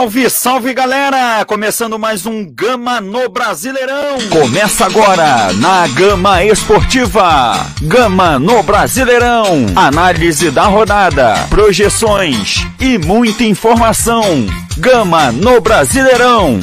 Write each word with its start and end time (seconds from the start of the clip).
Salve, 0.00 0.30
salve 0.30 0.72
galera! 0.72 1.44
Começando 1.44 1.98
mais 1.98 2.24
um 2.24 2.50
Gama 2.50 3.02
no 3.02 3.28
Brasileirão. 3.28 4.16
Começa 4.30 4.86
agora 4.86 5.52
na 5.52 5.86
Gama 5.88 6.42
Esportiva. 6.42 7.52
Gama 7.82 8.38
no 8.38 8.62
Brasileirão. 8.62 9.66
Análise 9.76 10.50
da 10.50 10.64
rodada, 10.64 11.34
projeções 11.50 12.66
e 12.80 12.96
muita 12.96 13.44
informação. 13.44 14.22
Gama 14.78 15.30
no 15.32 15.60
Brasileirão. 15.60 16.58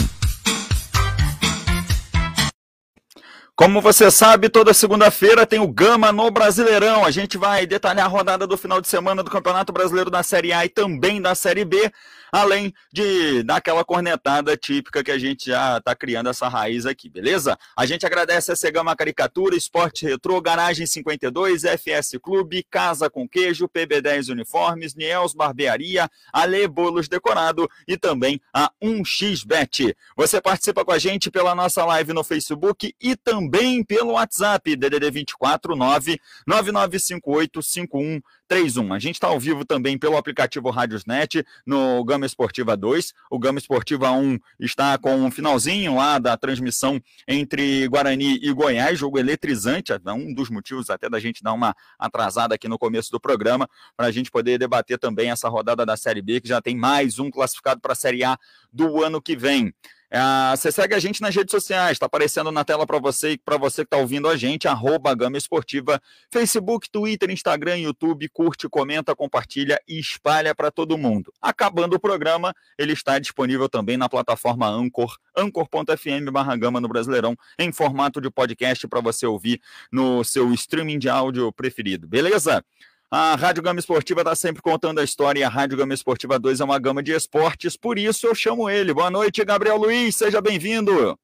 Como 3.55 3.81
você 3.81 4.09
sabe, 4.09 4.49
toda 4.49 4.73
segunda-feira 4.73 5.45
tem 5.45 5.59
o 5.59 5.67
Gama 5.67 6.11
no 6.11 6.31
Brasileirão. 6.31 7.05
A 7.05 7.11
gente 7.11 7.37
vai 7.37 7.67
detalhar 7.67 8.07
a 8.07 8.09
rodada 8.09 8.47
do 8.47 8.57
final 8.57 8.81
de 8.81 8.87
semana 8.87 9.21
do 9.21 9.29
Campeonato 9.29 9.71
Brasileiro 9.71 10.09
da 10.09 10.23
Série 10.23 10.51
A 10.51 10.65
e 10.65 10.69
também 10.69 11.21
da 11.21 11.35
Série 11.35 11.65
B 11.65 11.91
além 12.31 12.73
de 12.91 13.43
dar 13.43 13.57
aquela 13.57 13.83
cornetada 13.83 14.55
típica 14.57 15.03
que 15.03 15.11
a 15.11 15.17
gente 15.17 15.47
já 15.47 15.77
está 15.77 15.95
criando 15.95 16.29
essa 16.29 16.47
raiz 16.47 16.85
aqui, 16.85 17.09
beleza? 17.09 17.57
A 17.75 17.85
gente 17.85 18.05
agradece 18.05 18.51
a 18.51 18.55
Segama 18.55 18.95
Caricatura, 18.95 19.55
Esporte 19.55 20.05
Retrô, 20.05 20.41
Garagem 20.41 20.85
52, 20.85 21.63
FS 21.63 22.17
Clube, 22.21 22.65
Casa 22.69 23.09
com 23.09 23.27
Queijo, 23.27 23.67
PB10 23.67 24.31
Uniformes, 24.31 24.95
Niels 24.95 25.33
Barbearia, 25.33 26.09
Ale 26.31 26.67
Bolos 26.67 27.07
Decorado 27.07 27.69
e 27.87 27.97
também 27.97 28.41
a 28.53 28.71
1xBet. 28.83 29.95
Você 30.15 30.41
participa 30.41 30.83
com 30.83 30.91
a 30.91 30.99
gente 30.99 31.31
pela 31.31 31.55
nossa 31.55 31.83
live 31.85 32.13
no 32.13 32.23
Facebook 32.23 32.93
e 33.01 33.15
também 33.15 33.83
pelo 33.83 34.13
WhatsApp, 34.13 34.75
DDD 34.75 35.11
24 35.11 35.75
9 35.75 36.19
9958 36.45 37.61
51 37.61 38.21
31. 38.47 38.93
A 38.93 38.99
gente 38.99 39.15
está 39.15 39.27
ao 39.27 39.39
vivo 39.39 39.65
também 39.65 39.97
pelo 39.97 40.17
aplicativo 40.17 40.69
Rádiosnet 40.69 41.45
no 41.65 42.03
Gama 42.03 42.25
Esportiva 42.27 42.77
2. 42.77 43.13
O 43.31 43.39
Gama 43.39 43.57
Esportiva 43.57 44.11
1 44.11 44.37
está 44.59 44.97
com 44.97 45.15
um 45.15 45.31
finalzinho 45.31 45.95
lá 45.95 46.19
da 46.19 46.37
transmissão 46.37 47.01
entre 47.27 47.87
Guarani 47.87 48.39
e 48.41 48.53
Goiás, 48.53 48.99
jogo 48.99 49.17
eletrizante, 49.17 49.91
é 49.91 50.11
um 50.11 50.33
dos 50.33 50.49
motivos 50.49 50.89
até 50.89 51.09
da 51.09 51.19
gente 51.19 51.43
dar 51.43 51.53
uma 51.53 51.75
atrasada 51.97 52.55
aqui 52.55 52.67
no 52.67 52.77
começo 52.77 53.11
do 53.11 53.19
programa, 53.19 53.67
para 53.95 54.07
a 54.07 54.11
gente 54.11 54.29
poder 54.29 54.57
debater 54.57 54.99
também 54.99 55.31
essa 55.31 55.49
rodada 55.49 55.85
da 55.85 55.97
Série 55.97 56.21
B, 56.21 56.39
que 56.41 56.47
já 56.47 56.61
tem 56.61 56.75
mais 56.75 57.19
um 57.19 57.31
classificado 57.31 57.81
para 57.81 57.93
a 57.93 57.95
Série 57.95 58.23
A 58.23 58.37
do 58.71 59.03
ano 59.03 59.21
que 59.21 59.35
vem. 59.35 59.73
É, 60.09 60.55
você 60.55 60.71
segue 60.71 60.93
a 60.93 60.99
gente 60.99 61.21
nas 61.21 61.35
redes 61.35 61.51
sociais, 61.51 61.93
está 61.93 62.05
aparecendo 62.05 62.49
na 62.51 62.63
tela 62.63 62.87
para 62.87 62.97
você 62.97 63.31
e 63.31 63.37
para 63.37 63.57
você 63.57 63.81
que 63.83 63.87
está 63.87 63.97
ouvindo 63.97 64.29
a 64.29 64.37
gente, 64.37 64.67
arroba 64.67 65.13
Gama 65.13 65.37
Esportiva, 65.37 66.01
Facebook, 66.31 66.89
Twitter, 66.89 67.29
Instagram, 67.29 67.77
YouTube, 67.77 68.29
curte, 68.29 68.69
comenta, 68.69 69.13
compartilha 69.13 69.77
e 69.87 69.99
espalha 69.99 70.55
para 70.55 70.71
todo 70.71 70.97
mundo. 70.97 71.33
Acabando 71.41 71.97
o 71.97 71.99
programa, 71.99 72.53
ele 72.77 72.93
está 72.93 73.19
disponível 73.19 73.67
também 73.67 73.97
na 73.97 74.07
plataforma 74.07 74.67
Anchor, 74.67 75.17
anchor.fm 75.35 76.31
barra 76.31 76.55
Gama 76.55 76.79
no 76.79 76.87
Brasileirão, 76.87 77.35
em 77.59 77.71
formato 77.73 78.21
de 78.21 78.29
podcast 78.29 78.87
para 78.87 79.01
você 79.01 79.25
ouvir 79.25 79.61
no 79.91 80.23
seu 80.23 80.53
streaming 80.53 80.99
de 80.99 81.09
áudio 81.09 81.51
preferido, 81.51 82.07
beleza? 82.07 82.63
A 83.09 83.35
Rádio 83.35 83.63
Gama 83.63 83.79
Esportiva 83.79 84.19
está 84.19 84.35
sempre 84.35 84.61
contando 84.61 84.99
a 84.99 85.03
história 85.03 85.39
e 85.39 85.43
a 85.43 85.47
Rádio 85.47 85.77
Gama 85.77 85.93
Esportiva 85.93 86.37
2 86.37 86.59
é 86.59 86.63
uma 86.65 86.77
gama 86.77 87.01
de 87.01 87.13
esportes, 87.13 87.77
por 87.77 87.97
isso 87.97 88.27
eu 88.27 88.35
chamo 88.35 88.69
ele. 88.69 88.93
Boa 88.93 89.09
noite, 89.09 89.45
Gabriel 89.45 89.77
Luiz, 89.77 90.17
seja 90.17 90.41
bem-vindo. 90.41 91.17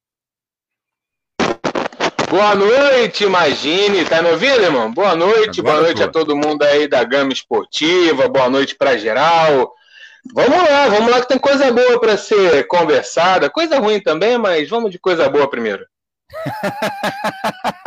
Boa 2.30 2.54
noite, 2.54 3.24
Imagine. 3.24 4.02
Tá 4.06 4.22
me 4.22 4.30
ouvindo, 4.30 4.62
irmão? 4.62 4.90
Boa 4.94 5.14
noite, 5.14 5.60
Agora 5.60 5.74
boa 5.74 5.82
noite 5.82 6.02
a 6.02 6.08
todo 6.08 6.34
mundo 6.34 6.62
aí 6.62 6.88
da 6.88 7.04
Gama 7.04 7.34
Esportiva, 7.34 8.28
boa 8.28 8.48
noite 8.48 8.74
para 8.74 8.96
geral. 8.96 9.70
Vamos 10.32 10.56
lá, 10.56 10.88
vamos 10.88 11.10
lá 11.10 11.20
que 11.20 11.28
tem 11.28 11.38
coisa 11.38 11.70
boa 11.70 12.00
para 12.00 12.16
ser 12.16 12.66
conversada, 12.66 13.50
coisa 13.50 13.78
ruim 13.78 14.00
também, 14.00 14.38
mas 14.38 14.70
vamos 14.70 14.90
de 14.90 14.98
coisa 14.98 15.28
boa 15.28 15.50
primeiro. 15.50 15.84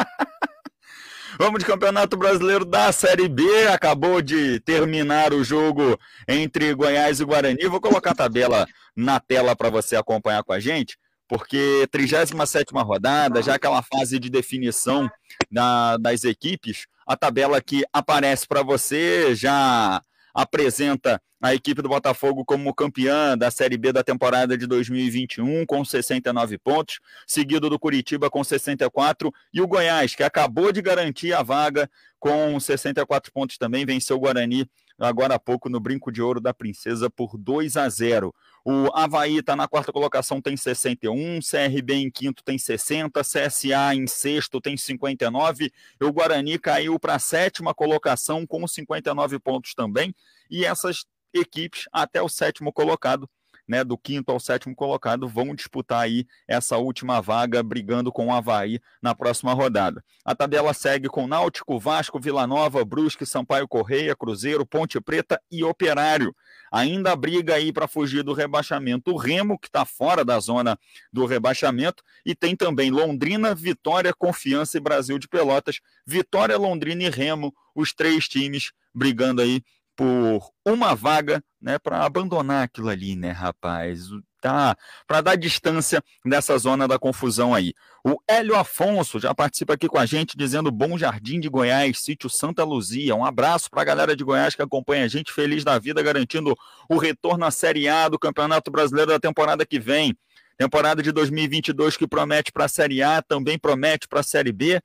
Vamos 1.40 1.60
de 1.60 1.66
Campeonato 1.66 2.18
Brasileiro 2.18 2.66
da 2.66 2.92
Série 2.92 3.28
B. 3.28 3.44
Acabou 3.68 4.24
de 4.24 4.60
terminar 4.62 5.34
o 5.34 5.44
jogo 5.44 6.00
entre 6.28 6.74
Goiás 6.74 7.20
e 7.20 7.26
Guarani. 7.26 7.68
Vou 7.68 7.80
colocar 7.80 8.12
a 8.12 8.16
tabela 8.16 8.66
na 8.96 9.20
tela 9.20 9.56
para 9.56 9.70
você 9.70 9.96
acompanhar 9.96 10.44
com 10.44 10.52
a 10.52 10.60
gente, 10.60 10.98
porque 11.28 11.88
37 11.92 12.34
rodada, 12.74 13.44
já 13.44 13.54
aquela 13.54 13.84
fase 13.84 14.18
de 14.18 14.32
definição 14.32 15.08
da, 15.52 15.98
das 15.98 16.24
equipes, 16.24 16.88
a 17.06 17.16
tabela 17.16 17.62
que 17.62 17.86
aparece 17.94 18.48
para 18.48 18.64
você 18.64 19.36
já 19.36 20.02
apresenta 20.38 21.20
a 21.42 21.56
equipe 21.56 21.82
do 21.82 21.90
Botafogo 21.90 22.46
como 22.46 22.72
campeã 22.72 23.36
da 23.36 23.50
Série 23.50 23.76
B 23.76 23.92
da 23.92 24.04
temporada 24.04 24.56
de 24.56 24.68
2021, 24.68 25.66
com 25.66 25.84
69 25.84 26.60
pontos, 26.60 27.00
seguido 27.26 27.72
do 27.72 27.80
Curitiba 27.80 28.30
com 28.30 28.44
64, 28.44 29.34
e 29.52 29.60
o 29.62 29.68
Goiás, 29.68 30.14
que 30.14 30.22
acabou 30.22 30.72
de 30.72 30.80
garantir 30.80 31.34
a 31.34 31.42
vaga 31.42 31.90
com 32.20 32.60
64 32.60 33.32
pontos 33.34 33.58
também, 33.58 33.84
venceu 33.84 34.18
o 34.18 34.20
Guarani 34.20 34.70
agora 35.00 35.36
há 35.36 35.40
pouco 35.40 35.70
no 35.70 35.80
Brinco 35.80 36.12
de 36.12 36.22
Ouro 36.22 36.40
da 36.40 36.54
Princesa 36.54 37.10
por 37.10 37.38
2 37.38 37.78
a 37.78 37.88
0. 37.88 38.34
O 38.70 38.92
Havaí 38.94 39.38
está 39.38 39.56
na 39.56 39.66
quarta 39.66 39.94
colocação, 39.94 40.42
tem 40.42 40.58
61, 40.58 41.40
CRB 41.40 41.94
em 41.94 42.12
quinto 42.12 42.44
tem 42.44 42.58
60, 42.58 43.22
CSA 43.22 43.96
em 43.96 44.06
sexto 44.06 44.60
tem 44.60 44.76
59, 44.76 45.72
e 46.02 46.04
o 46.04 46.12
Guarani 46.12 46.60
caiu 46.60 47.00
para 47.00 47.16
a 47.16 47.20
sétima 47.20 47.74
colocação 47.74 48.46
com 48.46 48.68
59 48.68 49.40
pontos 49.40 49.74
também, 49.74 50.14
e 50.52 50.66
essas 50.66 51.06
equipes 51.34 51.86
até 51.94 52.22
o 52.22 52.28
sétimo 52.28 52.74
colocado 52.74 53.30
né, 53.68 53.84
do 53.84 53.98
quinto 53.98 54.32
ao 54.32 54.40
sétimo 54.40 54.76
colocado, 54.76 55.28
vão 55.28 55.54
disputar 55.54 56.02
aí 56.02 56.26
essa 56.48 56.78
última 56.78 57.22
vaga, 57.22 57.62
brigando 57.62 58.12
com 58.12 58.28
o 58.28 58.32
Havaí 58.32 58.80
na 59.02 59.14
próxima 59.14 59.54
rodada. 59.54 60.04
A 60.24 60.34
tabela 60.34 60.74
segue 60.74 61.10
com 61.10 61.28
Náutico, 61.28 61.80
Vasco, 61.80 62.20
Vila 62.20 62.48
Nova, 62.48 62.84
Brusque, 62.86 63.26
Sampaio 63.26 63.68
Correia, 63.68 64.16
Cruzeiro, 64.16 64.66
Ponte 64.66 65.00
Preta 65.02 65.42
e 65.52 65.64
Operário. 65.64 66.36
Ainda 66.72 67.16
briga 67.16 67.56
aí 67.56 67.72
para 67.72 67.88
fugir 67.88 68.24
do 68.24 68.34
rebaixamento. 68.34 69.12
O 69.12 69.18
Remo, 69.18 69.58
que 69.58 69.68
está 69.68 69.86
fora 69.86 70.24
da 70.24 70.40
zona 70.40 70.78
do 71.12 71.26
rebaixamento, 71.26 72.04
e 72.26 72.36
tem 72.36 72.56
também 72.56 72.92
Londrina, 72.92 73.56
Vitória, 73.56 74.14
Confiança 74.14 74.78
e 74.78 74.82
Brasil 74.82 75.18
de 75.18 75.28
Pelotas. 75.28 75.80
Vitória, 76.06 76.58
Londrina 76.58 77.04
e 77.04 77.10
Remo, 77.10 77.54
os 77.74 77.94
três 77.94 78.28
times 78.28 78.72
brigando 78.94 79.42
aí 79.42 79.62
por 79.98 80.52
uma 80.64 80.96
vaga, 80.96 81.44
né, 81.60 81.80
para 81.80 82.06
abandonar 82.06 82.64
aquilo 82.64 82.88
ali, 82.88 83.16
né, 83.16 83.32
rapaz? 83.32 84.02
Tá, 84.40 84.78
para 85.08 85.22
dar 85.22 85.36
distância 85.36 86.02
dessa 86.24 86.56
zona 86.60 86.88
da 86.88 87.00
confusão 87.00 87.56
aí. 87.56 87.74
O 88.06 88.18
Hélio 88.28 88.56
Afonso 88.56 89.20
já 89.20 89.34
participa 89.34 89.74
aqui 89.74 89.88
com 89.88 89.98
a 89.98 90.06
gente 90.06 90.38
dizendo 90.38 90.72
Bom 90.72 90.96
Jardim 90.96 91.40
de 91.40 91.50
Goiás, 91.50 92.00
sítio 92.00 92.30
Santa 92.30 92.64
Luzia. 92.64 93.16
Um 93.16 93.26
abraço 93.26 93.68
para 93.72 93.82
a 93.82 93.86
galera 93.86 94.16
de 94.16 94.24
Goiás 94.24 94.54
que 94.54 94.62
acompanha 94.62 95.06
a 95.06 95.08
gente, 95.08 95.34
feliz 95.34 95.64
da 95.64 95.80
vida, 95.80 96.04
garantindo 96.04 96.56
o 96.88 96.98
retorno 96.98 97.44
à 97.44 97.50
Série 97.50 97.90
A 97.90 98.08
do 98.08 98.20
Campeonato 98.20 98.70
Brasileiro 98.70 99.12
da 99.12 99.20
temporada 99.20 99.66
que 99.66 99.80
vem. 99.80 100.16
Temporada 100.56 101.02
de 101.02 101.12
2022 101.12 101.98
que 101.98 102.08
promete 102.08 102.52
para 102.52 102.66
a 102.66 102.70
Série 102.70 103.02
A, 103.02 103.24
também 103.24 103.58
promete 103.58 104.08
para 104.08 104.20
a 104.20 104.24
Série 104.24 104.52
B. 104.52 104.80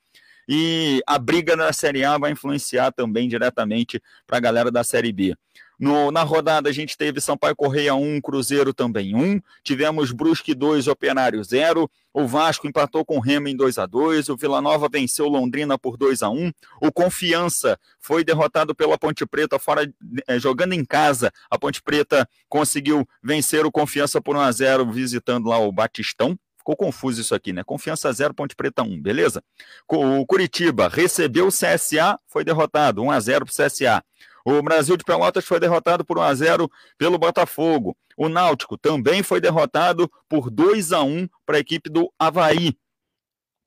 E 0.49 1.03
a 1.07 1.19
briga 1.19 1.57
na 1.57 1.73
Série 1.73 2.05
A 2.05 2.19
vai 2.19 2.33
influenciar 2.33 2.93
também 2.93 3.29
diretamente 3.29 4.03
para 4.27 4.39
a 4.39 4.41
galera 4.41 4.71
da 4.71 4.83
Série 4.85 5.13
B. 5.13 5.35
No, 5.83 6.13
na 6.13 6.23
rodada 6.23 6.69
a 6.69 6.73
gente 6.73 6.97
teve 6.97 7.21
Sampaio 7.21 7.57
Correia 7.57 7.93
1, 7.93 8.21
Cruzeiro 8.21 8.73
também 8.73 9.17
1, 9.17 9.41
tivemos 9.65 10.13
Brusque 10.13 10.55
2, 10.55 10.87
Operário 10.87 11.43
0, 11.43 11.91
o 12.15 12.25
Vasco 12.25 12.69
empatou 12.69 13.05
com 13.05 13.17
o 13.17 13.21
Remo 13.21 13.49
em 13.49 13.57
2 13.57 13.79
a 13.79 13.87
2 13.87 14.29
o 14.29 14.37
Vila 14.37 14.61
Nova 14.61 14.89
venceu 14.89 15.27
Londrina 15.27 15.77
por 15.77 15.97
2 15.97 16.23
a 16.23 16.31
1 16.31 16.53
o 16.81 16.93
Confiança 16.93 17.77
foi 17.99 18.23
derrotado 18.23 18.77
pela 18.77 18.97
Ponte 18.97 19.27
Preta 19.27 19.59
fora 19.59 19.93
eh, 20.29 20.39
jogando 20.39 20.73
em 20.73 20.85
casa. 20.85 21.33
A 21.51 21.59
Ponte 21.59 21.83
Preta 21.83 22.29
conseguiu 22.49 23.05
vencer 23.21 23.67
o 23.67 23.73
Confiança 23.73 24.21
por 24.21 24.37
1 24.37 24.41
a 24.41 24.53
0 24.53 24.93
visitando 24.93 25.49
lá 25.49 25.59
o 25.59 25.73
Batistão, 25.73 26.39
Ficou 26.63 26.77
confuso 26.77 27.21
isso 27.21 27.35
aqui, 27.35 27.53
né? 27.53 27.65
Confiança 27.65 28.11
0, 28.13 28.33
Ponte 28.35 28.55
Preta 28.55 28.85
1, 28.85 29.03
beleza? 29.03 29.43
O 29.89 30.25
Curitiba 30.25 30.89
recebeu 30.89 31.49
o 31.49 31.51
CSA, 31.51 32.17
foi 32.29 32.45
derrotado, 32.45 33.03
1 33.03 33.11
a 33.11 33.19
0 33.19 33.45
para 33.45 33.53
o 33.53 33.67
CSA. 33.67 34.05
O 34.45 34.63
Brasil 34.63 34.97
de 34.97 35.03
Pelotas 35.03 35.45
foi 35.45 35.59
derrotado 35.59 36.05
por 36.05 36.19
1 36.19 36.23
a 36.23 36.35
0 36.35 36.71
pelo 36.97 37.19
Botafogo. 37.19 37.97
O 38.17 38.29
Náutico 38.29 38.79
também 38.79 39.25
foi 39.25 39.41
derrotado 39.41 40.09
por 40.29 40.51
2 40.51 40.93
a 40.93 41.03
1 41.03 41.29
para 41.45 41.57
a 41.57 41.61
equipe 41.61 41.91
do 41.91 42.13
Havaí. 42.17 42.77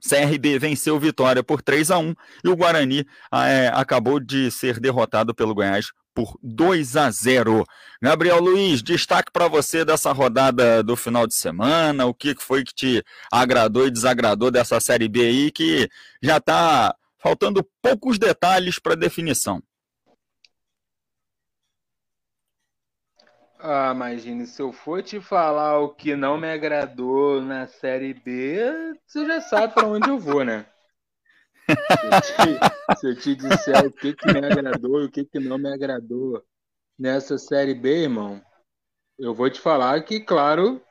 CRB 0.07 0.59
venceu 0.59 0.99
Vitória 0.99 1.43
por 1.43 1.61
3 1.61 1.91
a 1.91 1.97
1 1.97 2.13
e 2.43 2.49
o 2.49 2.55
Guarani 2.55 3.05
é, 3.33 3.71
acabou 3.73 4.19
de 4.19 4.51
ser 4.51 4.79
derrotado 4.79 5.33
pelo 5.33 5.55
Goiás 5.55 5.91
por 6.13 6.37
2 6.41 6.95
a 6.95 7.11
0. 7.11 7.65
Gabriel 8.01 8.39
Luiz, 8.39 8.81
destaque 8.81 9.31
para 9.31 9.47
você 9.47 9.83
dessa 9.83 10.11
rodada 10.13 10.81
do 10.81 10.95
final 10.95 11.27
de 11.27 11.35
semana, 11.35 12.05
o 12.05 12.13
que 12.13 12.35
foi 12.39 12.63
que 12.63 12.73
te 12.73 13.03
agradou 13.31 13.85
e 13.85 13.91
desagradou 13.91 14.49
dessa 14.49 14.79
Série 14.79 15.09
B 15.09 15.21
aí, 15.21 15.51
que 15.51 15.89
já 16.21 16.37
está 16.37 16.95
faltando 17.19 17.67
poucos 17.81 18.17
detalhes 18.17 18.79
para 18.79 18.95
definição. 18.95 19.61
Ah, 23.59 23.91
imagine, 23.93 24.45
se 24.45 24.61
eu 24.61 24.71
for 24.71 25.01
te 25.01 25.19
falar 25.19 25.79
o 25.79 25.89
que 25.89 26.15
não 26.15 26.37
me 26.37 26.51
agradou 26.51 27.41
na 27.41 27.67
Série 27.67 28.13
B, 28.13 28.59
você 29.05 29.25
já 29.25 29.41
sabe 29.41 29.73
para 29.73 29.87
onde 29.87 30.09
eu 30.09 30.19
vou, 30.19 30.43
né? 30.43 30.65
Se 31.67 32.05
eu, 32.05 32.21
te, 32.21 32.99
se 32.99 33.07
eu 33.07 33.15
te 33.15 33.35
disser 33.35 33.85
o 33.85 33.91
que, 33.91 34.13
que 34.13 34.31
me 34.31 34.45
agradou 34.45 35.01
e 35.01 35.05
o 35.05 35.11
que, 35.11 35.25
que 35.25 35.39
não 35.39 35.57
me 35.57 35.71
agradou 35.71 36.43
nessa 36.97 37.37
Série 37.37 37.73
B, 37.73 38.03
irmão, 38.03 38.41
eu 39.17 39.33
vou 39.33 39.49
te 39.49 39.59
falar 39.59 40.01
que, 40.03 40.19
claro, 40.19 40.81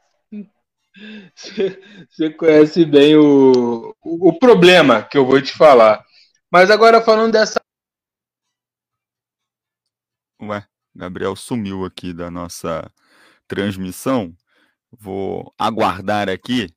você 2.08 2.30
conhece 2.30 2.84
bem 2.84 3.16
o, 3.16 3.94
o, 4.02 4.28
o 4.28 4.38
problema 4.38 5.02
que 5.02 5.18
eu 5.18 5.26
vou 5.26 5.40
te 5.40 5.52
falar. 5.52 6.04
Mas 6.50 6.70
agora 6.70 7.02
falando 7.02 7.32
dessa. 7.32 7.63
Gabriel 10.94 11.34
sumiu 11.34 11.84
aqui 11.84 12.12
da 12.12 12.30
nossa 12.30 12.90
transmissão. 13.48 14.36
Vou 14.92 15.52
aguardar 15.58 16.28
aqui. 16.28 16.68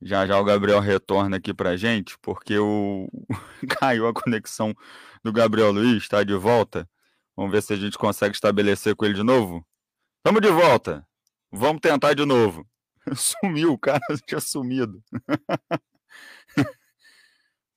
Já 0.00 0.26
já 0.26 0.38
o 0.38 0.44
Gabriel 0.44 0.80
retorna 0.80 1.36
aqui 1.36 1.54
pra 1.54 1.76
gente, 1.76 2.18
porque 2.20 2.58
o 2.58 3.08
caiu 3.80 4.06
a 4.06 4.12
conexão 4.12 4.74
do 5.22 5.32
Gabriel 5.32 5.72
Luiz, 5.72 6.02
está 6.02 6.22
de 6.22 6.34
volta. 6.34 6.88
Vamos 7.36 7.52
ver 7.52 7.62
se 7.62 7.72
a 7.72 7.76
gente 7.76 7.98
consegue 7.98 8.34
estabelecer 8.34 8.94
com 8.94 9.04
ele 9.04 9.14
de 9.14 9.22
novo. 9.22 9.66
Estamos 10.18 10.40
de 10.40 10.50
volta. 10.50 11.06
Vamos 11.50 11.80
tentar 11.80 12.14
de 12.14 12.24
novo. 12.24 12.66
Sumiu, 13.14 13.72
o 13.72 13.78
cara 13.78 14.00
tinha 14.26 14.40
sumido. 14.40 15.02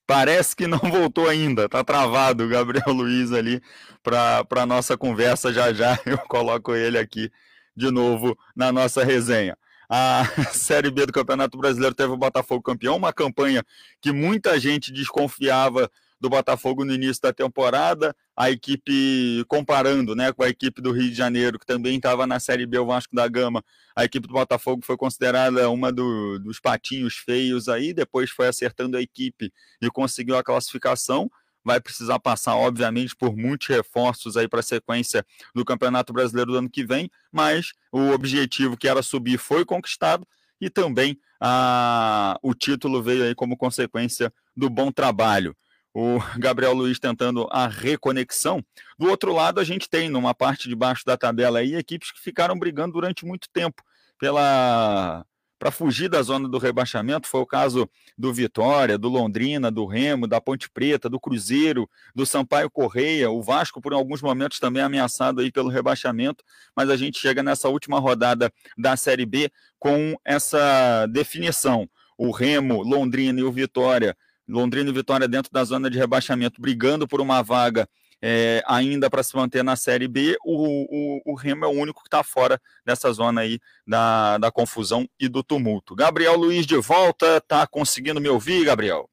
Parece 0.08 0.56
que 0.56 0.66
não 0.68 0.80
voltou 0.90 1.28
ainda, 1.28 1.68
tá 1.68 1.84
travado 1.84 2.46
o 2.46 2.48
Gabriel 2.48 2.94
Luiz 2.94 3.34
ali 3.34 3.62
para 4.02 4.48
a 4.50 4.66
nossa 4.66 4.98
conversa. 4.98 5.52
Já 5.54 5.74
já 5.74 6.00
eu 6.08 6.18
coloco 6.20 6.74
ele 6.74 6.98
aqui 6.98 7.30
de 7.76 7.92
novo 7.92 8.38
na 8.56 8.72
nossa 8.72 9.04
resenha. 9.04 9.58
A 9.90 10.24
Série 10.52 10.90
B 10.90 11.06
do 11.06 11.14
Campeonato 11.14 11.58
Brasileiro 11.58 11.94
teve 11.94 12.12
o 12.12 12.18
Botafogo 12.18 12.64
campeão, 12.64 12.96
uma 12.96 13.12
campanha 13.12 13.64
que 14.02 14.12
muita 14.14 14.58
gente 14.60 14.92
desconfiava 14.92 15.92
do 16.20 16.30
Botafogo 16.30 16.84
no 16.84 16.94
início 16.94 17.22
da 17.22 17.32
temporada, 17.32 18.16
a 18.36 18.50
equipe 18.50 19.44
comparando 19.48 20.16
né, 20.16 20.32
com 20.32 20.44
a 20.44 20.50
equipe 20.50 20.82
do 20.82 20.92
Rio 20.92 21.10
de 21.10 21.16
Janeiro, 21.16 21.60
que 21.60 21.66
também 21.66 21.98
estava 21.98 22.26
na 22.26 22.40
Série 22.40 22.66
B, 22.66 22.80
o 22.80 22.86
Vasco 22.88 23.16
da 23.16 23.28
Gama, 23.28 23.64
a 23.96 24.04
equipe 24.04 24.28
do 24.28 24.34
Botafogo 24.34 24.84
foi 24.84 24.98
considerada 24.98 25.70
uma 25.70 25.92
do, 25.92 26.40
dos 26.40 26.60
patinhos 26.60 27.16
feios 27.16 27.70
aí, 27.70 27.94
depois 27.94 28.32
foi 28.32 28.48
acertando 28.48 28.98
a 28.98 29.02
equipe 29.02 29.52
e 29.82 29.90
conseguiu 29.90 30.38
a 30.38 30.44
classificação. 30.44 31.30
Vai 31.64 31.82
precisar 31.82 32.18
passar, 32.20 32.56
obviamente, 32.56 33.14
por 33.14 33.36
muitos 33.36 33.68
reforços 33.68 34.38
aí 34.38 34.48
para 34.48 34.62
a 34.62 34.64
sequência 34.64 35.26
do 35.54 35.66
Campeonato 35.66 36.14
Brasileiro 36.14 36.54
do 36.54 36.58
ano 36.58 36.70
que 36.70 36.86
vem, 36.86 37.12
mas 37.32 37.74
o 37.92 38.12
objetivo 38.12 38.78
que 38.78 38.88
era 38.88 39.04
subir 39.04 39.38
foi 39.38 39.66
conquistado 39.66 40.26
e 40.62 40.70
também 40.70 41.20
a, 41.42 42.40
o 42.42 42.54
título 42.54 43.04
veio 43.04 43.24
aí 43.24 43.36
como 43.36 43.58
consequência 43.58 44.34
do 44.56 44.70
bom 44.70 44.92
trabalho 44.92 45.56
o 45.98 46.20
Gabriel 46.38 46.74
Luiz 46.74 47.00
tentando 47.00 47.48
a 47.50 47.68
reconexão. 47.68 48.64
Do 49.00 49.10
outro 49.10 49.34
lado, 49.34 49.60
a 49.60 49.64
gente 49.64 49.90
tem, 49.90 50.10
numa 50.10 50.34
parte 50.34 50.70
de 50.70 50.76
baixo 50.76 51.04
da 51.04 51.18
tabela 51.18 51.58
aí, 51.58 51.74
equipes 51.74 52.12
que 52.12 52.22
ficaram 52.22 52.58
brigando 52.58 52.94
durante 52.94 53.26
muito 53.26 53.50
tempo 53.52 53.82
pela 54.20 55.26
para 55.60 55.72
fugir 55.72 56.08
da 56.08 56.22
zona 56.22 56.48
do 56.48 56.60
rebaixamento. 56.60 57.28
Foi 57.28 57.42
o 57.42 57.46
caso 57.46 57.90
do 58.16 58.32
Vitória, 58.32 58.96
do 58.96 59.10
Londrina, 59.10 59.72
do 59.72 59.88
Remo, 59.88 60.28
da 60.28 60.40
Ponte 60.40 60.70
Preta, 60.70 61.10
do 61.10 61.20
Cruzeiro, 61.20 61.90
do 62.14 62.28
Sampaio 62.28 62.70
Correia, 62.70 63.32
o 63.32 63.42
Vasco 63.42 63.82
por 63.82 63.92
alguns 63.92 64.22
momentos 64.22 64.60
também 64.60 64.84
ameaçado 64.84 65.42
aí 65.42 65.52
pelo 65.52 65.70
rebaixamento, 65.70 66.44
mas 66.76 66.92
a 66.92 66.96
gente 66.96 67.18
chega 67.18 67.42
nessa 67.42 67.70
última 67.70 68.00
rodada 68.00 68.54
da 68.78 68.96
Série 68.96 69.26
B 69.26 69.52
com 69.80 70.16
essa 70.24 71.08
definição. 71.08 71.90
O 72.16 72.30
Remo, 72.30 72.84
Londrina 72.84 73.40
e 73.40 73.44
o 73.44 73.52
Vitória 73.52 74.16
Londrina 74.48 74.90
e 74.90 74.94
Vitória 74.94 75.28
dentro 75.28 75.52
da 75.52 75.64
zona 75.64 75.90
de 75.90 75.98
rebaixamento, 75.98 76.62
brigando 76.62 77.08
por 77.08 77.20
uma 77.20 77.42
vaga 77.42 77.88
é, 78.22 78.64
ainda 78.66 79.10
para 79.10 79.24
se 79.24 79.36
manter 79.36 79.64
na 79.64 79.76
Série 79.76 80.08
B. 80.08 80.38
O, 80.44 81.22
o, 81.26 81.34
o 81.34 81.36
Remo 81.36 81.66
é 81.66 81.68
o 81.68 81.72
único 81.72 82.02
que 82.02 82.08
está 82.08 82.24
fora 82.24 82.60
dessa 82.86 83.12
zona 83.12 83.42
aí 83.42 83.60
da, 83.86 84.38
da 84.38 84.52
confusão 84.52 85.08
e 85.20 85.28
do 85.28 85.44
tumulto. 85.44 85.96
Gabriel 85.96 86.38
Luiz 86.38 86.66
de 86.66 86.78
volta, 86.78 87.42
tá 87.42 87.68
conseguindo 87.68 88.22
me 88.22 88.30
ouvir, 88.30 88.66
Gabriel? 88.66 89.10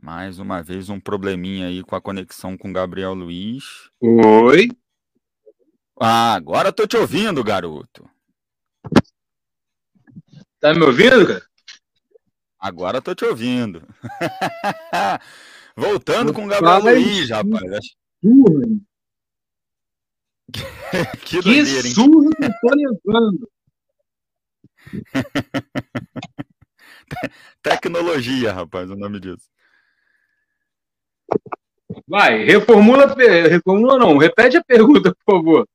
Mais 0.00 0.38
uma 0.38 0.62
vez 0.62 0.90
um 0.90 1.00
probleminha 1.00 1.68
aí 1.68 1.82
com 1.82 1.96
a 1.96 2.00
conexão 2.00 2.58
com 2.58 2.68
o 2.68 2.72
Gabriel 2.72 3.14
Luiz. 3.14 3.90
Oi. 4.00 4.68
Ah, 5.98 6.34
agora 6.34 6.72
tô 6.72 6.86
te 6.86 6.96
ouvindo, 6.96 7.42
garoto. 7.42 8.06
Tá 10.64 10.72
me 10.72 10.80
ouvindo, 10.82 11.26
cara? 11.26 11.44
Agora 12.58 13.02
tô 13.02 13.14
te 13.14 13.26
ouvindo. 13.26 13.86
Voltando 15.76 16.32
com 16.32 16.46
o 16.46 16.48
Gabriel 16.48 16.80
Luiz, 16.80 17.28
rapaz. 17.28 17.60
que 21.26 21.42
que 21.42 21.66
surra 21.66 22.30
que 22.34 22.46
eu 22.46 22.50
tô 22.62 22.70
levando. 22.74 23.46
Tecnologia, 27.62 28.50
rapaz, 28.50 28.88
o 28.88 28.96
nome 28.96 29.20
disso. 29.20 29.50
Vai, 32.08 32.42
reformula, 32.42 33.14
reformula 33.14 33.98
não, 33.98 34.16
repete 34.16 34.56
a 34.56 34.64
pergunta, 34.64 35.14
por 35.26 35.36
favor. 35.36 35.68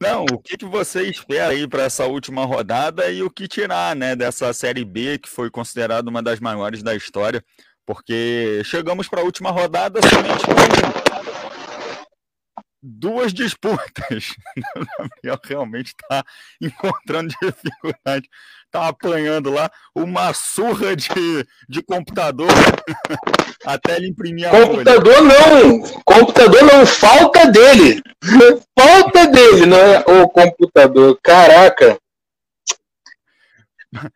Não, 0.00 0.24
o 0.24 0.38
que, 0.38 0.56
que 0.56 0.64
você 0.64 1.02
espera 1.02 1.48
aí 1.52 1.68
para 1.68 1.82
essa 1.82 2.06
última 2.06 2.46
rodada 2.46 3.10
e 3.10 3.22
o 3.22 3.28
que 3.30 3.46
tirar, 3.46 3.94
né, 3.94 4.16
dessa 4.16 4.50
Série 4.54 4.82
B 4.82 5.18
que 5.18 5.28
foi 5.28 5.50
considerada 5.50 6.08
uma 6.08 6.22
das 6.22 6.40
maiores 6.40 6.82
da 6.82 6.94
história, 6.94 7.44
porque 7.84 8.62
chegamos 8.64 9.08
para 9.08 9.20
a 9.20 9.24
última 9.24 9.50
rodada 9.50 10.00
somente 10.08 10.46
com 10.46 10.89
duas 12.82 13.32
disputas. 13.32 14.34
O 14.76 14.84
Gabriel 14.98 15.40
realmente 15.44 15.88
está 15.88 16.24
encontrando 16.60 17.28
dificuldade, 17.40 18.28
está 18.64 18.88
apanhando 18.88 19.50
lá 19.50 19.70
uma 19.94 20.32
surra 20.32 20.96
de, 20.96 21.46
de 21.68 21.82
computador 21.82 22.48
até 23.64 23.96
ele 23.96 24.08
imprimir 24.08 24.48
a 24.48 24.50
Computador 24.50 25.14
folha. 25.16 25.64
não, 25.64 25.80
computador 26.04 26.62
não, 26.62 26.86
falta 26.86 27.46
dele. 27.50 28.02
falta 28.78 29.26
dele, 29.28 29.66
não 29.66 29.78
é 29.78 29.98
o 30.00 30.28
computador. 30.28 31.18
Caraca. 31.22 31.98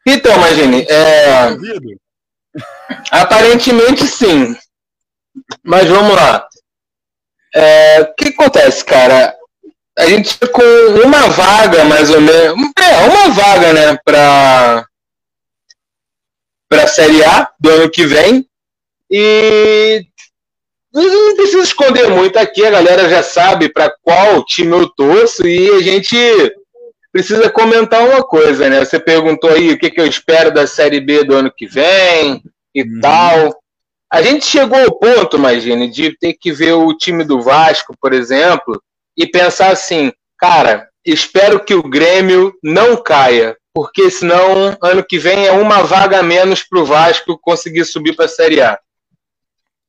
Então, 0.06 0.34
imagine, 0.36 0.86
é... 0.88 1.48
aparentemente 3.10 4.06
sim. 4.06 4.56
Mas 5.62 5.88
vamos 5.88 6.14
lá. 6.14 6.46
É... 7.54 8.00
O 8.02 8.14
que 8.14 8.28
acontece, 8.28 8.84
cara? 8.84 9.34
A 9.96 10.06
gente 10.06 10.36
com 10.48 10.62
uma 11.04 11.28
vaga, 11.28 11.84
mais 11.84 12.10
ou 12.10 12.20
menos. 12.20 12.72
É, 12.78 12.96
uma 13.08 13.28
vaga, 13.30 13.72
né, 13.72 13.98
para 14.04 14.86
para 16.68 16.84
a 16.84 16.88
Série 16.88 17.22
A 17.22 17.48
do 17.60 17.70
ano 17.70 17.90
que 17.90 18.04
vem. 18.04 18.44
E 19.10 20.04
não 20.92 21.36
preciso 21.36 21.60
esconder 21.60 22.08
muito 22.08 22.36
aqui, 22.38 22.64
a 22.64 22.70
galera 22.70 23.08
já 23.08 23.22
sabe 23.22 23.68
para 23.68 23.94
qual 24.02 24.44
time 24.44 24.72
eu 24.72 24.88
torço 24.88 25.46
e 25.46 25.70
a 25.70 25.80
gente 25.80 26.16
precisa 27.12 27.48
comentar 27.50 28.04
uma 28.06 28.22
coisa, 28.22 28.68
né? 28.68 28.84
Você 28.84 28.98
perguntou 28.98 29.50
aí 29.50 29.70
o 29.70 29.78
que, 29.78 29.90
que 29.90 30.00
eu 30.00 30.06
espero 30.06 30.52
da 30.52 30.66
Série 30.66 31.00
B 31.00 31.24
do 31.24 31.34
ano 31.34 31.52
que 31.54 31.66
vem 31.66 32.42
e 32.74 32.82
uhum. 32.82 33.00
tal. 33.00 33.63
A 34.12 34.22
gente 34.22 34.46
chegou 34.46 34.78
ao 34.78 34.98
ponto, 34.98 35.36
imagine, 35.36 35.90
de 35.90 36.16
ter 36.16 36.34
que 36.34 36.52
ver 36.52 36.72
o 36.72 36.94
time 36.96 37.24
do 37.24 37.40
Vasco, 37.40 37.94
por 38.00 38.12
exemplo, 38.12 38.80
e 39.16 39.26
pensar 39.26 39.70
assim, 39.70 40.12
cara, 40.38 40.88
espero 41.04 41.64
que 41.64 41.74
o 41.74 41.82
Grêmio 41.82 42.54
não 42.62 42.96
caia, 43.02 43.56
porque 43.72 44.10
senão 44.10 44.76
ano 44.80 45.04
que 45.04 45.18
vem 45.18 45.46
é 45.46 45.52
uma 45.52 45.82
vaga 45.82 46.22
menos 46.22 46.62
para 46.62 46.80
o 46.80 46.84
Vasco 46.84 47.38
conseguir 47.40 47.84
subir 47.84 48.14
para 48.14 48.26
a 48.26 48.28
Série 48.28 48.60
A 48.60 48.78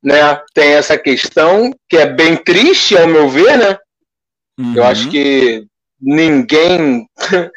né, 0.05 0.39
tem 0.53 0.73
essa 0.73 0.99
questão 0.99 1.75
que 1.89 1.97
é 1.97 2.05
bem 2.05 2.37
triste, 2.37 2.95
ao 2.95 3.07
meu 3.07 3.27
ver, 3.27 3.57
né? 3.57 3.75
Uhum. 4.59 4.75
Eu 4.75 4.83
acho 4.83 5.09
que 5.09 5.65
ninguém 5.99 7.09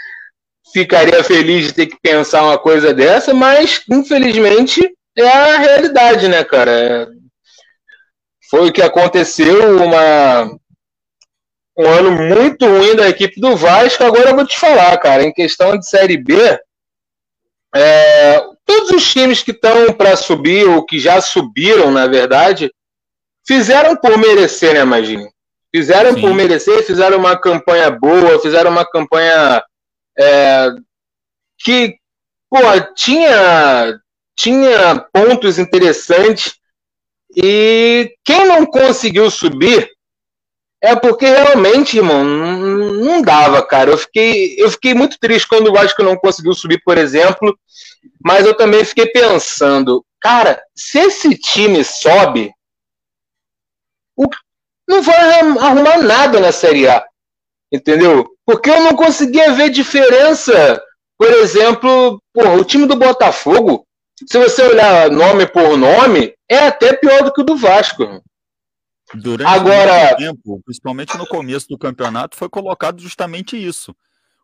ficaria 0.72 1.22
feliz 1.22 1.66
de 1.66 1.74
ter 1.74 1.86
que 1.86 1.98
pensar 2.00 2.42
uma 2.42 2.58
coisa 2.58 2.94
dessa, 2.94 3.34
mas 3.34 3.82
infelizmente 3.90 4.80
é 5.22 5.54
a 5.54 5.58
realidade, 5.58 6.28
né, 6.28 6.44
cara? 6.44 7.08
Foi 8.50 8.68
o 8.68 8.72
que 8.72 8.82
aconteceu, 8.82 9.82
uma 9.82 10.50
um 11.78 11.86
ano 11.86 12.10
muito 12.10 12.66
ruim 12.66 12.96
da 12.96 13.08
equipe 13.08 13.40
do 13.40 13.56
Vasco. 13.56 14.02
Agora 14.02 14.30
eu 14.30 14.34
vou 14.34 14.44
te 14.44 14.58
falar, 14.58 14.96
cara, 14.98 15.22
em 15.22 15.32
questão 15.32 15.78
de 15.78 15.88
Série 15.88 16.16
B, 16.16 16.34
é, 17.74 18.40
todos 18.64 18.90
os 18.90 19.12
times 19.12 19.42
que 19.42 19.52
estão 19.52 19.92
para 19.92 20.16
subir, 20.16 20.66
ou 20.66 20.84
que 20.84 20.98
já 20.98 21.20
subiram, 21.20 21.90
na 21.92 22.06
verdade, 22.06 22.72
fizeram 23.46 23.94
por 23.96 24.18
merecer, 24.18 24.74
né, 24.74 24.80
Imagine? 24.80 25.30
Fizeram 25.74 26.14
Sim. 26.14 26.20
por 26.20 26.34
merecer, 26.34 26.84
fizeram 26.84 27.18
uma 27.18 27.38
campanha 27.38 27.90
boa, 27.90 28.40
fizeram 28.40 28.70
uma 28.70 28.84
campanha 28.84 29.62
é, 30.18 30.68
que, 31.58 31.96
pô, 32.50 32.58
tinha, 32.96 34.00
tinha 34.38 35.04
pontos 35.12 35.58
interessantes. 35.58 36.54
E 37.36 38.14
quem 38.24 38.46
não 38.46 38.64
conseguiu 38.64 39.30
subir 39.30 39.90
é 40.80 40.94
porque 40.94 41.26
realmente, 41.26 41.96
irmão, 41.96 42.24
não, 42.24 43.20
dava, 43.20 43.66
cara. 43.66 43.90
Eu 43.90 43.98
fiquei, 43.98 44.54
eu 44.56 44.70
fiquei 44.70 44.94
muito 44.94 45.18
triste 45.18 45.48
quando 45.48 45.68
o 45.68 45.72
Vasco 45.72 46.02
não 46.04 46.16
conseguiu 46.16 46.54
subir, 46.54 46.80
por 46.84 46.96
exemplo. 46.96 47.58
Mas 48.24 48.46
eu 48.46 48.56
também 48.56 48.84
fiquei 48.84 49.06
pensando, 49.06 50.04
cara, 50.20 50.62
se 50.74 51.00
esse 51.00 51.36
time 51.36 51.82
sobe, 51.82 52.52
não 54.88 55.02
vai 55.02 55.40
arrumar 55.40 55.98
nada 55.98 56.38
na 56.38 56.52
Série 56.52 56.88
A. 56.88 57.04
Entendeu? 57.72 58.26
Porque 58.46 58.70
eu 58.70 58.80
não 58.82 58.94
conseguia 58.94 59.52
ver 59.52 59.68
diferença. 59.68 60.80
Por 61.18 61.30
exemplo, 61.32 62.22
porra, 62.32 62.52
o 62.52 62.64
time 62.64 62.86
do 62.86 62.96
Botafogo, 62.96 63.84
se 64.26 64.38
você 64.38 64.62
olhar 64.62 65.10
nome 65.10 65.46
por 65.46 65.76
nome, 65.76 66.34
é 66.48 66.66
até 66.66 66.94
pior 66.94 67.22
do 67.22 67.32
que 67.32 67.40
o 67.40 67.44
do 67.44 67.56
Vasco. 67.56 68.22
Durante 69.14 69.48
Agora... 69.48 70.16
tempo, 70.16 70.60
principalmente 70.64 71.16
no 71.16 71.26
começo 71.26 71.68
do 71.68 71.78
campeonato, 71.78 72.36
foi 72.36 72.48
colocado 72.48 73.00
justamente 73.00 73.56
isso. 73.56 73.94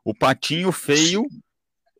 O 0.04 0.14
patinho 0.14 0.70
feio 0.72 1.24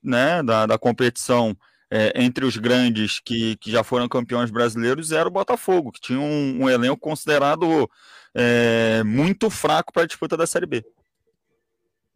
né, 0.03 0.43
da, 0.43 0.67
da 0.67 0.79
competição 0.79 1.57
é, 1.91 2.13
entre 2.17 2.45
os 2.45 2.57
grandes 2.57 3.21
que, 3.21 3.57
que 3.57 3.71
já 3.71 3.83
foram 3.85 4.09
campeões 4.09 4.51
brasileiros 4.51 5.13
era 5.13 5.29
o 5.29 5.33
Botafogo, 5.33 5.93
que 5.93 6.01
tinha 6.01 6.21
um, 6.21 6.65
um 6.65 6.71
elenco 6.71 6.99
considerado 6.99 7.89
é, 8.35 9.03
muito 9.05 9.49
fraco 9.49 9.93
para 9.93 10.03
a 10.03 10.07
disputa 10.07 10.37
da 10.37 10.47
Série 10.47 10.67
B. 10.67 10.85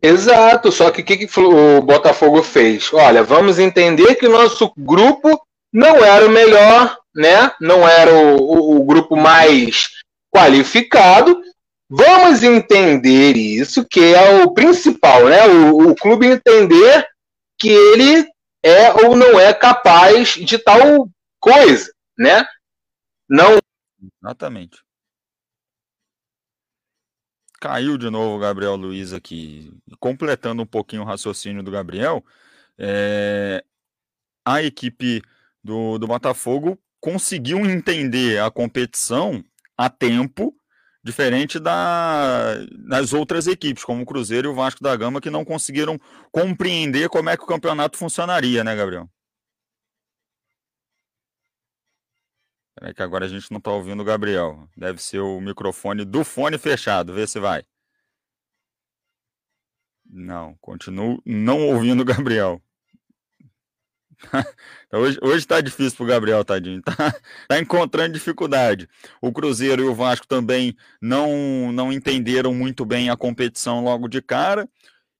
Exato, 0.00 0.70
só 0.70 0.90
que 0.90 1.02
o 1.02 1.04
que, 1.04 1.16
que 1.16 1.40
o 1.40 1.82
Botafogo 1.82 2.42
fez? 2.42 2.92
Olha, 2.92 3.22
vamos 3.22 3.58
entender 3.58 4.14
que 4.14 4.26
o 4.26 4.32
nosso 4.32 4.72
grupo 4.76 5.40
não 5.72 6.04
era 6.04 6.26
o 6.26 6.30
melhor, 6.30 6.98
né? 7.14 7.52
Não 7.60 7.86
era 7.86 8.12
o, 8.12 8.36
o, 8.36 8.76
o 8.80 8.84
grupo 8.84 9.16
mais 9.16 9.88
qualificado. 10.30 11.40
Vamos 11.90 12.42
entender 12.42 13.36
isso, 13.36 13.84
que 13.84 14.14
é 14.14 14.42
o 14.42 14.52
principal, 14.52 15.26
né? 15.28 15.46
O, 15.46 15.90
o 15.90 15.94
clube 15.94 16.26
entender 16.26 17.06
que 17.58 17.70
ele 17.70 18.28
é 18.62 18.92
ou 19.06 19.16
não 19.16 19.38
é 19.38 19.54
capaz 19.54 20.34
de 20.34 20.58
tal 20.58 21.08
coisa, 21.40 21.92
né? 22.16 22.46
Não. 23.28 23.58
Exatamente. 24.22 24.82
Caiu 27.60 27.98
de 27.98 28.08
novo 28.08 28.36
o 28.36 28.38
Gabriel 28.38 28.76
Luiz 28.76 29.12
aqui. 29.12 29.72
Completando 29.98 30.62
um 30.62 30.66
pouquinho 30.66 31.02
o 31.02 31.04
raciocínio 31.04 31.62
do 31.62 31.70
Gabriel, 31.70 32.24
é... 32.78 33.64
a 34.44 34.62
equipe 34.62 35.22
do, 35.68 35.98
do 35.98 36.06
Botafogo 36.06 36.78
conseguiu 37.00 37.58
entender 37.66 38.40
a 38.40 38.50
competição 38.50 39.44
a 39.76 39.88
tempo, 39.88 40.56
diferente 41.04 41.60
da, 41.60 42.56
das 42.88 43.12
outras 43.12 43.46
equipes, 43.46 43.84
como 43.84 44.02
o 44.02 44.06
Cruzeiro 44.06 44.48
e 44.48 44.50
o 44.50 44.54
Vasco 44.54 44.82
da 44.82 44.96
Gama, 44.96 45.20
que 45.20 45.30
não 45.30 45.44
conseguiram 45.44 45.98
compreender 46.32 47.08
como 47.08 47.28
é 47.28 47.36
que 47.36 47.44
o 47.44 47.46
campeonato 47.46 47.98
funcionaria, 47.98 48.64
né, 48.64 48.74
Gabriel? 48.74 49.08
É 52.80 52.94
que 52.94 53.02
agora 53.02 53.26
a 53.26 53.28
gente 53.28 53.50
não 53.50 53.58
está 53.58 53.70
ouvindo 53.70 54.00
o 54.00 54.04
Gabriel. 54.04 54.68
Deve 54.76 55.02
ser 55.02 55.18
o 55.18 55.40
microfone 55.40 56.04
do 56.04 56.24
fone 56.24 56.56
fechado. 56.58 57.12
Vê 57.12 57.26
se 57.26 57.40
vai. 57.40 57.64
Não, 60.06 60.56
continuo 60.60 61.20
não 61.26 61.68
ouvindo 61.68 62.02
o 62.02 62.04
Gabriel. 62.04 62.62
hoje, 64.92 65.18
hoje 65.22 65.46
tá 65.46 65.60
difícil 65.60 65.96
pro 65.96 66.06
Gabriel, 66.06 66.44
tadinho. 66.44 66.82
Tá, 66.88 67.14
tá 67.48 67.58
encontrando 67.58 68.14
dificuldade. 68.14 68.88
O 69.20 69.32
Cruzeiro 69.32 69.82
e 69.82 69.86
o 69.86 69.94
Vasco 69.94 70.26
também 70.26 70.76
não, 71.00 71.72
não 71.72 71.92
entenderam 71.92 72.52
muito 72.54 72.84
bem 72.84 73.10
a 73.10 73.16
competição 73.16 73.82
logo 73.82 74.08
de 74.08 74.20
cara. 74.20 74.68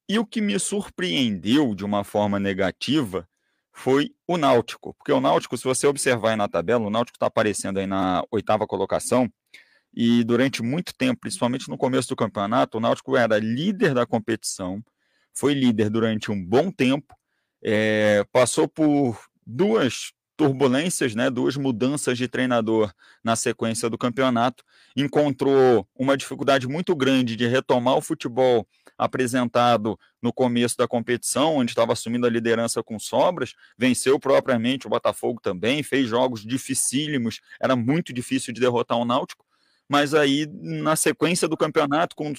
E 0.09 0.19
o 0.19 0.27
que 0.27 0.41
me 0.41 0.59
surpreendeu 0.59 1.75
de 1.75 1.85
uma 1.85 2.03
forma 2.03 2.39
negativa 2.41 3.29
foi 3.73 4.11
o 4.27 4.37
Náutico. 4.37 4.95
Porque 4.95 5.13
o 5.13 5.21
Náutico, 5.21 5.57
se 5.57 5.65
você 5.65 5.87
observar 5.87 6.31
aí 6.31 6.37
na 6.37 6.49
tabela, 6.49 6.87
o 6.87 6.91
Náutico 6.91 7.17
está 7.17 7.27
aparecendo 7.27 7.79
aí 7.79 7.87
na 7.87 8.25
oitava 8.31 8.67
colocação. 8.67 9.31
E 9.95 10.25
durante 10.25 10.63
muito 10.63 10.95
tempo, 10.95 11.21
principalmente 11.21 11.69
no 11.69 11.79
começo 11.79 12.09
do 12.09 12.17
campeonato, 12.17 12.79
o 12.79 12.81
Náutico 12.81 13.17
era 13.17 13.39
líder 13.39 13.95
da 13.95 14.07
competição, 14.07 14.83
foi 15.35 15.55
líder 15.55 15.91
durante 15.91 16.31
um 16.31 16.45
bom 16.45 16.71
tempo 16.71 17.18
é, 17.63 18.25
passou 18.33 18.69
por 18.69 19.19
duas 19.47 20.13
turbulências, 20.39 21.17
né, 21.17 21.29
duas 21.29 21.57
mudanças 21.57 22.17
de 22.17 22.29
treinador 22.29 22.93
na 23.25 23.35
sequência 23.35 23.91
do 23.91 23.99
campeonato, 23.99 24.63
encontrou 24.97 25.85
uma 25.97 26.17
dificuldade 26.17 26.69
muito 26.69 26.95
grande 26.95 27.35
de 27.35 27.45
retomar 27.49 27.97
o 27.97 28.01
futebol 28.01 28.65
apresentado 28.97 29.99
no 30.23 30.33
começo 30.33 30.77
da 30.77 30.87
competição, 30.87 31.57
onde 31.57 31.73
estava 31.73 31.93
assumindo 31.93 32.25
a 32.25 32.31
liderança 32.31 32.85
com 32.85 33.01
sobras, 33.01 33.55
venceu 33.77 34.19
propriamente 34.21 34.87
o 34.87 34.91
Botafogo 34.91 35.41
também, 35.43 35.83
fez 35.83 36.09
jogos 36.09 36.47
dificílimos, 36.47 37.41
era 37.61 37.75
muito 37.75 38.13
difícil 38.13 38.55
de 38.55 38.61
derrotar 38.61 38.97
o 38.97 39.05
Náutico, 39.05 39.45
mas 39.89 40.15
aí 40.15 40.47
na 40.53 40.95
sequência 40.95 41.49
do 41.49 41.57
campeonato, 41.57 42.15
com 42.15 42.33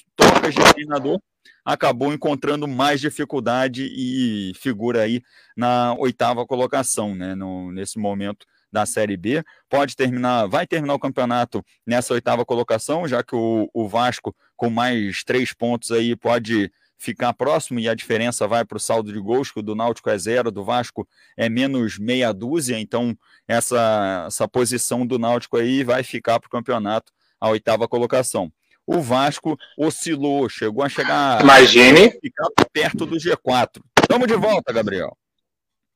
trocas 0.56 0.70
de 0.70 0.74
treinador, 0.74 1.20
acabou 1.64 2.14
encontrando 2.14 2.68
mais 2.68 3.00
dificuldade 3.00 3.88
e 3.92 4.54
figura 4.56 5.02
aí 5.02 5.22
na 5.56 5.94
oitava 5.98 6.46
colocação, 6.46 7.16
né, 7.16 7.36
no, 7.36 7.72
nesse 7.72 8.00
momento 8.00 8.46
da 8.72 8.86
Série 8.86 9.18
B. 9.18 9.44
Pode 9.70 9.96
terminar, 9.96 10.48
vai 10.48 10.66
terminar 10.68 10.94
o 10.94 11.00
campeonato 11.00 11.64
nessa 11.86 12.14
oitava 12.14 12.46
colocação, 12.46 13.08
já 13.08 13.24
que 13.24 13.36
o, 13.36 13.70
o 13.74 13.88
Vasco, 13.88 14.36
com 14.56 14.70
mais 14.70 15.24
três 15.24 15.54
pontos 15.54 15.92
aí, 15.92 16.16
pode 16.16 16.72
ficar 16.98 17.34
próximo 17.34 17.80
e 17.80 17.88
a 17.88 17.96
diferença 17.96 18.46
vai 18.46 18.66
para 18.66 18.76
o 18.76 18.80
saldo 18.80 19.12
de 19.14 19.20
gols, 19.20 19.52
que 19.52 19.60
o 19.60 19.64
do 19.64 19.74
Náutico 19.74 20.10
é 20.10 20.18
zero, 20.18 20.52
do 20.52 20.66
Vasco 20.66 21.08
é 21.38 21.48
menos 21.48 21.98
meia 21.98 22.34
dúzia, 22.34 22.78
então 22.78 23.18
essa, 23.48 24.26
essa 24.28 24.48
posição 24.48 25.08
do 25.08 25.18
Náutico 25.18 25.56
aí 25.56 25.84
vai 25.84 26.04
ficar 26.04 26.40
para 26.40 26.48
o 26.48 26.52
campeonato 26.52 27.14
a 27.40 27.50
oitava 27.50 27.88
colocação 27.88 28.52
o 28.90 29.02
Vasco 29.02 29.56
oscilou, 29.78 30.50
chegou 30.50 30.84
a 30.84 30.90
chegar 30.90 31.42
Imagine. 31.42 32.10
ficar 32.20 32.48
perto 32.74 33.06
do 33.06 33.18
G4. 33.18 33.80
Estamos 34.02 34.28
de 34.28 34.36
volta, 34.36 34.74
Gabriel. 34.74 35.16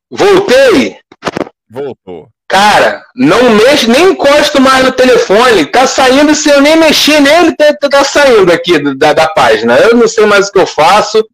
Voltei. 0.08 1.00
Voltou. 1.68 2.28
Cara, 2.46 3.04
não 3.16 3.50
mexo, 3.50 3.90
nem 3.90 4.12
encosto 4.12 4.60
mais 4.60 4.84
no 4.84 4.92
telefone. 4.92 5.66
Tá 5.66 5.88
saindo 5.88 6.36
se 6.36 6.48
eu 6.48 6.60
nem 6.60 6.76
mexer 6.76 7.20
nele, 7.20 7.56
tá, 7.56 7.74
tá, 7.74 7.88
tá 7.88 8.04
saindo 8.04 8.52
aqui 8.52 8.78
da, 8.94 9.12
da 9.12 9.28
página. 9.28 9.76
Eu 9.76 9.96
não 9.96 10.06
sei 10.06 10.24
mais 10.24 10.48
o 10.48 10.52
que 10.52 10.60
eu 10.60 10.66
faço. 10.66 11.26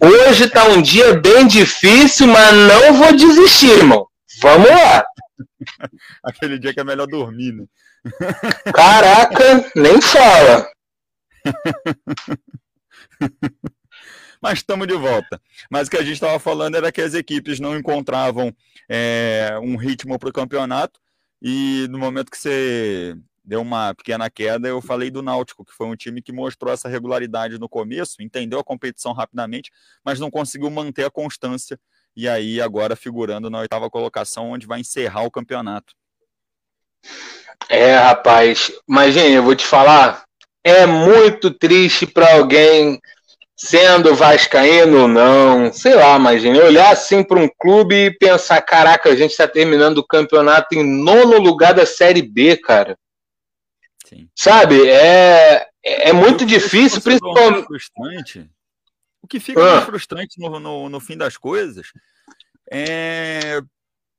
Hoje 0.00 0.48
tá 0.48 0.64
um 0.68 0.80
dia 0.80 1.14
bem 1.14 1.48
difícil, 1.48 2.28
mas 2.28 2.54
não 2.54 2.94
vou 2.94 3.16
desistir, 3.16 3.70
irmão. 3.70 4.06
Vamos 4.40 4.70
lá. 4.70 5.04
Aquele 6.22 6.56
dia 6.56 6.72
que 6.72 6.78
é 6.78 6.84
melhor 6.84 7.08
dormir, 7.08 7.52
né? 7.52 7.64
Caraca, 8.72 9.72
nem 9.74 10.00
fala. 10.00 10.73
Mas 14.40 14.58
estamos 14.58 14.86
de 14.86 14.94
volta. 14.94 15.40
Mas 15.70 15.88
o 15.88 15.90
que 15.90 15.96
a 15.96 16.02
gente 16.02 16.14
estava 16.14 16.38
falando 16.38 16.74
era 16.74 16.92
que 16.92 17.00
as 17.00 17.14
equipes 17.14 17.60
não 17.60 17.78
encontravam 17.78 18.54
é, 18.88 19.58
um 19.62 19.76
ritmo 19.76 20.18
para 20.18 20.28
o 20.28 20.32
campeonato. 20.32 21.00
E 21.40 21.86
no 21.88 21.98
momento 21.98 22.30
que 22.30 22.38
você 22.38 23.16
deu 23.44 23.60
uma 23.60 23.94
pequena 23.94 24.30
queda, 24.30 24.66
eu 24.66 24.80
falei 24.80 25.10
do 25.10 25.22
Náutico, 25.22 25.64
que 25.64 25.72
foi 25.72 25.86
um 25.86 25.96
time 25.96 26.22
que 26.22 26.32
mostrou 26.32 26.72
essa 26.72 26.88
regularidade 26.88 27.58
no 27.58 27.68
começo, 27.68 28.22
entendeu 28.22 28.58
a 28.58 28.64
competição 28.64 29.12
rapidamente, 29.12 29.70
mas 30.02 30.18
não 30.18 30.30
conseguiu 30.30 30.70
manter 30.70 31.04
a 31.04 31.10
constância. 31.10 31.78
E 32.16 32.28
aí, 32.28 32.60
agora 32.60 32.96
figurando 32.96 33.50
na 33.50 33.60
oitava 33.60 33.90
colocação, 33.90 34.50
onde 34.50 34.66
vai 34.66 34.80
encerrar 34.80 35.22
o 35.22 35.30
campeonato. 35.30 35.94
É, 37.68 37.96
rapaz. 37.96 38.72
Mas, 38.86 39.14
gente, 39.14 39.32
eu 39.32 39.42
vou 39.42 39.54
te 39.54 39.66
falar, 39.66 40.23
é 40.64 40.86
muito 40.86 41.50
triste 41.50 42.06
para 42.06 42.34
alguém 42.34 43.00
sendo 43.56 44.14
vascaíno 44.14 45.02
ou 45.02 45.08
não, 45.08 45.72
sei 45.72 45.94
lá, 45.94 46.16
imagina, 46.16 46.64
olhar 46.64 46.90
assim 46.90 47.22
para 47.22 47.38
um 47.38 47.48
clube 47.58 47.94
e 47.94 48.10
pensar, 48.10 48.60
caraca, 48.62 49.10
a 49.10 49.14
gente 49.14 49.30
está 49.30 49.46
terminando 49.46 49.98
o 49.98 50.06
campeonato 50.06 50.74
em 50.74 50.82
nono 50.82 51.38
lugar 51.38 51.72
da 51.74 51.86
Série 51.86 52.22
B, 52.22 52.56
cara. 52.56 52.98
Sim. 54.06 54.28
Sabe, 54.34 54.88
é, 54.88 55.68
é 55.82 56.12
muito 56.12 56.44
difícil, 56.44 57.00
principalmente... 57.00 57.66
Frustrante. 57.66 58.50
O 59.22 59.26
que 59.26 59.40
fica 59.40 59.60
ah. 59.62 59.74
mais 59.76 59.84
frustrante 59.84 60.38
no, 60.38 60.58
no, 60.58 60.88
no 60.88 61.00
fim 61.00 61.16
das 61.16 61.36
coisas 61.36 61.86
é 62.70 63.62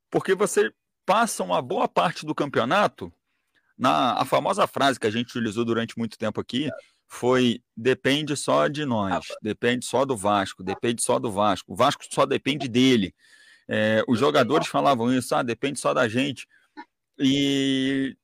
porque 0.09 0.33
você 0.33 0.71
passa 1.05 1.43
uma 1.43 1.61
boa 1.61 1.87
parte 1.87 2.25
do 2.25 2.33
campeonato 2.33 3.13
Na, 3.77 4.13
a 4.13 4.25
famosa 4.25 4.65
frase 4.67 4.99
que 4.99 5.07
a 5.07 5.11
gente 5.11 5.29
utilizou 5.29 5.65
durante 5.65 5.97
muito 5.97 6.17
tempo 6.17 6.39
aqui 6.39 6.69
foi 7.07 7.61
depende 7.75 8.35
só 8.35 8.67
de 8.67 8.85
nós, 8.85 9.25
depende 9.41 9.85
só 9.85 10.05
do 10.05 10.15
Vasco, 10.15 10.63
depende 10.63 11.03
só 11.03 11.19
do 11.19 11.31
Vasco, 11.31 11.73
o 11.73 11.75
Vasco 11.75 12.03
só 12.09 12.25
depende 12.25 12.67
dele. 12.67 13.13
É, 13.67 14.03
os 14.07 14.19
jogadores 14.19 14.67
falavam 14.67 15.13
isso, 15.13 15.35
ah, 15.35 15.43
depende 15.43 15.79
só 15.79 15.93
da 15.93 16.07
gente. 16.07 16.47
E 17.17 18.15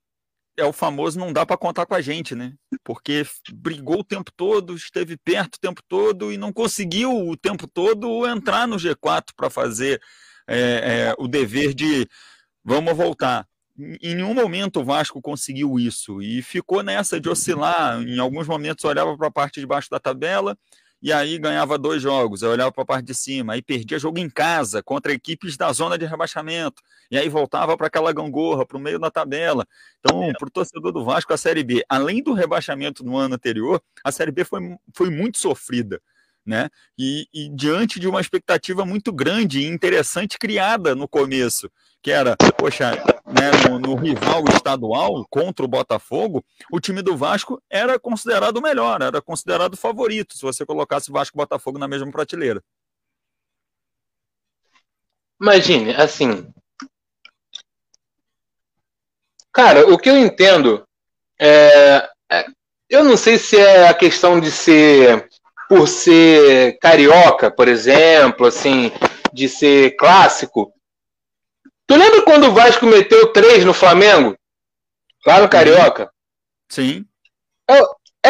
é 0.58 0.66
o 0.66 0.74
famoso 0.74 1.18
não 1.20 1.32
dá 1.32 1.46
para 1.46 1.58
contar 1.58 1.86
com 1.86 1.96
a 1.96 2.02
gente, 2.02 2.36
né? 2.36 2.54
Porque 2.84 3.26
brigou 3.54 4.00
o 4.00 4.04
tempo 4.04 4.32
todo, 4.36 4.76
esteve 4.76 5.18
perto 5.18 5.56
o 5.56 5.60
tempo 5.60 5.82
todo 5.88 6.32
e 6.32 6.38
não 6.38 6.54
conseguiu 6.54 7.30
o 7.30 7.38
tempo 7.38 7.68
todo 7.68 8.28
entrar 8.28 8.68
no 8.68 8.78
G4 8.78 9.30
para 9.36 9.50
fazer 9.50 10.02
é, 10.48 10.60
é, 10.60 11.16
o 11.18 11.28
dever 11.28 11.74
de 11.74 12.08
vamos 12.64 12.96
voltar. 12.96 13.48
Em 13.78 14.16
nenhum 14.16 14.34
momento 14.34 14.82
o 14.82 14.84
Vasco 14.84 15.22
conseguiu 15.22 15.80
isso 15.80 16.22
e 16.22 16.42
ficou 16.42 16.84
nessa 16.84 17.20
de 17.20 17.30
oscilar. 17.30 18.02
Em 18.02 18.20
alguns 18.20 18.48
momentos 18.48 18.86
olhava 18.86 19.18
para 19.18 19.28
a 19.28 19.32
parte 19.32 19.60
de 19.60 19.66
baixo 19.66 19.90
da 19.90 20.00
tabela 20.00 20.58
e 21.02 21.12
aí 21.12 21.40
ganhava 21.40 21.78
dois 21.80 22.02
jogos, 22.02 22.44
aí 22.44 22.50
olhava 22.50 22.72
para 22.72 22.84
a 22.84 22.86
parte 22.86 23.06
de 23.08 23.16
cima, 23.16 23.54
aí 23.54 23.62
perdia 23.62 23.98
jogo 23.98 24.20
em 24.20 24.30
casa 24.30 24.84
contra 24.84 25.12
equipes 25.12 25.58
da 25.58 25.72
zona 25.74 25.98
de 25.98 26.06
rebaixamento, 26.06 26.82
e 27.10 27.18
aí 27.18 27.28
voltava 27.28 27.76
para 27.76 27.88
aquela 27.88 28.14
gangorra, 28.14 28.66
para 28.66 28.78
o 28.78 28.80
meio 28.80 29.00
da 29.00 29.10
tabela. 29.10 29.66
Então, 30.00 30.32
para 30.38 30.48
o 30.48 30.52
torcedor 30.52 30.92
do 30.92 31.04
Vasco, 31.04 31.34
a 31.34 31.38
Série 31.38 31.64
B, 31.64 31.84
além 31.90 32.22
do 32.22 32.34
rebaixamento 32.34 33.04
no 33.04 33.18
ano 33.18 33.34
anterior, 33.34 33.82
a 34.04 34.12
Série 34.12 34.32
B 34.32 34.44
foi, 34.44 34.60
foi 34.94 35.10
muito 35.10 35.40
sofrida. 35.40 36.00
Né? 36.46 36.70
E, 36.98 37.28
e 37.34 37.50
diante 37.56 38.00
de 38.00 38.08
uma 38.08 38.20
expectativa 38.20 38.84
muito 38.84 39.14
grande 39.14 39.60
e 39.60 39.68
interessante 39.68 40.40
criada 40.40 40.96
no 40.96 41.08
começo, 41.08 41.70
que 42.02 42.10
era, 42.10 42.36
poxa, 42.58 42.92
né, 43.28 43.70
no, 43.70 43.78
no, 43.78 43.96
rival 43.96 44.44
estadual 44.50 45.24
contra 45.30 45.64
o 45.64 45.68
Botafogo, 45.68 46.44
o 46.72 46.80
time 46.80 47.04
do 47.04 47.16
Vasco 47.16 47.62
era 47.70 48.00
considerado 48.00 48.58
o 48.58 48.62
melhor, 48.62 49.02
era 49.02 49.22
considerado 49.22 49.78
favorito, 49.78 50.36
se 50.36 50.42
você 50.42 50.66
colocasse 50.66 51.12
Vasco 51.12 51.38
e 51.38 51.38
Botafogo 51.38 51.78
na 51.78 51.88
mesma 51.88 52.12
prateleira. 52.12 52.64
Imagine, 55.40 55.96
assim. 55.96 56.52
Cara, 59.52 59.92
o 59.92 59.98
que 59.98 60.10
eu 60.10 60.18
entendo 60.18 60.88
é, 61.40 62.10
é, 62.32 62.46
eu 62.88 63.04
não 63.04 63.18
sei 63.18 63.40
se 63.40 63.58
é 63.58 63.88
a 63.88 63.94
questão 63.94 64.40
de 64.40 64.52
ser 64.52 65.28
por 65.72 65.88
ser 65.88 66.78
carioca, 66.80 67.50
por 67.50 67.70
exemplo, 67.70 68.48
assim, 68.48 68.92
de 69.32 69.48
ser 69.48 69.96
clássico, 69.96 70.74
Tu 71.88 71.96
lembra 71.98 72.24
quando 72.24 72.48
o 72.48 72.54
Vasco 72.54 72.86
meteu 72.86 73.34
três 73.34 73.66
no 73.66 73.74
Flamengo? 73.74 74.38
Lá 75.26 75.42
no 75.42 75.50
Carioca? 75.50 76.10
Sim. 76.70 77.06
É, 77.70 77.82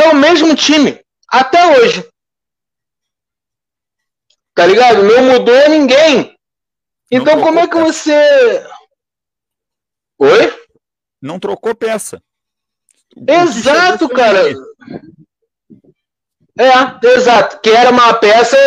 é 0.02 0.10
o 0.10 0.16
mesmo 0.16 0.56
time. 0.56 1.00
Até 1.28 1.78
hoje. 1.78 2.04
Tá 4.56 4.66
ligado? 4.66 5.04
Não 5.04 5.26
mudou 5.26 5.70
ninguém. 5.70 6.36
Então 7.12 7.40
como 7.40 7.60
é 7.60 7.68
que 7.68 7.76
peça. 7.76 7.86
você. 7.86 8.68
Oi? 10.18 10.66
Não 11.22 11.40
trocou 11.40 11.76
peça. 11.76 12.20
Exato, 13.16 14.10
cara. 14.10 14.42
É, 16.60 17.08
exato. 17.16 17.60
Que 17.62 17.70
era 17.70 17.90
uma 17.90 18.14
peça, 18.14 18.58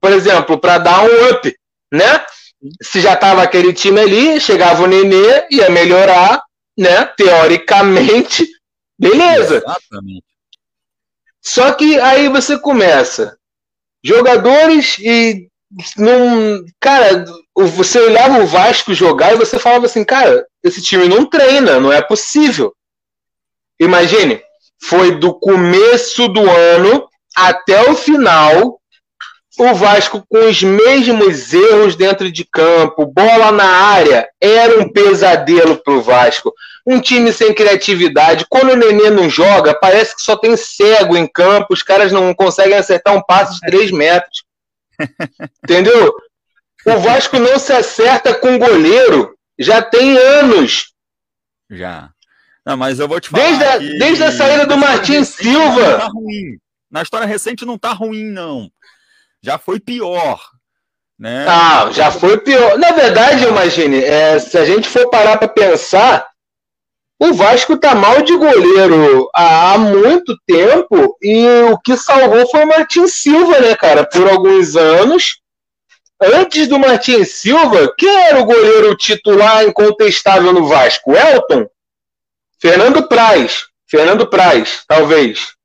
por 0.00 0.12
exemplo, 0.12 0.58
para 0.58 0.78
dar 0.78 1.02
um 1.02 1.30
up, 1.30 1.54
né? 1.92 2.24
se 2.82 3.00
já 3.00 3.16
tava 3.16 3.42
aquele 3.42 3.72
time 3.72 4.00
ali, 4.00 4.40
chegava 4.40 4.82
o 4.82 4.86
Nenê, 4.86 5.46
ia 5.50 5.70
melhorar, 5.70 6.42
né? 6.76 7.04
Teoricamente, 7.16 8.46
beleza. 8.98 9.56
Exatamente. 9.56 10.24
Só 11.42 11.72
que 11.72 11.98
aí 12.00 12.28
você 12.28 12.58
começa. 12.58 13.36
Jogadores 14.02 14.98
e 14.98 15.48
não. 15.96 16.64
Cara, 16.80 17.24
você 17.54 18.00
olhava 18.00 18.40
o 18.40 18.46
Vasco 18.46 18.94
jogar 18.94 19.32
e 19.32 19.38
você 19.38 19.58
falava 19.58 19.86
assim, 19.86 20.04
cara, 20.04 20.46
esse 20.62 20.82
time 20.82 21.08
não 21.08 21.26
treina, 21.26 21.78
não 21.78 21.92
é 21.92 22.02
possível. 22.02 22.74
Imagine, 23.78 24.42
foi 24.80 25.18
do 25.18 25.34
começo 25.38 26.28
do 26.28 26.40
ano 26.50 27.08
até 27.36 27.90
o 27.90 27.94
final 27.94 28.80
o 29.58 29.74
Vasco 29.74 30.24
com 30.28 30.48
os 30.48 30.62
mesmos 30.62 31.52
erros 31.52 31.96
dentro 31.96 32.30
de 32.30 32.44
campo, 32.44 33.06
bola 33.06 33.50
na 33.50 33.64
área, 33.64 34.28
era 34.40 34.78
um 34.78 34.88
pesadelo 34.88 35.78
para 35.82 35.94
o 35.94 36.02
Vasco. 36.02 36.52
Um 36.86 37.00
time 37.00 37.32
sem 37.32 37.54
criatividade. 37.54 38.46
Quando 38.48 38.72
o 38.72 38.76
Nenê 38.76 39.10
não 39.10 39.30
joga, 39.30 39.74
parece 39.74 40.14
que 40.14 40.22
só 40.22 40.36
tem 40.36 40.56
cego 40.56 41.16
em 41.16 41.26
campo, 41.26 41.72
os 41.72 41.82
caras 41.82 42.12
não 42.12 42.34
conseguem 42.34 42.76
acertar 42.76 43.14
um 43.16 43.22
passe 43.22 43.54
de 43.54 43.60
3 43.60 43.90
metros. 43.92 44.44
Entendeu? 45.64 46.14
O 46.84 46.98
Vasco 46.98 47.38
não 47.38 47.58
se 47.58 47.72
acerta 47.72 48.34
com 48.34 48.58
goleiro 48.58 49.34
já 49.58 49.82
tem 49.82 50.16
anos. 50.16 50.92
Já. 51.70 52.10
Não, 52.64 52.76
mas 52.76 53.00
eu 53.00 53.08
vou 53.08 53.20
te 53.20 53.30
falar. 53.30 53.42
Desde 53.42 53.64
a, 53.64 53.78
que... 53.78 53.98
desde 53.98 54.24
a 54.24 54.32
saída 54.32 54.66
do 54.66 54.76
Martin 54.76 55.24
Silva. 55.24 55.98
Tá 55.98 56.10
Na 56.96 57.02
história 57.02 57.26
recente 57.26 57.66
não 57.66 57.76
tá 57.76 57.92
ruim, 57.92 58.24
não 58.24 58.70
já 59.42 59.58
foi 59.58 59.78
pior. 59.78 60.40
Né? 61.18 61.46
Ah, 61.46 61.90
já 61.92 62.10
foi 62.10 62.38
pior. 62.38 62.78
Na 62.78 62.90
verdade, 62.90 63.44
imagine, 63.44 64.02
é, 64.02 64.38
se 64.38 64.56
a 64.58 64.64
gente 64.64 64.88
for 64.88 65.08
parar 65.08 65.36
para 65.36 65.46
pensar, 65.46 66.26
o 67.18 67.32
Vasco 67.32 67.76
tá 67.76 67.94
mal 67.94 68.22
de 68.22 68.34
goleiro 68.36 69.30
há 69.34 69.78
muito 69.78 70.36
tempo 70.46 71.16
e 71.22 71.46
o 71.70 71.78
que 71.78 71.96
salvou 71.96 72.48
foi 72.50 72.64
o 72.64 72.68
Martin 72.68 73.06
Silva, 73.06 73.60
né, 73.60 73.76
cara? 73.76 74.04
Por 74.04 74.28
alguns 74.28 74.74
anos. 74.74 75.40
Antes 76.20 76.66
do 76.66 76.78
Martin 76.78 77.24
Silva, 77.24 77.94
quem 77.96 78.08
era 78.08 78.40
o 78.40 78.46
goleiro 78.46 78.96
titular 78.96 79.64
incontestável 79.64 80.50
no 80.50 80.66
Vasco? 80.66 81.14
Elton? 81.14 81.66
Fernando 82.58 83.06
Praz. 83.06 83.66
Fernando 83.86 84.26
Praz, 84.28 84.82
talvez. 84.88 85.55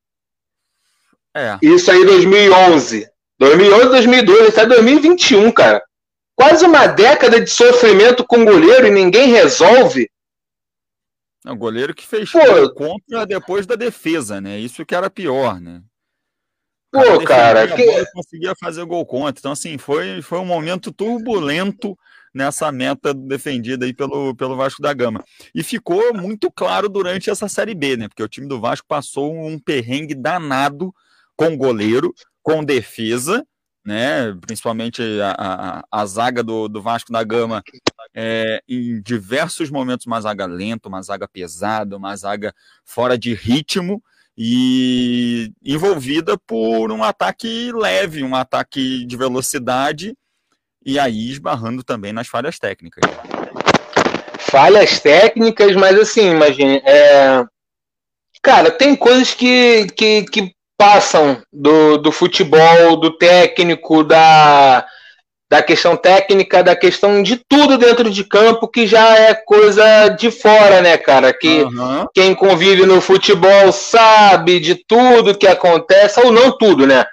É. 1.34 1.58
Isso 1.62 1.90
aí 1.90 2.04
2011. 2.04 3.08
2011, 3.38 3.88
2012, 3.88 4.48
até 4.48 4.66
2021, 4.66 5.50
cara. 5.50 5.82
Quase 6.36 6.64
uma 6.64 6.86
década 6.86 7.40
de 7.40 7.50
sofrimento 7.50 8.24
com 8.24 8.44
goleiro 8.44 8.86
e 8.86 8.90
ninguém 8.90 9.30
resolve. 9.30 10.08
O 11.44 11.56
goleiro 11.56 11.94
que 11.94 12.06
fez 12.06 12.30
Pô, 12.30 12.72
contra 12.72 13.26
depois 13.26 13.66
da 13.66 13.74
defesa, 13.74 14.40
né? 14.40 14.58
Isso 14.58 14.86
que 14.86 14.94
era 14.94 15.10
pior, 15.10 15.60
né? 15.60 15.82
Pô, 16.92 17.24
cara, 17.24 17.66
que... 17.66 18.06
conseguia 18.12 18.54
fazer 18.60 18.84
gol 18.84 19.04
contra. 19.04 19.40
Então, 19.40 19.52
assim, 19.52 19.76
foi, 19.76 20.22
foi 20.22 20.38
um 20.38 20.44
momento 20.44 20.92
turbulento 20.92 21.98
nessa 22.32 22.70
meta 22.70 23.12
defendida 23.12 23.84
aí 23.84 23.92
pelo, 23.92 24.34
pelo 24.36 24.56
Vasco 24.56 24.80
da 24.80 24.92
Gama. 24.92 25.24
E 25.54 25.62
ficou 25.62 26.14
muito 26.14 26.50
claro 26.50 26.88
durante 26.88 27.28
essa 27.28 27.48
Série 27.48 27.74
B, 27.74 27.96
né? 27.96 28.08
Porque 28.08 28.22
o 28.22 28.28
time 28.28 28.46
do 28.46 28.60
Vasco 28.60 28.86
passou 28.86 29.34
um 29.34 29.58
perrengue 29.58 30.14
danado 30.14 30.94
com 31.42 31.56
goleiro, 31.56 32.14
com 32.40 32.62
defesa, 32.62 33.44
né? 33.84 34.32
Principalmente 34.40 35.02
a, 35.20 35.34
a, 35.90 36.02
a 36.02 36.06
zaga 36.06 36.42
do, 36.42 36.68
do 36.68 36.80
Vasco 36.80 37.12
da 37.12 37.24
Gama 37.24 37.62
é, 38.14 38.62
em 38.68 39.00
diversos 39.02 39.70
momentos 39.70 40.06
uma 40.06 40.20
zaga 40.20 40.46
lenta, 40.46 40.88
uma 40.88 41.02
zaga 41.02 41.26
pesada, 41.26 41.96
uma 41.96 42.14
zaga 42.14 42.54
fora 42.84 43.18
de 43.18 43.34
ritmo 43.34 44.02
e 44.38 45.52
envolvida 45.62 46.38
por 46.38 46.92
um 46.92 47.02
ataque 47.02 47.72
leve, 47.72 48.22
um 48.22 48.36
ataque 48.36 49.04
de 49.04 49.16
velocidade 49.16 50.16
e 50.84 50.98
aí 50.98 51.30
esbarrando 51.30 51.82
também 51.82 52.12
nas 52.12 52.28
falhas 52.28 52.58
técnicas. 52.58 53.02
Falhas 54.38 55.00
técnicas, 55.00 55.74
mas 55.74 55.98
assim, 55.98 56.30
imagine, 56.30 56.82
é... 56.84 57.44
cara, 58.40 58.70
tem 58.70 58.94
coisas 58.94 59.34
que, 59.34 59.86
que, 59.96 60.24
que 60.24 60.54
passam 60.82 61.40
do, 61.52 61.96
do 61.96 62.10
futebol, 62.10 62.96
do 62.96 63.16
técnico, 63.16 64.02
da, 64.02 64.84
da 65.48 65.62
questão 65.62 65.96
técnica, 65.96 66.60
da 66.60 66.74
questão 66.74 67.22
de 67.22 67.36
tudo 67.36 67.78
dentro 67.78 68.10
de 68.10 68.24
campo, 68.24 68.66
que 68.66 68.84
já 68.84 69.16
é 69.16 69.32
coisa 69.32 70.08
de 70.08 70.28
fora, 70.32 70.82
né, 70.82 70.96
cara? 70.96 71.32
Que 71.32 71.62
uhum. 71.62 72.04
quem 72.12 72.34
convive 72.34 72.84
no 72.84 73.00
futebol 73.00 73.70
sabe 73.70 74.58
de 74.58 74.74
tudo 74.74 75.38
que 75.38 75.46
acontece, 75.46 76.18
ou 76.18 76.32
não 76.32 76.50
tudo, 76.50 76.84
né? 76.84 77.04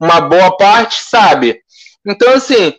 Uma 0.00 0.22
boa 0.22 0.56
parte 0.56 1.02
sabe. 1.02 1.60
Então, 2.06 2.32
assim, 2.32 2.72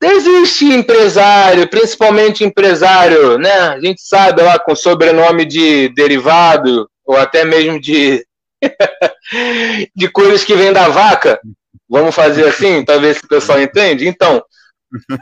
existe 0.00 0.66
empresário, 0.66 1.66
principalmente 1.66 2.44
empresário, 2.44 3.36
né? 3.36 3.52
A 3.52 3.80
gente 3.80 4.00
sabe 4.00 4.42
lá 4.42 4.60
com 4.60 4.76
sobrenome 4.76 5.44
de 5.44 5.88
derivado, 5.88 6.88
ou 7.04 7.16
até 7.16 7.44
mesmo 7.44 7.80
de 7.80 8.24
de 9.94 10.08
coisas 10.08 10.44
que 10.44 10.54
vêm 10.54 10.72
da 10.72 10.88
vaca. 10.88 11.40
Vamos 11.88 12.14
fazer 12.14 12.46
assim, 12.46 12.84
talvez 12.84 13.18
o 13.18 13.28
pessoal 13.28 13.60
entende. 13.60 14.06
Então, 14.06 14.42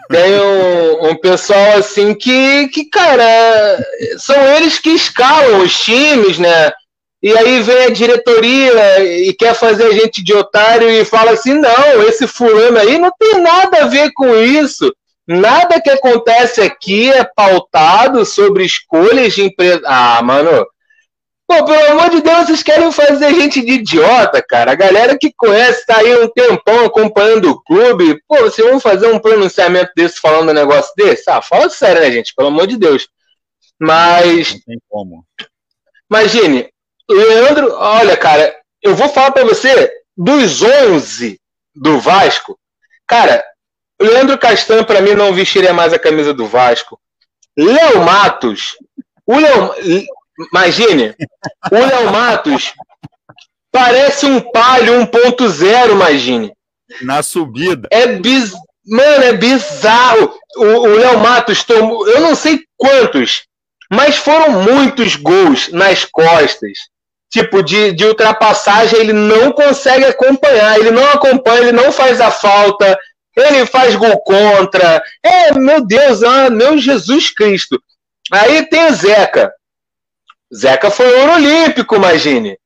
tem 0.09 0.41
um, 0.41 1.11
um, 1.11 1.17
pessoal 1.17 1.79
assim 1.79 2.15
que, 2.15 2.69
que, 2.69 2.87
cara, 2.87 3.85
são 4.19 4.37
eles 4.57 4.79
que 4.79 4.91
escalam 4.91 5.63
os 5.63 5.79
times, 5.81 6.39
né? 6.39 6.73
E 7.23 7.37
aí 7.37 7.61
vem 7.61 7.85
a 7.85 7.91
diretoria 7.91 9.05
e 9.05 9.33
quer 9.35 9.55
fazer 9.55 9.85
a 9.87 9.93
gente 9.93 10.25
de 10.25 10.33
otário 10.33 10.89
e 10.89 11.05
fala 11.05 11.33
assim: 11.33 11.55
não, 11.55 12.03
esse 12.09 12.27
fulano 12.27 12.79
aí 12.79 12.99
não 12.99 13.13
tem 13.19 13.41
nada 13.41 13.83
a 13.83 13.87
ver 13.87 14.11
com 14.15 14.35
isso. 14.35 14.93
Nada 15.29 15.81
que 15.81 15.91
acontece 15.91 16.61
aqui 16.61 17.11
é 17.13 17.23
pautado 17.23 18.25
sobre 18.25 18.65
escolhas 18.65 19.35
de 19.35 19.43
empresa. 19.45 19.83
Ah, 19.85 20.21
mano, 20.23 20.67
Pô, 21.51 21.65
pelo 21.65 21.91
amor 21.91 22.11
de 22.11 22.23
Deus, 22.23 22.47
vocês 22.47 22.63
querem 22.63 22.93
fazer 22.93 23.35
gente 23.35 23.61
de 23.61 23.73
idiota, 23.73 24.41
cara. 24.41 24.71
A 24.71 24.77
galera 24.77 25.19
que 25.19 25.33
conhece, 25.37 25.85
tá 25.85 25.99
aí 25.99 26.23
um 26.23 26.29
tempão 26.29 26.85
acompanhando 26.85 27.51
o 27.51 27.61
clube. 27.61 28.23
Pô, 28.29 28.37
vocês 28.37 28.65
vão 28.65 28.79
fazer 28.79 29.09
um 29.09 29.19
pronunciamento 29.19 29.91
desse 29.97 30.21
falando 30.21 30.51
um 30.51 30.55
negócio 30.55 30.93
desse? 30.97 31.29
Ah, 31.29 31.43
fala 31.43 31.69
sério, 31.69 32.03
né, 32.03 32.13
gente? 32.13 32.33
Pelo 32.37 32.51
amor 32.51 32.69
de 32.69 32.77
Deus. 32.77 33.09
Mas. 33.81 34.53
Não 34.53 34.61
tem 34.61 34.79
como. 34.89 35.27
Imagine, 36.09 36.71
Leandro, 37.11 37.75
olha, 37.75 38.17
cara, 38.17 38.57
eu 38.81 38.95
vou 38.95 39.09
falar 39.09 39.33
para 39.33 39.43
você 39.43 39.93
dos 40.17 40.63
11 40.63 41.41
do 41.75 41.99
Vasco. 41.99 42.57
Cara, 43.09 43.45
Leandro 44.01 44.39
Castan, 44.39 44.85
para 44.85 45.01
mim, 45.01 45.15
não 45.15 45.35
vestiria 45.35 45.73
mais 45.73 45.93
a 45.93 45.99
camisa 45.99 46.33
do 46.33 46.47
Vasco. 46.47 47.01
Léo 47.59 48.05
Matos. 48.05 48.77
O 49.27 49.37
Léo, 49.37 49.75
Imagine, 50.53 51.15
o 51.71 51.75
Léo 51.75 52.11
Matos 52.11 52.73
parece 53.71 54.27
um 54.27 54.41
palio 54.41 54.95
1.0, 55.07 55.91
imagine. 55.91 56.53
Na 57.03 57.23
subida. 57.23 57.89
É 57.91 58.07
biz... 58.07 58.53
Mano, 58.87 59.25
é 59.25 59.33
bizarro. 59.33 60.35
O 60.57 60.87
Léo 60.87 61.19
Matos 61.21 61.63
tomou, 61.63 62.09
eu 62.09 62.21
não 62.21 62.35
sei 62.35 62.61
quantos, 62.77 63.43
mas 63.91 64.17
foram 64.17 64.63
muitos 64.63 65.17
gols 65.17 65.69
nas 65.71 66.05
costas. 66.05 66.79
Tipo, 67.31 67.63
de, 67.63 67.93
de 67.93 68.05
ultrapassagem, 68.05 68.99
ele 68.99 69.13
não 69.13 69.53
consegue 69.53 70.05
acompanhar. 70.05 70.79
Ele 70.79 70.91
não 70.91 71.05
acompanha, 71.11 71.61
ele 71.61 71.73
não 71.73 71.93
faz 71.93 72.21
a 72.21 72.31
falta, 72.31 72.99
ele 73.37 73.65
faz 73.67 73.95
gol 73.95 74.19
contra. 74.23 75.03
É, 75.23 75.53
meu 75.55 75.87
Deus, 75.87 76.23
ah, 76.25 76.51
meu 76.51 76.77
Jesus 76.77 77.31
Cristo. 77.31 77.81
Aí 78.33 78.67
tem 78.67 78.87
o 78.87 78.95
Zeca. 78.95 79.53
Zeca 80.55 80.91
foi 80.91 81.07
ouro 81.21 81.35
olímpico, 81.35 81.95
imagine. 81.97 82.59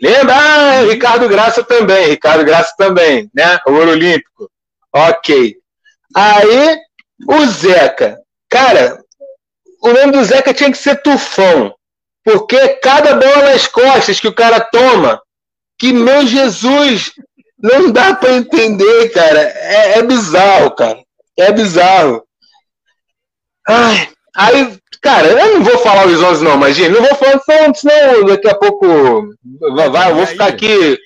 Lembra? 0.00 0.34
Ah, 0.34 0.82
Ricardo 0.82 1.28
Graça 1.28 1.62
também. 1.62 2.08
Ricardo 2.08 2.44
Graça 2.44 2.74
também, 2.76 3.30
né? 3.34 3.58
Ouro 3.66 3.92
olímpico. 3.92 4.50
Ok. 4.92 5.56
Aí, 6.14 6.78
o 7.26 7.46
Zeca. 7.46 8.18
Cara, 8.48 9.02
o 9.82 9.92
nome 9.92 10.12
do 10.12 10.24
Zeca 10.24 10.52
tinha 10.52 10.70
que 10.70 10.78
ser 10.78 11.00
Tufão. 11.02 11.74
Porque 12.24 12.68
cada 12.80 13.14
bola 13.14 13.52
nas 13.52 13.66
costas 13.66 14.18
que 14.18 14.28
o 14.28 14.34
cara 14.34 14.60
toma, 14.60 15.22
que 15.78 15.92
meu 15.92 16.26
Jesus, 16.26 17.12
não 17.58 17.90
dá 17.90 18.14
para 18.14 18.32
entender, 18.32 19.10
cara. 19.10 19.40
É, 19.40 19.98
é 19.98 20.02
bizarro, 20.02 20.74
cara. 20.74 20.98
É 21.38 21.52
bizarro. 21.52 22.26
Ai, 23.68 24.08
aí 24.34 24.78
Cara, 25.06 25.28
eu 25.28 25.54
não 25.54 25.62
vou 25.62 25.78
falar 25.78 26.04
os 26.08 26.20
11 26.20 26.42
não, 26.42 26.58
mas 26.58 26.76
não 26.76 27.00
vou 27.00 27.14
falar 27.14 27.72
senão 27.76 28.24
daqui 28.24 28.48
a 28.48 28.56
pouco 28.56 29.32
vai, 29.92 30.10
eu 30.10 30.16
vou 30.16 30.26
ficar 30.26 30.48
aqui. 30.48 30.98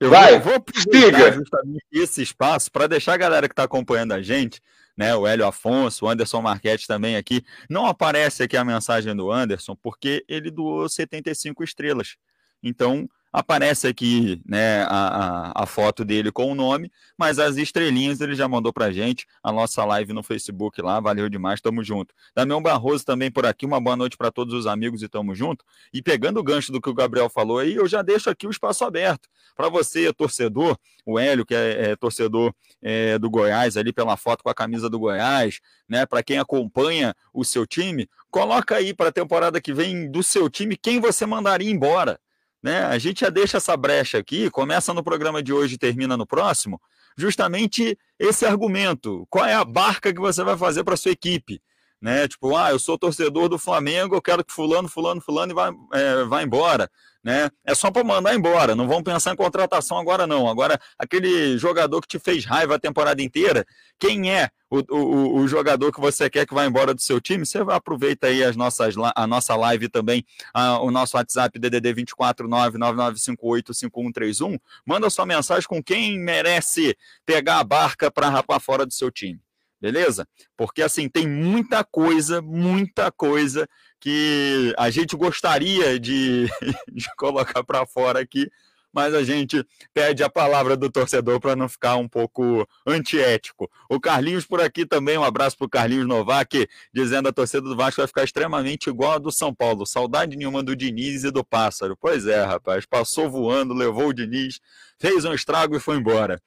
Eu 0.00 0.08
vai, 0.08 0.40
vou, 0.40 0.54
vou 0.54 1.32
justamente 1.34 1.84
esse 1.92 2.22
espaço 2.22 2.72
para 2.72 2.86
deixar 2.86 3.12
a 3.12 3.18
galera 3.18 3.46
que 3.46 3.52
está 3.52 3.64
acompanhando 3.64 4.12
a 4.12 4.22
gente, 4.22 4.62
né, 4.96 5.14
o 5.14 5.26
Hélio 5.26 5.46
Afonso, 5.46 6.06
o 6.06 6.08
Anderson 6.08 6.40
Marquete 6.40 6.86
também 6.86 7.16
aqui. 7.16 7.44
Não 7.68 7.84
aparece 7.84 8.42
aqui 8.42 8.56
a 8.56 8.64
mensagem 8.64 9.14
do 9.14 9.30
Anderson 9.30 9.76
porque 9.76 10.24
ele 10.26 10.50
doou 10.50 10.88
75 10.88 11.62
estrelas. 11.62 12.16
Então, 12.62 13.06
Aparece 13.32 13.86
aqui 13.86 14.40
né, 14.46 14.82
a, 14.84 15.52
a, 15.52 15.62
a, 15.62 15.66
foto 15.66 16.04
dele 16.04 16.32
com 16.32 16.50
o 16.50 16.54
nome, 16.54 16.90
mas 17.18 17.38
as 17.38 17.56
estrelinhas 17.56 18.20
ele 18.20 18.34
já 18.34 18.48
mandou 18.48 18.72
para 18.72 18.90
gente, 18.90 19.26
a 19.42 19.52
nossa 19.52 19.84
live 19.84 20.12
no 20.12 20.22
Facebook 20.22 20.80
lá, 20.80 20.98
valeu 21.00 21.28
demais, 21.28 21.60
tamo 21.60 21.84
junto. 21.84 22.14
Damião 22.34 22.62
Barroso 22.62 23.04
também 23.04 23.30
por 23.30 23.44
aqui, 23.44 23.66
uma 23.66 23.80
boa 23.80 23.96
noite 23.96 24.16
para 24.16 24.30
todos 24.30 24.54
os 24.54 24.66
amigos 24.66 25.02
e 25.02 25.08
tamo 25.08 25.34
junto. 25.34 25.64
E 25.92 26.00
pegando 26.00 26.40
o 26.40 26.42
gancho 26.42 26.72
do 26.72 26.80
que 26.80 26.88
o 26.88 26.94
Gabriel 26.94 27.28
falou 27.28 27.58
aí, 27.58 27.74
eu 27.74 27.86
já 27.86 28.00
deixo 28.00 28.30
aqui 28.30 28.46
o 28.46 28.50
espaço 28.50 28.84
aberto 28.84 29.28
para 29.54 29.68
você, 29.68 30.12
torcedor, 30.12 30.78
o 31.04 31.18
Hélio, 31.18 31.44
que 31.44 31.54
é, 31.54 31.90
é 31.90 31.96
torcedor 31.96 32.54
é, 32.82 33.18
do 33.18 33.30
Goiás, 33.30 33.76
ali 33.76 33.92
pela 33.92 34.16
foto 34.16 34.44
com 34.44 34.50
a 34.50 34.54
camisa 34.54 34.88
do 34.88 34.98
Goiás, 34.98 35.60
né? 35.88 36.04
Para 36.04 36.22
quem 36.22 36.38
acompanha 36.38 37.14
o 37.32 37.44
seu 37.44 37.66
time, 37.66 38.08
coloca 38.30 38.76
aí 38.76 38.94
para 38.94 39.08
a 39.08 39.12
temporada 39.12 39.60
que 39.60 39.72
vem 39.72 40.10
do 40.10 40.22
seu 40.22 40.50
time 40.50 40.76
quem 40.76 41.00
você 41.00 41.24
mandaria 41.24 41.70
embora 41.70 42.20
né? 42.66 42.84
A 42.84 42.98
gente 42.98 43.20
já 43.20 43.30
deixa 43.30 43.58
essa 43.58 43.76
brecha 43.76 44.18
aqui, 44.18 44.50
começa 44.50 44.92
no 44.92 45.04
programa 45.04 45.40
de 45.40 45.52
hoje 45.52 45.76
e 45.76 45.78
termina 45.78 46.16
no 46.16 46.26
próximo, 46.26 46.80
justamente 47.16 47.96
esse 48.18 48.44
argumento. 48.44 49.24
Qual 49.30 49.46
é 49.46 49.54
a 49.54 49.64
barca 49.64 50.12
que 50.12 50.18
você 50.18 50.42
vai 50.42 50.58
fazer 50.58 50.82
para 50.82 50.96
sua 50.96 51.12
equipe? 51.12 51.62
Né? 52.00 52.28
Tipo, 52.28 52.56
ah, 52.56 52.70
eu 52.70 52.78
sou 52.78 52.98
torcedor 52.98 53.48
do 53.48 53.58
Flamengo, 53.58 54.14
eu 54.14 54.22
quero 54.22 54.44
que 54.44 54.52
fulano, 54.52 54.88
fulano, 54.88 55.20
fulano 55.20 55.54
vá, 55.54 55.72
é, 55.92 56.24
vá 56.24 56.42
embora 56.42 56.90
né? 57.26 57.50
É 57.64 57.74
só 57.74 57.90
para 57.90 58.04
mandar 58.04 58.36
embora, 58.36 58.76
não 58.76 58.86
vamos 58.86 59.02
pensar 59.02 59.32
em 59.32 59.36
contratação 59.36 59.98
agora 59.98 60.28
não. 60.28 60.48
Agora, 60.48 60.78
aquele 60.96 61.58
jogador 61.58 62.00
que 62.00 62.06
te 62.06 62.20
fez 62.20 62.44
raiva 62.44 62.76
a 62.76 62.78
temporada 62.78 63.20
inteira, 63.20 63.66
quem 63.98 64.32
é 64.32 64.48
o, 64.70 64.78
o, 64.94 65.40
o 65.40 65.48
jogador 65.48 65.90
que 65.90 66.00
você 66.00 66.30
quer 66.30 66.46
que 66.46 66.54
vá 66.54 66.64
embora 66.64 66.94
do 66.94 67.00
seu 67.00 67.20
time? 67.20 67.44
Você 67.44 67.58
aproveita 67.58 68.28
aí 68.28 68.44
as 68.44 68.54
nossas, 68.54 68.94
a 69.16 69.26
nossa 69.26 69.56
live 69.56 69.88
também, 69.88 70.24
a, 70.54 70.78
o 70.78 70.92
nosso 70.92 71.16
WhatsApp 71.16 71.58
DDD 71.58 71.94
24999585131, 72.04 74.60
manda 74.86 75.10
sua 75.10 75.26
mensagem 75.26 75.68
com 75.68 75.82
quem 75.82 76.20
merece 76.20 76.96
pegar 77.24 77.58
a 77.58 77.64
barca 77.64 78.08
para 78.08 78.28
rapar 78.28 78.60
fora 78.60 78.86
do 78.86 78.94
seu 78.94 79.10
time 79.10 79.40
beleza? 79.80 80.26
Porque 80.56 80.82
assim, 80.82 81.08
tem 81.08 81.26
muita 81.26 81.84
coisa, 81.84 82.40
muita 82.42 83.10
coisa 83.10 83.68
que 84.00 84.74
a 84.78 84.90
gente 84.90 85.16
gostaria 85.16 85.98
de, 85.98 86.46
de 86.92 87.06
colocar 87.16 87.64
para 87.64 87.86
fora 87.86 88.20
aqui, 88.20 88.50
mas 88.96 89.14
a 89.14 89.22
gente 89.22 89.62
pede 89.92 90.22
a 90.22 90.30
palavra 90.30 90.74
do 90.74 90.90
torcedor 90.90 91.38
para 91.38 91.54
não 91.54 91.68
ficar 91.68 91.96
um 91.96 92.08
pouco 92.08 92.66
antiético. 92.86 93.70
O 93.90 94.00
Carlinhos 94.00 94.46
por 94.46 94.58
aqui 94.58 94.86
também, 94.86 95.18
um 95.18 95.24
abraço 95.24 95.58
para 95.58 95.66
o 95.66 95.68
Carlinhos 95.68 96.06
Novak, 96.06 96.66
dizendo 96.94 97.28
a 97.28 97.32
torcida 97.32 97.60
do 97.60 97.76
Vasco 97.76 98.00
vai 98.00 98.06
ficar 98.06 98.24
extremamente 98.24 98.88
igual 98.88 99.12
a 99.12 99.18
do 99.18 99.30
São 99.30 99.54
Paulo. 99.54 99.84
Saudade 99.84 100.34
nenhuma 100.34 100.62
do 100.62 100.74
Diniz 100.74 101.24
e 101.24 101.30
do 101.30 101.44
Pássaro. 101.44 101.94
Pois 102.00 102.26
é, 102.26 102.42
rapaz, 102.42 102.86
passou 102.86 103.30
voando, 103.30 103.74
levou 103.74 104.08
o 104.08 104.14
Diniz, 104.14 104.60
fez 104.98 105.26
um 105.26 105.34
estrago 105.34 105.76
e 105.76 105.80
foi 105.80 105.96
embora. 105.98 106.40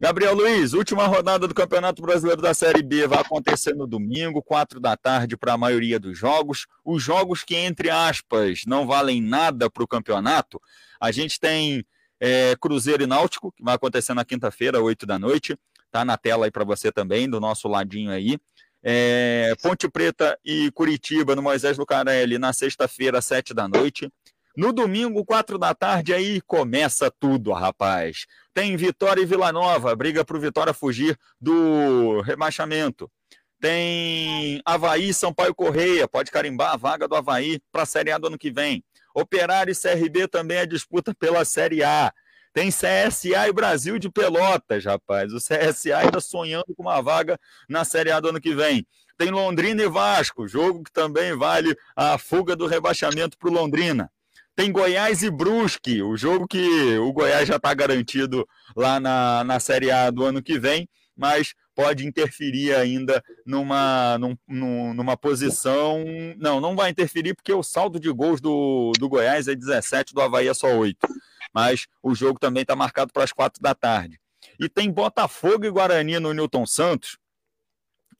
Gabriel 0.00 0.34
Luiz, 0.34 0.72
última 0.72 1.06
rodada 1.06 1.46
do 1.46 1.54
Campeonato 1.54 2.02
Brasileiro 2.02 2.42
da 2.42 2.52
Série 2.52 2.82
B 2.82 3.06
vai 3.06 3.20
acontecer 3.20 3.74
no 3.74 3.86
domingo, 3.86 4.42
quatro 4.42 4.80
da 4.80 4.96
tarde 4.96 5.36
para 5.36 5.52
a 5.52 5.58
maioria 5.58 6.00
dos 6.00 6.18
jogos. 6.18 6.66
Os 6.84 7.00
jogos 7.02 7.44
que, 7.44 7.54
entre 7.54 7.90
aspas, 7.90 8.62
não 8.66 8.88
valem 8.88 9.22
nada 9.22 9.70
para 9.70 9.84
o 9.84 9.88
campeonato, 9.88 10.60
a 11.00 11.12
gente 11.12 11.38
tem 11.38 11.86
é, 12.18 12.56
Cruzeiro 12.60 13.04
e 13.04 13.06
Náutico, 13.06 13.52
que 13.52 13.62
vai 13.62 13.76
acontecer 13.76 14.14
na 14.14 14.24
quinta-feira, 14.24 14.82
oito 14.82 15.06
da 15.06 15.16
noite. 15.18 15.56
Tá 15.92 16.04
na 16.04 16.16
tela 16.16 16.46
aí 16.46 16.50
para 16.50 16.64
você 16.64 16.90
também, 16.90 17.30
do 17.30 17.38
nosso 17.38 17.68
ladinho 17.68 18.10
aí. 18.10 18.36
É, 18.82 19.54
Ponte 19.62 19.88
Preta 19.88 20.38
e 20.44 20.70
Curitiba 20.72 21.36
no 21.36 21.42
Moisés 21.42 21.78
Lucarelli 21.78 22.36
na 22.36 22.52
sexta-feira, 22.52 23.22
sete 23.22 23.54
da 23.54 23.68
noite. 23.68 24.10
No 24.56 24.72
domingo, 24.72 25.24
quatro 25.24 25.58
da 25.58 25.74
tarde, 25.74 26.14
aí 26.14 26.40
começa 26.40 27.10
tudo, 27.10 27.52
rapaz. 27.52 28.24
Tem 28.52 28.76
Vitória 28.76 29.20
e 29.20 29.26
Vila 29.26 29.50
Nova, 29.50 29.96
briga 29.96 30.24
para 30.24 30.36
o 30.36 30.40
Vitória 30.40 30.72
fugir 30.72 31.18
do 31.40 32.20
rebaixamento. 32.20 33.10
Tem 33.60 34.60
Havaí, 34.64 35.10
Paulo 35.36 35.54
Correia, 35.54 36.06
pode 36.06 36.30
carimbar 36.30 36.72
a 36.72 36.76
vaga 36.76 37.08
do 37.08 37.16
Havaí 37.16 37.60
para 37.72 37.82
a 37.82 37.86
Série 37.86 38.12
A 38.12 38.18
do 38.18 38.28
ano 38.28 38.38
que 38.38 38.52
vem. 38.52 38.84
Operário 39.12 39.72
e 39.72 39.74
CRB 39.74 40.28
também 40.28 40.58
é 40.58 40.66
disputa 40.66 41.12
pela 41.12 41.44
Série 41.44 41.82
A. 41.82 42.12
Tem 42.52 42.68
CSA 42.68 43.48
e 43.48 43.52
Brasil 43.52 43.98
de 43.98 44.08
Pelotas, 44.08 44.84
rapaz. 44.84 45.32
O 45.32 45.38
CSA 45.38 45.96
ainda 45.96 46.20
sonhando 46.20 46.72
com 46.76 46.82
uma 46.82 47.02
vaga 47.02 47.40
na 47.68 47.84
Série 47.84 48.12
A 48.12 48.20
do 48.20 48.28
ano 48.28 48.40
que 48.40 48.54
vem. 48.54 48.86
Tem 49.18 49.30
Londrina 49.30 49.82
e 49.82 49.88
Vasco, 49.88 50.46
jogo 50.46 50.84
que 50.84 50.92
também 50.92 51.36
vale 51.36 51.76
a 51.96 52.16
fuga 52.18 52.54
do 52.54 52.68
rebaixamento 52.68 53.36
para 53.36 53.48
o 53.48 53.52
Londrina. 53.52 54.10
Tem 54.56 54.70
Goiás 54.70 55.22
e 55.22 55.30
Brusque, 55.30 56.00
o 56.00 56.16
jogo 56.16 56.46
que 56.46 56.96
o 56.98 57.12
Goiás 57.12 57.48
já 57.48 57.56
está 57.56 57.74
garantido 57.74 58.46
lá 58.76 59.00
na, 59.00 59.42
na 59.42 59.58
Série 59.58 59.90
A 59.90 60.10
do 60.10 60.24
ano 60.24 60.40
que 60.40 60.58
vem, 60.58 60.88
mas 61.16 61.54
pode 61.74 62.06
interferir 62.06 62.72
ainda 62.74 63.22
numa, 63.44 64.16
num, 64.18 64.94
numa 64.94 65.16
posição. 65.16 66.04
Não, 66.38 66.60
não 66.60 66.76
vai 66.76 66.90
interferir 66.90 67.34
porque 67.34 67.52
o 67.52 67.62
saldo 67.64 67.98
de 67.98 68.10
gols 68.12 68.40
do, 68.40 68.92
do 68.98 69.08
Goiás 69.08 69.48
é 69.48 69.56
17, 69.56 70.14
do 70.14 70.20
Havaí 70.20 70.46
é 70.46 70.54
só 70.54 70.68
8. 70.68 70.96
Mas 71.52 71.86
o 72.02 72.14
jogo 72.14 72.38
também 72.38 72.62
está 72.62 72.76
marcado 72.76 73.12
para 73.12 73.24
as 73.24 73.32
4 73.32 73.60
da 73.60 73.74
tarde. 73.74 74.20
E 74.58 74.68
tem 74.68 74.90
Botafogo 74.90 75.64
e 75.64 75.70
Guarani 75.70 76.20
no 76.20 76.32
Newton 76.32 76.66
Santos, 76.66 77.18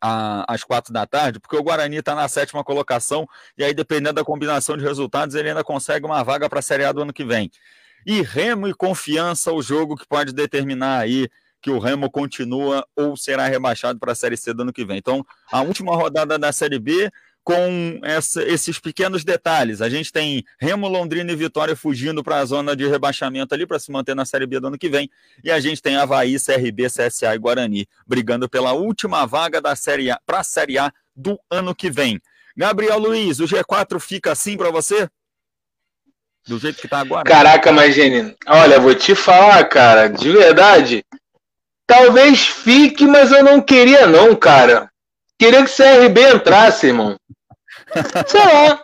às 0.01 0.65
quatro 0.65 0.93
da 0.93 1.07
tarde, 1.07 1.41
porque 1.41 1.57
o 1.57 1.63
Guarani 1.63 1.97
está 1.97 2.15
na 2.15 2.29
sétima 2.29 2.65
colocação, 2.65 3.29
e 3.57 3.65
aí, 3.65 3.75
dependendo 3.75 4.15
da 4.15 4.25
combinação 4.25 4.77
de 4.77 4.85
resultados, 4.85 5.35
ele 5.35 5.49
ainda 5.49 5.65
consegue 5.65 6.07
uma 6.07 6.23
vaga 6.23 6.49
para 6.49 6.59
a 6.59 6.63
Série 6.63 6.85
A 6.85 6.93
do 6.93 7.03
ano 7.03 7.13
que 7.13 7.25
vem. 7.25 7.51
E 8.07 8.21
Remo 8.23 8.69
e 8.69 8.75
Confiança, 8.75 9.53
o 9.53 9.63
jogo 9.63 9.97
que 9.97 10.07
pode 10.07 10.33
determinar 10.33 10.99
aí 10.99 11.29
que 11.65 11.71
o 11.71 11.79
Remo 11.79 12.11
continua 12.11 12.87
ou 12.95 13.17
será 13.17 13.47
rebaixado 13.47 13.99
para 13.99 14.13
a 14.13 14.15
Série 14.15 14.37
C 14.37 14.53
do 14.53 14.63
ano 14.63 14.73
que 14.73 14.85
vem. 14.85 14.99
Então, 14.99 15.25
a 15.51 15.63
última 15.63 15.97
rodada 15.97 16.39
da 16.39 16.53
Série 16.53 16.79
B, 16.79 17.11
com 17.45 18.01
essa, 18.03 18.43
esses 18.43 18.81
pequenos 18.81 19.23
detalhes. 19.23 19.83
A 19.83 19.89
gente 19.89 20.11
tem 20.11 20.43
Remo, 20.59 20.89
Londrina 20.89 21.31
e 21.31 21.37
Vitória 21.37 21.77
fugindo 21.77 22.25
para 22.25 22.39
a 22.39 22.45
zona 22.45 22.75
de 22.75 22.89
rebaixamento 22.89 23.55
ali 23.55 23.67
para 23.67 23.79
se 23.79 23.93
manter 23.93 24.17
na 24.17 24.25
Série 24.25 24.47
B 24.47 24.59
do 24.59 24.69
ano 24.69 24.79
que 24.79 24.89
vem. 24.89 25.11
E 25.45 25.51
a 25.51 25.61
gente 25.61 25.83
tem 25.83 25.97
Havaí, 25.97 26.37
CRB, 26.39 26.87
CSA 26.87 27.35
e 27.35 27.39
Guarani 27.39 27.87
brigando 28.07 28.49
pela 28.49 28.73
última 28.73 29.27
vaga 29.27 29.61
da 29.61 29.77
Série 29.77 30.11
A 30.11 30.19
para 30.25 30.41
a 30.41 30.45
Série 30.45 30.79
A 30.79 30.91
do 31.15 31.39
ano 31.51 31.75
que 31.75 31.91
vem. 31.91 32.21
Gabriel 32.57 32.99
Luiz, 32.99 33.39
o 33.41 33.45
G4 33.45 34.01
fica 34.01 34.33
assim 34.33 34.57
para 34.57 34.71
você? 34.71 35.09
Do 36.47 36.59
jeito 36.59 36.81
que 36.81 36.89
tá 36.89 37.01
agora? 37.01 37.25
Caraca, 37.25 37.73
mas 37.73 37.95
Gene, 37.95 38.35
olha, 38.47 38.81
vou 38.81 38.95
te 38.95 39.15
falar, 39.15 39.65
cara, 39.65 40.09
de 40.09 40.31
verdade, 40.31 41.05
Talvez 41.87 42.47
fique, 42.47 43.07
mas 43.07 43.31
eu 43.31 43.45
não 43.45 43.61
queria 43.61 44.07
não, 44.07 44.35
cara. 44.35 44.91
Queria 45.45 45.63
que 45.63 45.77
CRB 45.77 46.37
entrasse, 46.37 46.87
irmão. 46.87 47.17
Sei 48.27 48.41
lá. 48.41 48.81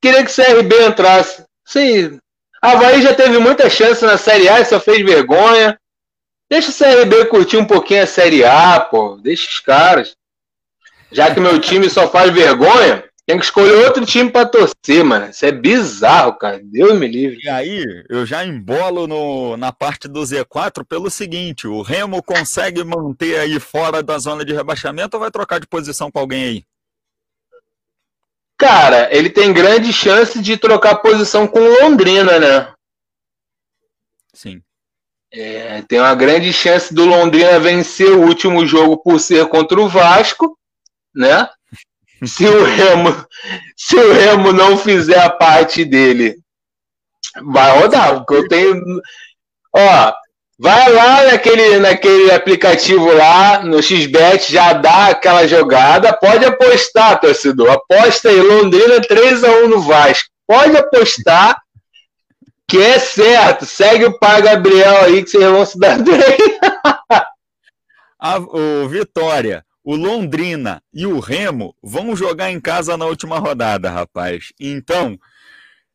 Queria 0.00 0.24
que 0.24 0.32
CRB 0.32 0.86
entrasse. 0.86 1.44
Sim. 1.64 2.20
Havaí 2.62 3.02
já 3.02 3.12
teve 3.12 3.36
muita 3.38 3.68
chance 3.68 4.04
na 4.04 4.16
Série 4.16 4.48
A 4.48 4.60
e 4.60 4.64
só 4.64 4.78
fez 4.78 5.04
vergonha. 5.04 5.76
Deixa 6.48 6.70
o 6.70 6.72
CRB 6.72 7.24
curtir 7.24 7.56
um 7.56 7.64
pouquinho 7.64 8.04
a 8.04 8.06
Série 8.06 8.44
A, 8.44 8.78
pô. 8.78 9.16
Deixa 9.16 9.48
os 9.48 9.58
caras. 9.58 10.14
Já 11.10 11.34
que 11.34 11.40
meu 11.40 11.60
time 11.60 11.90
só 11.90 12.08
faz 12.08 12.32
vergonha, 12.32 13.02
tem 13.30 13.38
que 13.38 13.44
escolher 13.44 13.86
outro 13.86 14.04
time 14.04 14.28
para 14.28 14.48
torcer, 14.48 15.04
mano. 15.04 15.30
Isso 15.30 15.46
é 15.46 15.52
bizarro, 15.52 16.36
cara. 16.36 16.60
Deus 16.64 16.98
me 16.98 17.06
livre. 17.06 17.38
E 17.44 17.48
aí, 17.48 18.04
eu 18.08 18.26
já 18.26 18.44
embolo 18.44 19.06
no, 19.06 19.56
na 19.56 19.70
parte 19.70 20.08
do 20.08 20.20
Z4 20.20 20.84
pelo 20.84 21.08
seguinte: 21.08 21.68
o 21.68 21.80
Remo 21.80 22.20
consegue 22.24 22.82
manter 22.82 23.38
aí 23.38 23.60
fora 23.60 24.02
da 24.02 24.18
zona 24.18 24.44
de 24.44 24.52
rebaixamento 24.52 25.16
ou 25.16 25.20
vai 25.20 25.30
trocar 25.30 25.60
de 25.60 25.66
posição 25.68 26.10
com 26.10 26.18
alguém 26.18 26.44
aí? 26.44 26.64
Cara, 28.58 29.08
ele 29.14 29.30
tem 29.30 29.52
grande 29.52 29.92
chance 29.92 30.42
de 30.42 30.56
trocar 30.56 30.96
posição 30.96 31.46
com 31.46 31.60
Londrina, 31.60 32.40
né? 32.40 32.72
Sim. 34.34 34.60
É, 35.32 35.82
tem 35.82 36.00
uma 36.00 36.16
grande 36.16 36.52
chance 36.52 36.92
do 36.92 37.04
Londrina 37.04 37.60
vencer 37.60 38.10
o 38.10 38.22
último 38.26 38.66
jogo 38.66 38.96
por 38.96 39.20
ser 39.20 39.46
contra 39.46 39.80
o 39.80 39.88
Vasco, 39.88 40.58
né? 41.14 41.48
Se 42.26 42.46
o 42.46 42.64
Remo, 42.64 43.26
se 43.76 43.96
o 43.96 44.12
Remo 44.12 44.52
não 44.52 44.76
fizer 44.76 45.18
a 45.18 45.30
parte 45.30 45.84
dele, 45.84 46.36
vai 47.42 47.80
rodar, 47.80 48.16
porque 48.16 48.34
eu 48.34 48.48
tenho. 48.48 48.82
Ó, 49.74 50.12
vai 50.58 50.92
lá 50.92 51.24
naquele, 51.24 51.78
naquele 51.78 52.30
aplicativo 52.30 53.12
lá, 53.12 53.62
no 53.62 53.82
XBet, 53.82 54.52
já 54.52 54.72
dá 54.72 55.06
aquela 55.06 55.46
jogada. 55.46 56.12
Pode 56.12 56.44
apostar, 56.44 57.20
torcedor. 57.20 57.70
Aposta 57.70 58.28
aí, 58.28 58.40
Londrina 58.40 59.00
3x1 59.00 59.66
no 59.66 59.80
Vasco. 59.80 60.28
Pode 60.46 60.76
apostar 60.76 61.60
que 62.68 62.80
é 62.80 62.98
certo. 62.98 63.64
Segue 63.64 64.04
o 64.04 64.18
pai 64.18 64.42
Gabriel 64.42 65.04
aí 65.04 65.22
que 65.24 65.30
vocês 65.30 65.44
vão 65.44 65.64
se 65.64 65.78
dar 65.78 65.98
bem. 66.02 66.58
a, 68.18 68.38
o 68.38 68.88
Vitória 68.88 69.64
o 69.90 69.96
Londrina 69.96 70.80
e 70.94 71.04
o 71.04 71.18
Remo 71.18 71.74
vão 71.82 72.14
jogar 72.14 72.48
em 72.48 72.60
casa 72.60 72.96
na 72.96 73.06
última 73.06 73.40
rodada, 73.40 73.90
rapaz. 73.90 74.52
Então, 74.60 75.18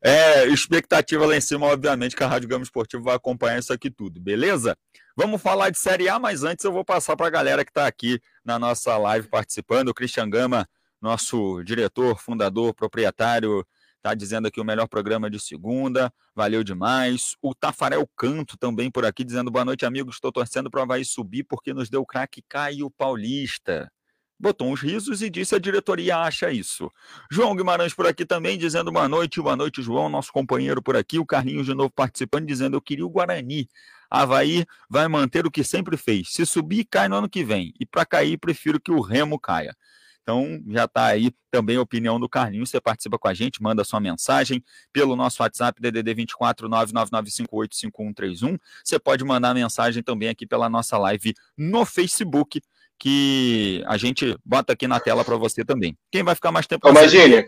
é, 0.03 0.45
expectativa 0.47 1.25
lá 1.25 1.38
em 1.38 1.39
cima, 1.39 1.67
obviamente, 1.67 2.13
que 2.13 2.21
a 2.21 2.27
Rádio 2.27 2.49
Gama 2.49 2.65
Esportivo 2.65 3.03
vai 3.03 3.15
acompanhar 3.15 3.58
isso 3.58 3.71
aqui 3.71 3.89
tudo, 3.89 4.19
beleza? 4.19 4.77
Vamos 5.15 5.41
falar 5.41 5.69
de 5.69 5.79
Série 5.79 6.10
A, 6.10 6.19
mas 6.19 6.43
antes 6.43 6.65
eu 6.65 6.73
vou 6.73 6.84
passar 6.84 7.15
para 7.15 7.27
a 7.27 7.29
galera 7.29 7.63
que 7.63 7.71
está 7.71 7.88
aqui 7.88 8.19
na 8.43 8.60
nossa 8.60 8.97
live 8.97 9.29
participando. 9.29 9.88
O 9.88 9.93
Christian 9.93 10.29
Gama, 10.29 10.67
nosso 11.01 11.63
diretor, 11.63 12.19
fundador, 12.19 12.73
proprietário 12.73 13.65
Tá 14.06 14.13
dizendo 14.13 14.48
aqui 14.48 14.62
o 14.62 14.63
melhor 14.63 14.88
programa 14.88 15.32
de 15.32 15.39
segunda, 15.39 16.13
valeu 16.36 16.63
demais. 16.63 17.36
O 17.41 17.56
Tafarel 17.56 18.08
Canto 18.15 18.56
também 18.56 18.91
por 18.91 19.04
aqui, 19.04 19.24
dizendo 19.24 19.50
boa 19.50 19.65
noite, 19.65 19.84
amigos. 19.84 20.18
Estou 20.18 20.32
torcendo 20.32 20.70
para 20.70 20.82
o 20.82 20.84
Havaí 20.84 21.04
subir 21.04 21.44
porque 21.44 21.74
nos 21.74 21.89
deu 21.89 22.06
craque 22.06 22.44
Caio 22.48 22.88
Paulista. 22.91 23.91
Botou 24.39 24.72
uns 24.72 24.80
risos 24.80 25.24
e 25.24 25.30
disse 25.32 25.56
a 25.56 25.60
diretoria 25.60 26.20
acha 26.20 26.52
isso. 26.52 26.91
João 27.32 27.56
Guimarães 27.56 27.96
por 27.96 28.06
aqui 28.06 28.28
também, 28.28 28.60
dizendo 28.60 28.91
boa 28.91 29.10
noite. 29.10 29.41
Boa 29.41 29.56
noite, 29.56 29.82
João, 29.82 30.08
nosso 30.08 30.32
companheiro 30.32 30.84
por 30.84 30.96
aqui. 30.96 31.18
O 31.18 31.26
Carlinhos 31.26 31.65
de 31.65 31.74
novo 31.74 31.89
participando, 31.89 32.46
dizendo 32.46 32.78
eu 32.78 32.82
queria 32.82 33.08
o 33.08 33.10
Guarani. 33.10 33.68
Havaí 34.08 34.68
vai 34.88 35.08
manter 35.08 35.48
o 35.48 35.52
que 35.52 35.63
sempre 35.63 35.98
fez. 35.98 36.30
Se 36.30 36.46
subir, 36.46 36.86
cai 36.86 37.10
no 37.10 37.15
ano 37.15 37.28
que 37.28 37.44
vem. 37.44 37.74
E 37.80 37.88
para 37.88 38.06
cair, 38.06 38.38
prefiro 38.38 38.80
que 38.80 38.91
o 38.91 39.02
Remo 39.02 39.39
caia. 39.39 39.76
Então, 40.25 40.59
já 40.69 40.85
está 40.85 41.05
aí 41.05 41.31
também 41.51 41.77
a 41.77 41.81
opinião 41.81 42.19
do 42.19 42.27
Carlinhos. 42.27 42.71
Você 42.71 42.81
participa 42.81 43.19
com 43.19 43.27
a 43.27 43.33
gente, 43.35 43.61
manda 43.61 43.83
sua 43.83 43.99
mensagem 43.99 44.63
pelo 44.91 45.15
nosso 45.15 45.43
WhatsApp, 45.43 45.79
DDD 45.79 46.15
24 46.15 46.67
999585131. 46.67 48.57
Você 48.83 48.97
pode 48.97 49.23
mandar 49.23 49.53
mensagem 49.53 50.01
também 50.01 50.27
aqui 50.27 50.47
pela 50.47 50.67
nossa 50.67 50.97
live 50.97 51.35
no 51.55 51.85
Facebook, 51.85 52.59
que 52.97 53.83
a 53.85 53.97
gente 53.97 54.35
bota 54.43 54.73
aqui 54.73 54.88
na 54.88 54.99
tela 54.99 55.23
para 55.23 55.35
você 55.35 55.63
também. 55.63 55.95
Quem 56.11 56.23
vai 56.23 56.33
ficar 56.33 56.51
mais 56.51 56.65
tempo? 56.65 56.89
Imagine. 56.89 57.47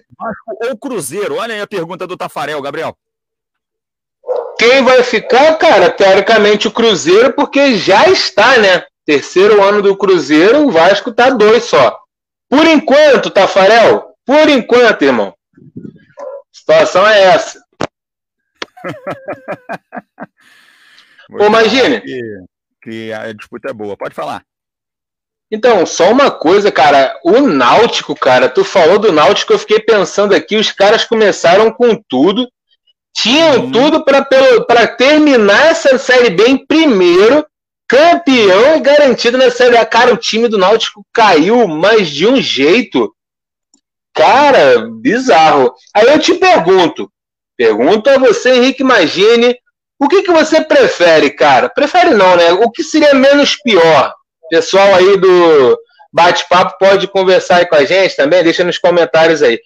Ou 0.70 0.78
Cruzeiro? 0.78 1.38
Olha 1.38 1.56
aí 1.56 1.62
a 1.62 1.68
pergunta 1.68 2.06
do 2.06 2.16
Tafarel, 2.16 2.62
Gabriel. 2.62 2.96
Quem 4.60 4.84
vai 4.84 5.02
ficar, 5.02 5.56
cara, 5.56 5.90
teoricamente 5.90 6.68
o 6.68 6.72
Cruzeiro, 6.72 7.34
porque 7.34 7.76
já 7.76 8.08
está, 8.08 8.60
né? 8.60 8.86
Terceiro 9.04 9.64
ano 9.64 9.82
do 9.82 9.98
Cruzeiro, 9.98 10.68
o 10.68 10.72
Vasco 10.72 11.12
tá 11.12 11.32
dois 11.32 11.64
só. 11.64 12.07
Por 12.50 12.66
enquanto, 12.66 13.30
Tafarel, 13.30 14.16
por 14.26 14.50
enquanto, 14.50 15.04
irmão. 15.04 15.36
A 15.58 16.24
situação 16.52 17.08
é 17.08 17.22
essa. 17.24 17.62
Pô, 21.30 21.46
imagine. 21.46 22.02
Que, 22.02 22.22
que 22.82 23.14
a 23.14 23.34
disputa 23.34 23.70
é 23.70 23.74
boa. 23.74 23.98
Pode 23.98 24.16
falar. 24.16 24.44
Então, 25.52 25.86
só 25.86 26.12
uma 26.12 26.30
coisa, 26.30 26.72
cara. 26.72 27.18
O 27.24 27.42
Náutico, 27.42 28.16
cara, 28.16 28.50
tu 28.50 28.64
falou 28.64 29.00
do 29.00 29.12
Náutico, 29.12 29.54
eu 29.54 29.60
fiquei 29.60 29.80
pensando 29.80 30.34
aqui, 30.34 30.58
os 30.58 30.72
caras 30.72 31.06
começaram 31.06 31.72
com 31.72 32.02
tudo, 32.08 32.50
tinham 33.14 33.62
hum. 33.62 33.72
tudo 33.72 34.04
para 34.04 34.88
terminar 34.88 35.68
essa 35.68 35.98
Série 35.98 36.30
B 36.30 36.48
em 36.48 36.66
primeiro, 36.66 37.46
campeão 37.88 38.76
e 38.76 38.80
garantido 38.80 39.38
na 39.38 39.50
Série 39.50 39.78
A. 39.78 39.86
Cara, 39.86 40.14
o 40.14 40.18
time 40.18 40.48
do 40.48 40.58
Náutico 40.58 41.06
caiu, 41.14 41.68
mas 41.68 42.10
de 42.10 42.28
um 42.28 42.42
jeito. 42.42 43.14
Cara, 44.14 44.88
bizarro. 44.90 45.74
Aí 45.94 46.08
eu 46.08 46.20
te 46.20 46.34
pergunto, 46.34 47.12
pergunto 47.56 48.10
a 48.10 48.18
você, 48.18 48.56
Henrique 48.56 48.84
Magine, 48.84 49.56
o 50.00 50.08
que, 50.08 50.24
que 50.24 50.32
você 50.32 50.64
prefere, 50.64 51.32
cara? 51.32 51.70
Prefere 51.70 52.12
não, 52.12 52.36
né? 52.36 52.52
O 52.54 52.70
que 52.70 52.84
seria 52.84 53.14
menos 53.14 53.56
pior? 53.56 54.14
Pessoal 54.50 54.96
aí 54.96 55.18
do 55.18 55.78
bate-papo 56.12 56.78
pode 56.80 57.08
conversar 57.08 57.58
aí 57.58 57.66
com 57.66 57.76
a 57.76 57.84
gente 57.84 58.16
também, 58.16 58.44
deixa 58.44 58.64
nos 58.64 58.78
comentários 58.78 59.42
aí. 59.42 59.56
O 59.56 59.60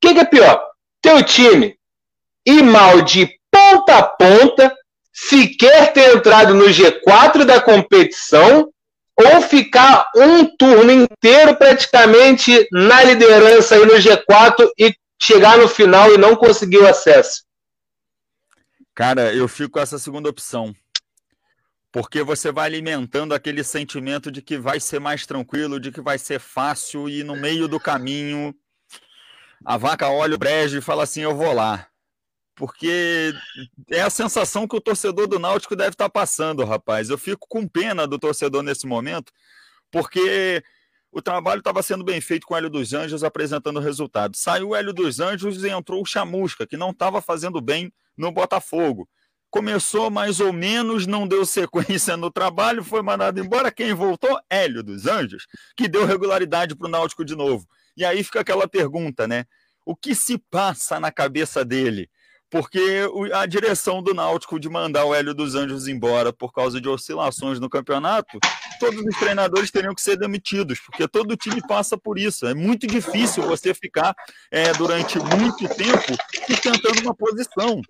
que, 0.00 0.14
que 0.14 0.20
é 0.20 0.24
pior? 0.24 0.62
Teu 1.00 1.22
time 1.22 1.76
ir 2.46 2.62
mal 2.62 3.02
de 3.02 3.28
ponta 3.50 3.98
a 3.98 4.02
ponta, 4.02 4.74
sequer 5.16 5.94
ter 5.94 6.14
entrado 6.14 6.52
no 6.52 6.66
G4 6.66 7.44
da 7.46 7.58
competição 7.58 8.70
ou 9.16 9.40
ficar 9.40 10.10
um 10.14 10.44
turno 10.44 10.92
inteiro 10.92 11.56
praticamente 11.56 12.68
na 12.70 13.02
liderança 13.02 13.76
aí 13.76 13.86
no 13.86 13.94
G4 13.94 14.68
e 14.78 14.94
chegar 15.18 15.56
no 15.56 15.66
final 15.66 16.12
e 16.12 16.18
não 16.18 16.36
conseguir 16.36 16.78
o 16.78 16.86
acesso? 16.86 17.46
Cara, 18.94 19.34
eu 19.34 19.48
fico 19.48 19.70
com 19.70 19.80
essa 19.80 19.98
segunda 19.98 20.28
opção. 20.28 20.74
Porque 21.90 22.22
você 22.22 22.52
vai 22.52 22.66
alimentando 22.66 23.34
aquele 23.34 23.64
sentimento 23.64 24.30
de 24.30 24.42
que 24.42 24.58
vai 24.58 24.78
ser 24.78 25.00
mais 25.00 25.24
tranquilo, 25.24 25.80
de 25.80 25.90
que 25.90 26.02
vai 26.02 26.18
ser 26.18 26.38
fácil 26.38 27.08
e 27.08 27.24
no 27.24 27.34
meio 27.34 27.66
do 27.66 27.80
caminho 27.80 28.54
a 29.64 29.78
vaca 29.78 30.10
olha 30.10 30.34
o 30.34 30.38
brejo 30.38 30.76
e 30.76 30.82
fala 30.82 31.04
assim: 31.04 31.22
eu 31.22 31.34
vou 31.34 31.54
lá 31.54 31.88
porque 32.56 33.34
é 33.90 34.00
a 34.00 34.10
sensação 34.10 34.66
que 34.66 34.74
o 34.74 34.80
torcedor 34.80 35.26
do 35.26 35.38
Náutico 35.38 35.76
deve 35.76 35.90
estar 35.90 36.08
passando, 36.08 36.64
rapaz. 36.64 37.10
Eu 37.10 37.18
fico 37.18 37.46
com 37.46 37.68
pena 37.68 38.06
do 38.06 38.18
torcedor 38.18 38.62
nesse 38.62 38.86
momento, 38.86 39.30
porque 39.90 40.64
o 41.12 41.20
trabalho 41.20 41.58
estava 41.58 41.82
sendo 41.82 42.02
bem 42.02 42.18
feito 42.18 42.46
com 42.46 42.54
o 42.54 42.56
Hélio 42.56 42.70
dos 42.70 42.94
Anjos 42.94 43.22
apresentando 43.22 43.76
o 43.76 43.82
resultado. 43.82 44.36
Saiu 44.36 44.70
o 44.70 44.74
Hélio 44.74 44.94
dos 44.94 45.20
Anjos 45.20 45.62
e 45.62 45.68
entrou 45.68 46.02
o 46.02 46.06
Chamusca, 46.06 46.66
que 46.66 46.78
não 46.78 46.90
estava 46.90 47.20
fazendo 47.20 47.60
bem 47.60 47.92
no 48.16 48.32
Botafogo. 48.32 49.06
começou 49.50 50.10
mais 50.10 50.40
ou 50.40 50.52
menos, 50.52 51.06
não 51.06 51.26
deu 51.26 51.46
sequência 51.46 52.16
no 52.16 52.30
trabalho, 52.30 52.82
foi 52.82 53.02
mandado 53.02 53.38
embora. 53.38 53.70
Quem 53.70 53.92
voltou? 53.92 54.38
Hélio 54.50 54.82
dos 54.82 55.06
Anjos, 55.06 55.46
que 55.76 55.88
deu 55.88 56.06
regularidade 56.06 56.74
para 56.74 56.86
o 56.86 56.90
Náutico 56.90 57.24
de 57.24 57.36
novo. 57.36 57.66
E 57.96 58.04
aí 58.04 58.24
fica 58.24 58.40
aquela 58.40 58.66
pergunta, 58.66 59.26
né? 59.26 59.44
O 59.84 59.94
que 59.94 60.14
se 60.14 60.36
passa 60.36 60.98
na 60.98 61.12
cabeça 61.12 61.64
dele? 61.64 62.10
Porque 62.50 63.08
a 63.32 63.44
direção 63.46 64.02
do 64.02 64.14
Náutico 64.14 64.60
de 64.60 64.68
mandar 64.68 65.04
o 65.04 65.14
Hélio 65.14 65.34
dos 65.34 65.54
Anjos 65.54 65.88
embora 65.88 66.32
por 66.32 66.52
causa 66.52 66.80
de 66.80 66.88
oscilações 66.88 67.58
no 67.58 67.68
campeonato, 67.68 68.38
todos 68.78 69.00
os 69.00 69.16
treinadores 69.18 69.70
teriam 69.70 69.94
que 69.94 70.00
ser 70.00 70.16
demitidos, 70.16 70.78
porque 70.80 71.08
todo 71.08 71.36
time 71.36 71.60
passa 71.66 71.96
por 71.96 72.18
isso. 72.18 72.46
É 72.46 72.54
muito 72.54 72.86
difícil 72.86 73.42
você 73.42 73.74
ficar 73.74 74.14
é, 74.50 74.72
durante 74.74 75.18
muito 75.18 75.68
tempo 75.74 76.16
sustentando 76.46 77.00
uma 77.02 77.14
posição. 77.14 77.80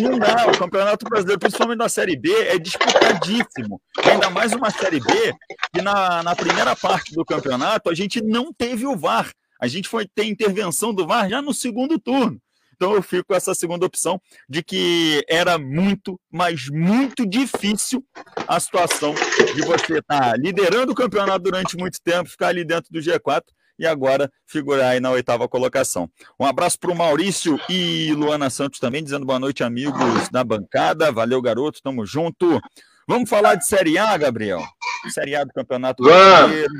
Não, 0.00 0.18
dá. 0.18 0.46
O 0.50 0.58
Campeonato 0.58 1.06
Brasileiro, 1.06 1.40
principalmente 1.40 1.78
na 1.78 1.88
Série 1.88 2.16
B, 2.16 2.32
é 2.32 2.58
disputadíssimo. 2.58 3.80
Ainda 4.04 4.30
mais 4.30 4.52
uma 4.52 4.70
Série 4.70 5.00
B 5.00 5.32
que 5.72 5.80
na, 5.80 6.22
na 6.22 6.36
primeira 6.36 6.76
parte 6.76 7.14
do 7.14 7.24
campeonato 7.24 7.88
a 7.88 7.94
gente 7.94 8.20
não 8.20 8.52
teve 8.52 8.86
o 8.86 8.96
VAR. 8.96 9.30
A 9.60 9.66
gente 9.66 9.88
foi 9.88 10.06
ter 10.06 10.24
intervenção 10.24 10.92
do 10.92 11.06
VAR 11.06 11.28
já 11.28 11.40
no 11.42 11.52
segundo 11.52 11.98
turno. 11.98 12.40
Então 12.80 12.94
eu 12.94 13.02
fico 13.02 13.26
com 13.28 13.34
essa 13.34 13.54
segunda 13.54 13.84
opção 13.84 14.18
de 14.48 14.62
que 14.62 15.22
era 15.28 15.58
muito, 15.58 16.18
mas 16.32 16.70
muito 16.70 17.26
difícil 17.28 18.02
a 18.48 18.58
situação 18.58 19.14
de 19.54 19.60
você 19.60 19.98
estar 19.98 20.30
tá 20.30 20.34
liderando 20.34 20.92
o 20.92 20.94
campeonato 20.94 21.40
durante 21.40 21.76
muito 21.76 21.98
tempo, 22.02 22.30
ficar 22.30 22.48
ali 22.48 22.64
dentro 22.64 22.90
do 22.90 22.98
G4 22.98 23.42
e 23.78 23.86
agora 23.86 24.32
figurar 24.46 24.92
aí 24.92 25.00
na 25.00 25.10
oitava 25.10 25.46
colocação. 25.46 26.08
Um 26.40 26.46
abraço 26.46 26.78
para 26.80 26.90
o 26.90 26.96
Maurício 26.96 27.60
e 27.68 28.14
Luana 28.14 28.48
Santos 28.48 28.80
também, 28.80 29.04
dizendo 29.04 29.26
boa 29.26 29.38
noite, 29.38 29.62
amigos 29.62 30.30
da 30.30 30.42
bancada. 30.42 31.12
Valeu, 31.12 31.42
garoto, 31.42 31.82
tamo 31.82 32.06
junto. 32.06 32.58
Vamos 33.06 33.28
falar 33.28 33.56
de 33.56 33.66
Série 33.66 33.98
A, 33.98 34.16
Gabriel? 34.16 34.62
Série 35.10 35.36
A 35.36 35.44
do 35.44 35.52
Campeonato 35.52 36.02
Brasileiro. 36.02 36.72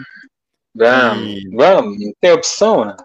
Vamos, 0.74 1.26
e... 1.26 1.50
vamos, 1.54 1.96
tem 2.18 2.32
opção, 2.32 2.86
né? 2.86 2.96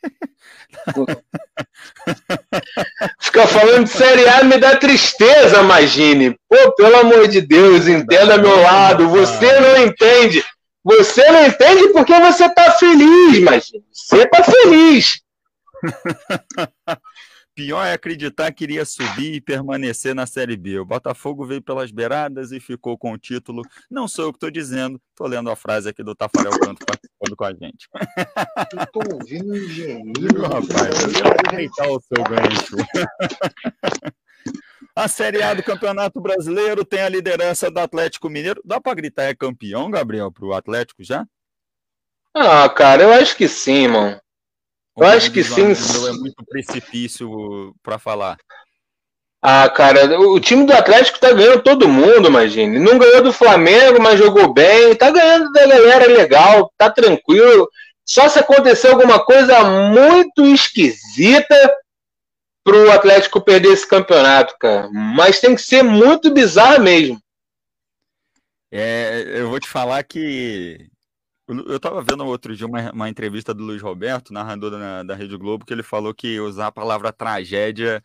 Ficar 3.20 3.46
falando 3.46 3.84
de 3.84 3.90
Série 3.90 4.26
A 4.28 4.42
me 4.44 4.58
dá 4.58 4.76
tristeza, 4.76 5.60
imagine. 5.60 6.36
Pô, 6.48 6.72
pelo 6.74 6.96
amor 6.96 7.28
de 7.28 7.40
Deus, 7.40 7.86
entenda 7.86 8.38
meu 8.38 8.60
lado. 8.60 9.08
Você 9.08 9.60
não 9.60 9.84
entende. 9.84 10.44
Você 10.82 11.30
não 11.30 11.46
entende 11.46 11.92
porque 11.92 12.18
você 12.20 12.48
tá 12.54 12.72
feliz, 12.72 13.36
imagine. 13.36 13.84
Você 13.92 14.26
tá 14.26 14.42
feliz. 14.42 15.20
Pior 17.60 17.84
é 17.84 17.92
acreditar 17.92 18.50
que 18.52 18.64
iria 18.64 18.86
subir 18.86 19.34
e 19.34 19.40
permanecer 19.40 20.14
na 20.14 20.24
Série 20.24 20.56
B. 20.56 20.78
O 20.78 20.84
Botafogo 20.86 21.44
veio 21.44 21.60
pelas 21.60 21.90
beiradas 21.90 22.52
e 22.52 22.58
ficou 22.58 22.96
com 22.96 23.12
o 23.12 23.18
título. 23.18 23.60
Não 23.90 24.08
sou 24.08 24.24
eu 24.24 24.32
que 24.32 24.38
estou 24.38 24.50
dizendo, 24.50 24.98
estou 25.10 25.26
lendo 25.26 25.50
a 25.50 25.54
frase 25.54 25.86
aqui 25.86 26.02
do 26.02 26.14
Tafarel 26.14 26.58
Canto 26.58 26.86
participando 26.86 27.36
com 27.36 27.44
a 27.44 27.50
gente. 27.50 27.86
Estou 28.80 29.02
ouvindo 29.12 29.52
um 29.52 29.68
gemido. 29.68 30.40
Rapaz, 30.40 31.02
eu 31.02 31.12
ia 31.12 31.32
aproveitar 31.32 31.88
o 31.90 32.00
seu 32.00 32.24
gancho. 32.24 32.76
A 34.96 35.06
Série 35.06 35.42
A 35.42 35.52
do 35.52 35.62
Campeonato 35.62 36.18
Brasileiro 36.18 36.82
tem 36.82 37.02
a 37.02 37.10
liderança 37.10 37.70
do 37.70 37.78
Atlético 37.78 38.30
Mineiro. 38.30 38.62
Dá 38.64 38.80
para 38.80 38.94
gritar 38.94 39.24
é 39.24 39.34
campeão, 39.34 39.90
Gabriel, 39.90 40.32
para 40.32 40.46
o 40.46 40.54
Atlético 40.54 41.04
já? 41.04 41.26
Ah, 42.34 42.66
cara, 42.70 43.02
eu 43.02 43.12
acho 43.12 43.36
que 43.36 43.46
sim, 43.46 43.86
mano. 43.86 44.18
Eu 44.96 45.06
acho 45.06 45.30
que 45.32 45.42
sim. 45.42 45.72
É 45.72 46.12
muito 46.12 46.44
precipício 46.48 47.74
para 47.82 47.98
falar. 47.98 48.36
Ah, 49.42 49.68
cara, 49.70 50.20
o 50.20 50.38
time 50.38 50.66
do 50.66 50.72
Atlético 50.72 51.18
tá 51.18 51.32
ganhando 51.32 51.62
todo 51.62 51.88
mundo, 51.88 52.28
imagine. 52.28 52.78
Não 52.78 52.98
ganhou 52.98 53.22
do 53.22 53.32
Flamengo, 53.32 54.00
mas 54.00 54.18
jogou 54.18 54.52
bem. 54.52 54.94
Tá 54.94 55.10
ganhando 55.10 55.50
da 55.50 55.66
galera 55.66 56.06
legal, 56.06 56.70
tá 56.76 56.90
tranquilo. 56.90 57.68
Só 58.04 58.28
se 58.28 58.38
acontecer 58.38 58.88
alguma 58.88 59.24
coisa 59.24 59.64
muito 59.64 60.44
esquisita 60.44 61.54
pro 62.62 62.90
Atlético 62.90 63.40
perder 63.40 63.72
esse 63.72 63.86
campeonato, 63.86 64.56
cara. 64.58 64.90
Mas 64.92 65.40
tem 65.40 65.54
que 65.54 65.62
ser 65.62 65.82
muito 65.82 66.30
bizarro 66.30 66.82
mesmo. 66.82 67.18
É, 68.70 69.24
eu 69.36 69.48
vou 69.48 69.58
te 69.58 69.68
falar 69.68 70.02
que 70.04 70.86
eu 71.66 71.76
estava 71.76 72.02
vendo 72.02 72.24
outro 72.24 72.54
dia 72.54 72.66
uma, 72.66 72.92
uma, 72.92 73.08
entrevista 73.08 73.52
do 73.52 73.64
Luiz 73.64 73.82
Roberto, 73.82 74.32
narrador 74.32 74.70
da, 74.70 75.02
da 75.02 75.14
Rede 75.14 75.36
Globo, 75.36 75.64
que 75.64 75.72
ele 75.72 75.82
falou 75.82 76.14
que 76.14 76.38
usar 76.40 76.68
a 76.68 76.72
palavra 76.72 77.12
tragédia 77.12 78.02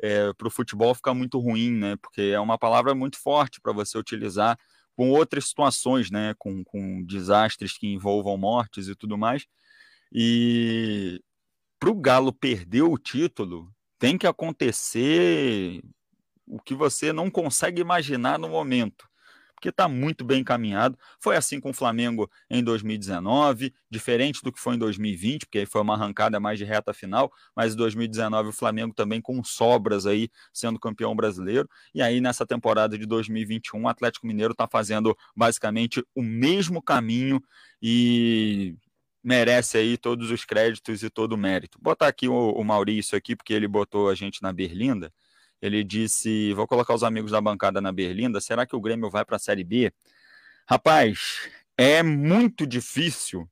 é, 0.00 0.32
para 0.32 0.48
o 0.48 0.50
futebol 0.50 0.94
fica 0.94 1.12
muito 1.12 1.38
ruim, 1.38 1.70
né? 1.72 1.96
Porque 1.96 2.22
é 2.22 2.40
uma 2.40 2.58
palavra 2.58 2.94
muito 2.94 3.18
forte 3.18 3.60
para 3.60 3.72
você 3.72 3.98
utilizar 3.98 4.58
com 4.96 5.10
outras 5.10 5.48
situações, 5.48 6.10
né? 6.10 6.34
Com, 6.38 6.64
com 6.64 7.02
desastres 7.04 7.76
que 7.76 7.86
envolvam 7.86 8.36
mortes 8.36 8.88
e 8.88 8.94
tudo 8.94 9.18
mais. 9.18 9.46
E 10.12 11.20
para 11.78 11.90
o 11.90 11.94
Galo 11.94 12.32
perder 12.32 12.82
o 12.82 12.98
título, 12.98 13.70
tem 13.98 14.16
que 14.16 14.26
acontecer 14.26 15.82
o 16.46 16.60
que 16.60 16.74
você 16.74 17.12
não 17.12 17.30
consegue 17.30 17.80
imaginar 17.80 18.38
no 18.38 18.48
momento 18.48 19.07
porque 19.58 19.70
está 19.70 19.88
muito 19.88 20.24
bem 20.24 20.40
encaminhado. 20.40 20.96
Foi 21.20 21.36
assim 21.36 21.60
com 21.60 21.70
o 21.70 21.74
Flamengo 21.74 22.30
em 22.48 22.62
2019, 22.62 23.74
diferente 23.90 24.40
do 24.40 24.52
que 24.52 24.60
foi 24.60 24.76
em 24.76 24.78
2020, 24.78 25.46
porque 25.46 25.58
aí 25.58 25.66
foi 25.66 25.80
uma 25.82 25.94
arrancada 25.94 26.38
mais 26.38 26.60
de 26.60 26.64
reta 26.64 26.94
final, 26.94 27.32
mas 27.56 27.74
em 27.74 27.76
2019 27.76 28.50
o 28.50 28.52
Flamengo 28.52 28.94
também 28.94 29.20
com 29.20 29.42
sobras 29.42 30.06
aí, 30.06 30.30
sendo 30.52 30.78
campeão 30.78 31.14
brasileiro. 31.14 31.68
E 31.92 32.00
aí 32.00 32.20
nessa 32.20 32.46
temporada 32.46 32.96
de 32.96 33.04
2021, 33.04 33.82
o 33.82 33.88
Atlético 33.88 34.28
Mineiro 34.28 34.52
está 34.52 34.68
fazendo 34.68 35.16
basicamente 35.36 36.04
o 36.14 36.22
mesmo 36.22 36.80
caminho 36.80 37.42
e 37.82 38.76
merece 39.24 39.76
aí 39.76 39.98
todos 39.98 40.30
os 40.30 40.44
créditos 40.44 41.02
e 41.02 41.10
todo 41.10 41.32
o 41.32 41.36
mérito. 41.36 41.78
Vou 41.82 41.92
botar 41.92 42.06
aqui 42.06 42.28
o, 42.28 42.52
o 42.52 42.64
Maurício 42.64 43.18
aqui, 43.18 43.34
porque 43.34 43.52
ele 43.52 43.66
botou 43.66 44.08
a 44.08 44.14
gente 44.14 44.40
na 44.40 44.52
Berlinda. 44.52 45.12
Ele 45.60 45.82
disse: 45.82 46.52
Vou 46.54 46.66
colocar 46.66 46.94
os 46.94 47.02
amigos 47.02 47.32
da 47.32 47.40
bancada 47.40 47.80
na 47.80 47.92
Berlinda. 47.92 48.40
Será 48.40 48.66
que 48.66 48.76
o 48.76 48.80
Grêmio 48.80 49.10
vai 49.10 49.24
para 49.24 49.36
a 49.36 49.40
Série 49.40 49.64
B? 49.64 49.92
Rapaz, 50.68 51.48
é 51.76 52.02
muito 52.02 52.66
difícil 52.66 53.48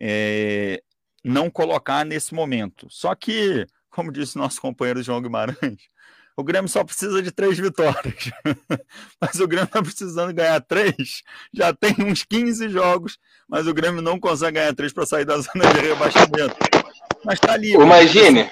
é, 0.00 0.82
não 1.24 1.50
colocar 1.50 2.04
nesse 2.04 2.34
momento. 2.34 2.86
Só 2.90 3.14
que, 3.14 3.66
como 3.90 4.12
disse 4.12 4.36
nosso 4.36 4.60
companheiro 4.60 5.02
João 5.02 5.22
Guimarães, 5.22 5.56
o 6.36 6.42
Grêmio 6.44 6.68
só 6.68 6.84
precisa 6.84 7.22
de 7.22 7.30
três 7.30 7.58
vitórias. 7.58 8.30
mas 9.20 9.40
o 9.40 9.46
Grêmio 9.46 9.66
está 9.66 9.82
precisando 9.82 10.32
ganhar 10.32 10.60
três. 10.60 11.22
Já 11.52 11.72
tem 11.72 11.94
uns 12.00 12.24
15 12.24 12.68
jogos, 12.68 13.18
mas 13.48 13.66
o 13.66 13.74
Grêmio 13.74 14.02
não 14.02 14.18
consegue 14.18 14.58
ganhar 14.58 14.74
três 14.74 14.92
para 14.92 15.06
sair 15.06 15.24
da 15.24 15.38
zona 15.38 15.72
de 15.72 15.80
rebaixamento. 15.80 16.81
Mas 17.24 17.34
está 17.34 17.52
ali. 17.52 17.72
Imagine. 17.72 18.50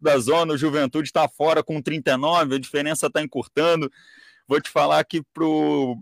Da 0.00 0.18
zona, 0.18 0.54
o 0.54 0.58
Juventude 0.58 1.08
está 1.08 1.28
fora 1.28 1.62
com 1.62 1.80
39, 1.80 2.56
a 2.56 2.58
diferença 2.58 3.06
está 3.06 3.22
encurtando. 3.22 3.90
Vou 4.46 4.60
te 4.60 4.70
falar 4.70 5.02
que 5.04 5.22
pro, 5.32 5.96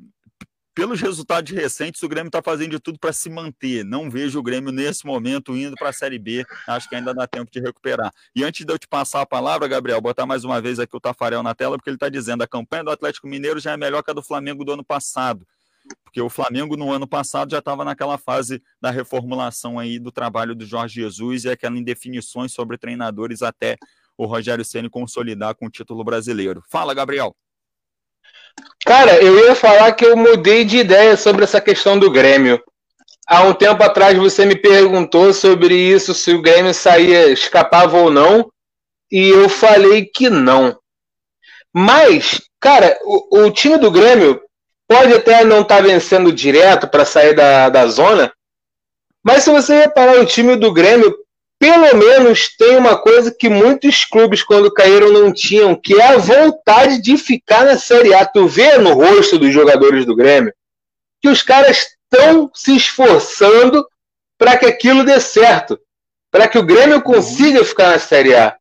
pelos 0.74 1.00
resultados 1.00 1.52
recentes, 1.52 2.02
o 2.02 2.08
Grêmio 2.08 2.28
está 2.28 2.42
fazendo 2.42 2.70
de 2.70 2.80
tudo 2.80 2.98
para 2.98 3.12
se 3.12 3.28
manter. 3.28 3.84
Não 3.84 4.10
vejo 4.10 4.38
o 4.38 4.42
Grêmio 4.42 4.72
nesse 4.72 5.06
momento 5.06 5.56
indo 5.56 5.74
para 5.76 5.90
a 5.90 5.92
Série 5.92 6.18
B. 6.18 6.44
Acho 6.66 6.88
que 6.88 6.96
ainda 6.96 7.14
dá 7.14 7.26
tempo 7.26 7.50
de 7.50 7.60
recuperar. 7.60 8.12
E 8.34 8.42
antes 8.42 8.64
de 8.64 8.72
eu 8.72 8.78
te 8.78 8.88
passar 8.88 9.20
a 9.20 9.26
palavra, 9.26 9.68
Gabriel, 9.68 10.00
botar 10.00 10.26
mais 10.26 10.44
uma 10.44 10.60
vez 10.60 10.78
aqui 10.78 10.96
o 10.96 11.00
Tafarel 11.00 11.42
na 11.42 11.54
tela, 11.54 11.76
porque 11.76 11.90
ele 11.90 11.96
está 11.96 12.08
dizendo 12.08 12.42
a 12.42 12.48
campanha 12.48 12.84
do 12.84 12.90
Atlético 12.90 13.28
Mineiro 13.28 13.60
já 13.60 13.72
é 13.72 13.76
melhor 13.76 14.02
que 14.02 14.10
a 14.10 14.14
do 14.14 14.22
Flamengo 14.22 14.64
do 14.64 14.72
ano 14.72 14.84
passado 14.84 15.46
porque 16.04 16.20
o 16.20 16.28
Flamengo 16.28 16.76
no 16.76 16.92
ano 16.92 17.06
passado 17.06 17.50
já 17.52 17.58
estava 17.58 17.84
naquela 17.84 18.18
fase 18.18 18.62
da 18.80 18.90
reformulação 18.90 19.78
aí 19.78 19.98
do 19.98 20.10
trabalho 20.10 20.54
do 20.54 20.66
Jorge 20.66 21.00
Jesus 21.00 21.44
e 21.44 21.50
aquelas 21.50 21.78
indefinições 21.78 22.52
sobre 22.52 22.76
treinadores 22.76 23.42
até 23.42 23.76
o 24.16 24.26
Rogério 24.26 24.64
Ceni 24.64 24.90
consolidar 24.90 25.54
com 25.54 25.66
o 25.66 25.70
título 25.70 26.02
brasileiro. 26.02 26.62
Fala, 26.68 26.92
Gabriel. 26.94 27.34
Cara, 28.84 29.22
eu 29.22 29.46
ia 29.46 29.54
falar 29.54 29.92
que 29.92 30.04
eu 30.04 30.16
mudei 30.16 30.64
de 30.64 30.78
ideia 30.78 31.16
sobre 31.16 31.44
essa 31.44 31.60
questão 31.60 31.98
do 31.98 32.10
Grêmio. 32.10 32.60
Há 33.26 33.44
um 33.44 33.54
tempo 33.54 33.82
atrás 33.82 34.18
você 34.18 34.44
me 34.44 34.56
perguntou 34.56 35.32
sobre 35.32 35.74
isso, 35.74 36.12
se 36.12 36.32
o 36.32 36.42
Grêmio 36.42 36.74
saía, 36.74 37.28
escapava 37.28 37.96
ou 37.96 38.10
não, 38.10 38.50
e 39.10 39.28
eu 39.28 39.48
falei 39.48 40.04
que 40.04 40.28
não. 40.28 40.76
Mas, 41.72 42.42
cara, 42.58 42.98
o, 43.04 43.42
o 43.42 43.50
time 43.52 43.78
do 43.78 43.90
Grêmio 43.90 44.42
pode 44.90 45.14
até 45.14 45.44
não 45.44 45.60
estar 45.60 45.76
tá 45.76 45.82
vencendo 45.82 46.32
direto 46.32 46.88
para 46.88 47.04
sair 47.04 47.32
da, 47.32 47.68
da 47.68 47.86
zona, 47.86 48.32
mas 49.22 49.44
se 49.44 49.50
você 49.50 49.82
reparar 49.82 50.20
o 50.20 50.26
time 50.26 50.56
do 50.56 50.72
Grêmio, 50.72 51.16
pelo 51.60 51.96
menos 51.96 52.56
tem 52.56 52.76
uma 52.76 52.98
coisa 52.98 53.30
que 53.30 53.48
muitos 53.48 54.04
clubes, 54.04 54.42
quando 54.42 54.72
caíram, 54.72 55.12
não 55.12 55.32
tinham, 55.32 55.76
que 55.76 55.94
é 55.94 56.06
a 56.08 56.18
vontade 56.18 57.00
de 57.00 57.16
ficar 57.16 57.64
na 57.64 57.78
Série 57.78 58.12
A. 58.12 58.26
Tu 58.26 58.48
vê 58.48 58.78
no 58.78 58.94
rosto 58.94 59.38
dos 59.38 59.52
jogadores 59.52 60.04
do 60.04 60.16
Grêmio 60.16 60.52
que 61.22 61.28
os 61.28 61.42
caras 61.42 61.94
estão 62.10 62.50
se 62.52 62.74
esforçando 62.74 63.86
para 64.36 64.56
que 64.56 64.66
aquilo 64.66 65.04
dê 65.04 65.20
certo, 65.20 65.78
para 66.32 66.48
que 66.48 66.58
o 66.58 66.64
Grêmio 66.64 67.00
consiga 67.00 67.64
ficar 67.64 67.90
na 67.90 67.98
Série 68.00 68.34
A. 68.34 68.56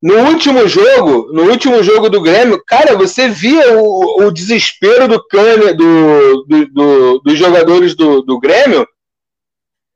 no 0.00 0.14
último 0.28 0.68
jogo, 0.68 1.32
no 1.32 1.50
último 1.50 1.82
jogo 1.82 2.08
do 2.08 2.20
Grêmio, 2.20 2.62
cara, 2.64 2.96
você 2.96 3.28
via 3.28 3.76
o, 3.78 4.26
o 4.26 4.30
desespero 4.30 5.08
do 5.08 5.24
Cane, 5.26 5.72
do, 5.74 6.44
do, 6.44 6.66
do, 6.66 7.18
dos 7.20 7.38
jogadores 7.38 7.96
do, 7.96 8.22
do 8.22 8.38
Grêmio 8.38 8.86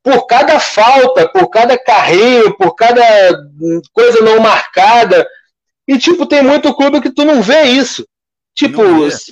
por 0.02 0.26
cada 0.26 0.58
falta, 0.58 1.28
por 1.28 1.48
cada 1.48 1.78
carrinho, 1.78 2.56
por 2.56 2.74
cada 2.74 3.00
coisa 3.92 4.20
não 4.20 4.40
marcada. 4.40 5.26
E, 5.86 5.96
tipo, 5.96 6.26
tem 6.26 6.42
muito 6.42 6.74
clube 6.74 7.00
que 7.00 7.10
tu 7.10 7.24
não 7.24 7.40
vê 7.40 7.62
isso. 7.62 8.04
Tipo, 8.54 8.82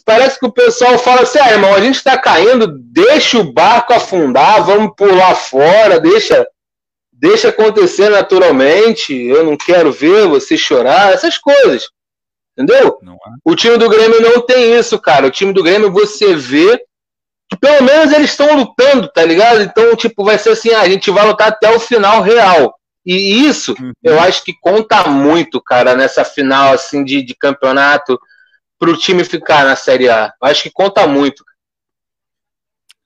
parece 0.04 0.38
que 0.38 0.46
o 0.46 0.52
pessoal 0.52 0.98
fala 0.98 1.22
assim: 1.22 1.38
ah, 1.40 1.50
irmão, 1.50 1.74
a 1.74 1.80
gente 1.80 2.02
tá 2.02 2.16
caindo, 2.16 2.78
deixa 2.80 3.38
o 3.38 3.52
barco 3.52 3.92
afundar, 3.92 4.64
vamos 4.64 4.94
pular 4.96 5.34
fora, 5.34 6.00
deixa 6.00 6.46
deixa 7.20 7.50
acontecer 7.50 8.08
naturalmente, 8.08 9.14
eu 9.14 9.44
não 9.44 9.56
quero 9.56 9.92
ver 9.92 10.26
você 10.26 10.56
chorar, 10.56 11.12
essas 11.12 11.36
coisas. 11.36 11.90
Entendeu? 12.56 12.98
O 13.44 13.54
time 13.54 13.76
do 13.76 13.88
Grêmio 13.88 14.20
não 14.20 14.40
tem 14.40 14.74
isso, 14.74 14.98
cara. 14.98 15.26
O 15.26 15.30
time 15.30 15.52
do 15.52 15.62
Grêmio 15.62 15.92
você 15.92 16.34
vê 16.34 16.78
que 17.48 17.58
pelo 17.58 17.84
menos 17.84 18.12
eles 18.12 18.30
estão 18.30 18.56
lutando, 18.56 19.08
tá 19.08 19.24
ligado? 19.24 19.60
Então, 19.60 19.94
tipo, 19.96 20.24
vai 20.24 20.38
ser 20.38 20.50
assim, 20.50 20.70
ah, 20.70 20.80
a 20.80 20.88
gente 20.88 21.10
vai 21.10 21.26
lutar 21.26 21.48
até 21.48 21.74
o 21.74 21.80
final 21.80 22.22
real. 22.22 22.74
E 23.04 23.46
isso, 23.46 23.74
uhum. 23.78 23.92
eu 24.02 24.20
acho 24.20 24.44
que 24.44 24.54
conta 24.54 25.08
muito, 25.08 25.60
cara, 25.60 25.94
nessa 25.94 26.24
final 26.24 26.72
assim 26.72 27.04
de, 27.04 27.22
de 27.22 27.34
campeonato 27.34 28.18
para 28.78 28.90
o 28.90 28.96
time 28.96 29.24
ficar 29.24 29.64
na 29.64 29.76
Série 29.76 30.08
A. 30.08 30.32
Eu 30.40 30.48
acho 30.48 30.62
que 30.62 30.70
conta 30.70 31.06
muito. 31.06 31.44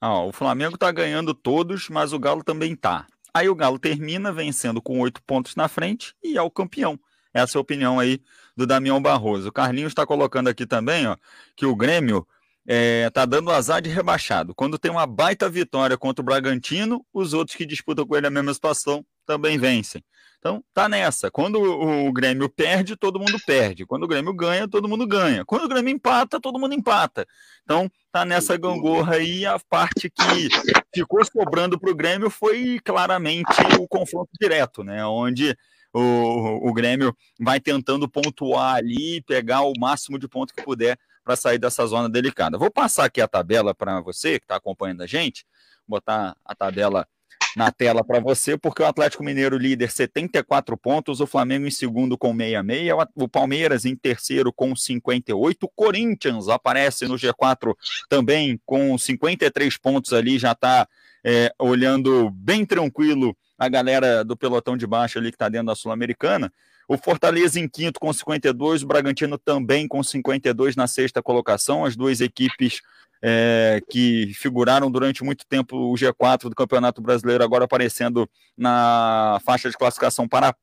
Ah, 0.00 0.20
o 0.20 0.32
Flamengo 0.32 0.76
tá 0.76 0.92
ganhando 0.92 1.32
todos, 1.32 1.88
mas 1.88 2.12
o 2.12 2.18
Galo 2.18 2.44
também 2.44 2.76
tá. 2.76 3.06
Aí 3.34 3.48
o 3.48 3.54
Galo 3.54 3.80
termina 3.80 4.32
vencendo 4.32 4.80
com 4.80 5.00
oito 5.00 5.20
pontos 5.22 5.56
na 5.56 5.66
frente 5.66 6.14
e 6.22 6.38
é 6.38 6.42
o 6.42 6.50
campeão. 6.50 6.98
Essa 7.32 7.56
é 7.56 7.58
a 7.58 7.62
opinião 7.62 7.98
aí 7.98 8.20
do 8.56 8.64
Damião 8.64 9.02
Barroso. 9.02 9.48
O 9.48 9.52
Carlinhos 9.52 9.90
está 9.90 10.06
colocando 10.06 10.48
aqui 10.48 10.64
também 10.64 11.08
ó, 11.08 11.16
que 11.56 11.66
o 11.66 11.74
Grêmio 11.74 12.24
é, 12.64 13.10
tá 13.10 13.26
dando 13.26 13.50
azar 13.50 13.82
de 13.82 13.90
rebaixado. 13.90 14.54
Quando 14.54 14.78
tem 14.78 14.90
uma 14.90 15.04
baita 15.04 15.50
vitória 15.50 15.98
contra 15.98 16.22
o 16.22 16.24
Bragantino, 16.24 17.04
os 17.12 17.34
outros 17.34 17.56
que 17.56 17.66
disputam 17.66 18.06
com 18.06 18.16
ele 18.16 18.28
a 18.28 18.30
mesma 18.30 18.54
situação 18.54 19.04
também 19.26 19.58
vencem. 19.58 20.02
Então, 20.44 20.62
tá 20.74 20.90
nessa. 20.90 21.30
Quando 21.30 21.58
o 21.58 22.12
Grêmio 22.12 22.50
perde, 22.50 22.96
todo 22.96 23.18
mundo 23.18 23.40
perde. 23.46 23.86
Quando 23.86 24.02
o 24.02 24.06
Grêmio 24.06 24.34
ganha, 24.34 24.68
todo 24.68 24.86
mundo 24.86 25.06
ganha. 25.06 25.42
Quando 25.42 25.64
o 25.64 25.68
Grêmio 25.68 25.90
empata, 25.90 26.38
todo 26.38 26.58
mundo 26.58 26.74
empata. 26.74 27.26
Então, 27.62 27.90
tá 28.12 28.26
nessa 28.26 28.54
gangorra 28.58 29.14
aí. 29.14 29.46
A 29.46 29.58
parte 29.58 30.10
que 30.10 30.48
ficou 30.94 31.24
sobrando 31.24 31.80
para 31.80 31.90
o 31.90 31.94
Grêmio 31.94 32.28
foi 32.28 32.78
claramente 32.84 33.54
o 33.80 33.88
confronto 33.88 34.28
direto, 34.38 34.84
né? 34.84 35.06
Onde 35.06 35.56
o, 35.94 36.68
o 36.68 36.74
Grêmio 36.74 37.16
vai 37.40 37.58
tentando 37.58 38.06
pontuar 38.06 38.76
ali, 38.76 39.22
pegar 39.22 39.62
o 39.62 39.72
máximo 39.78 40.18
de 40.18 40.28
ponto 40.28 40.52
que 40.52 40.62
puder 40.62 40.98
para 41.24 41.36
sair 41.36 41.58
dessa 41.58 41.86
zona 41.86 42.06
delicada. 42.06 42.58
Vou 42.58 42.70
passar 42.70 43.06
aqui 43.06 43.22
a 43.22 43.26
tabela 43.26 43.74
para 43.74 43.98
você 44.02 44.38
que 44.38 44.44
está 44.44 44.56
acompanhando 44.56 45.04
a 45.04 45.06
gente, 45.06 45.46
botar 45.88 46.36
a 46.44 46.54
tabela 46.54 47.08
na 47.56 47.70
tela 47.70 48.04
para 48.04 48.20
você, 48.20 48.56
porque 48.56 48.82
o 48.82 48.86
Atlético 48.86 49.22
Mineiro 49.22 49.56
líder 49.56 49.90
74 49.90 50.76
pontos, 50.76 51.20
o 51.20 51.26
Flamengo 51.26 51.66
em 51.66 51.70
segundo 51.70 52.18
com 52.18 52.36
66, 52.36 52.92
o 53.14 53.28
Palmeiras 53.28 53.84
em 53.84 53.94
terceiro 53.94 54.52
com 54.52 54.74
58, 54.74 55.64
o 55.64 55.68
Corinthians 55.68 56.48
aparece 56.48 57.06
no 57.06 57.14
G4 57.14 57.74
também 58.08 58.60
com 58.66 58.96
53 58.98 59.76
pontos 59.78 60.12
ali, 60.12 60.38
já 60.38 60.52
está 60.52 60.88
é, 61.24 61.52
olhando 61.58 62.30
bem 62.30 62.64
tranquilo 62.66 63.36
a 63.58 63.68
galera 63.68 64.24
do 64.24 64.36
pelotão 64.36 64.76
de 64.76 64.86
baixo 64.86 65.18
ali 65.18 65.30
que 65.30 65.36
está 65.36 65.48
dentro 65.48 65.68
da 65.68 65.74
Sul-Americana. 65.74 66.52
O 66.86 66.98
Fortaleza 66.98 67.58
em 67.58 67.66
quinto 67.66 67.98
com 67.98 68.12
52, 68.12 68.82
o 68.82 68.86
Bragantino 68.86 69.38
também 69.38 69.88
com 69.88 70.02
52 70.02 70.76
na 70.76 70.86
sexta 70.86 71.22
colocação, 71.22 71.84
as 71.84 71.96
duas 71.96 72.20
equipes 72.20 72.82
é, 73.22 73.80
que 73.88 74.32
figuraram 74.34 74.90
durante 74.90 75.24
muito 75.24 75.46
tempo 75.46 75.76
o 75.76 75.94
G4 75.94 76.48
do 76.48 76.54
Campeonato 76.54 77.00
Brasileiro, 77.00 77.42
agora 77.42 77.64
aparecendo 77.64 78.28
na 78.56 79.40
faixa 79.44 79.70
de 79.70 79.76
classificação 79.76 80.28
para 80.28 80.54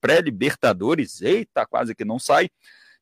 pré-Libertadores. 0.00 1.22
Eita, 1.22 1.66
quase 1.66 1.94
que 1.94 2.04
não 2.04 2.18
sai. 2.18 2.50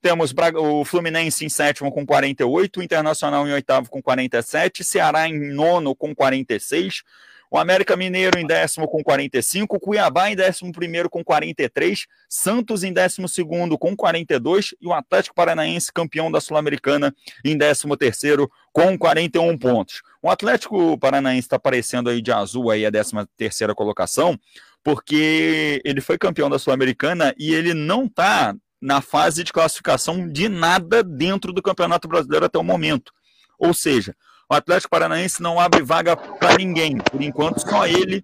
Temos 0.01 0.33
o 0.57 0.85
Fluminense 0.85 1.45
em 1.45 1.49
sétimo 1.49 1.91
com 1.91 2.07
48, 2.07 2.79
o 2.79 2.83
Internacional 2.83 3.49
em 3.49 3.53
oitavo 3.53 3.91
com 3.91 4.01
47, 4.01 4.85
Ceará 4.85 5.29
em 5.29 5.53
nono 5.53 5.95
com 5.97 6.14
46, 6.14 7.03
o 7.51 7.59
América 7.59 7.96
Mineiro 7.96 8.38
em 8.38 8.46
décimo 8.46 8.86
com 8.86 9.03
45, 9.03 9.80
Cuiabá 9.80 10.30
em 10.30 10.36
décimo 10.36 10.70
primeiro 10.72 11.09
com 11.09 11.24
43, 11.24 12.07
Santos 12.28 12.84
em 12.84 12.92
décimo 12.92 13.28
segundo 13.28 13.78
com 13.78 13.96
42 13.96 14.74
e 14.80 14.86
o 14.86 14.92
Atlético 14.92 15.34
Paranaense, 15.34 15.92
campeão 15.92 16.30
da 16.30 16.40
Sul-Americana, 16.40 17.14
em 17.44 17.57
décimo 17.57 17.96
terceiro 17.96 18.51
com 18.72 18.99
41 18.99 19.57
pontos. 19.57 20.03
O 20.22 20.30
Atlético 20.30 20.99
Paranaense 20.99 21.46
está 21.46 21.57
aparecendo 21.57 22.11
aí 22.11 22.20
de 22.20 22.32
azul 22.32 22.70
aí 22.70 22.84
a 22.84 22.90
décima 22.90 23.28
terceira 23.36 23.74
colocação, 23.74 24.38
porque 24.82 25.80
ele 25.84 26.01
foi 26.01 26.18
campeão 26.18 26.51
da 26.51 26.59
Sul-Americana 26.59 27.34
e 27.38 27.55
ele 27.55 27.74
não 27.74 28.05
está 28.05 28.55
na 28.80 29.01
fase 29.01 29.42
de 29.42 29.53
classificação 29.53 30.28
de 30.28 30.49
nada 30.49 31.03
dentro 31.03 31.53
do 31.53 31.62
Campeonato 31.62 32.07
Brasileiro 32.07 32.46
até 32.46 32.59
o 32.59 32.64
momento. 32.64 33.12
Ou 33.59 33.74
seja, 33.74 34.14
o 34.51 34.55
Atlético 34.55 34.90
Paranaense 34.90 35.42
não 35.42 35.61
abre 35.61 35.82
vaga 35.82 36.16
para 36.16 36.57
ninguém. 36.57 36.96
Por 36.96 37.22
enquanto, 37.22 37.61
só 37.61 37.86
ele 37.86 38.22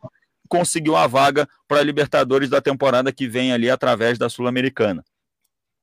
conseguiu 0.48 0.96
a 0.96 1.06
vaga 1.06 1.48
para 1.68 1.80
a 1.80 1.82
Libertadores 1.82 2.48
da 2.48 2.60
temporada 2.60 3.12
que 3.12 3.28
vem 3.28 3.52
ali 3.52 3.68
através 3.68 4.18
da 4.18 4.28
Sul-Americana. 4.28 5.04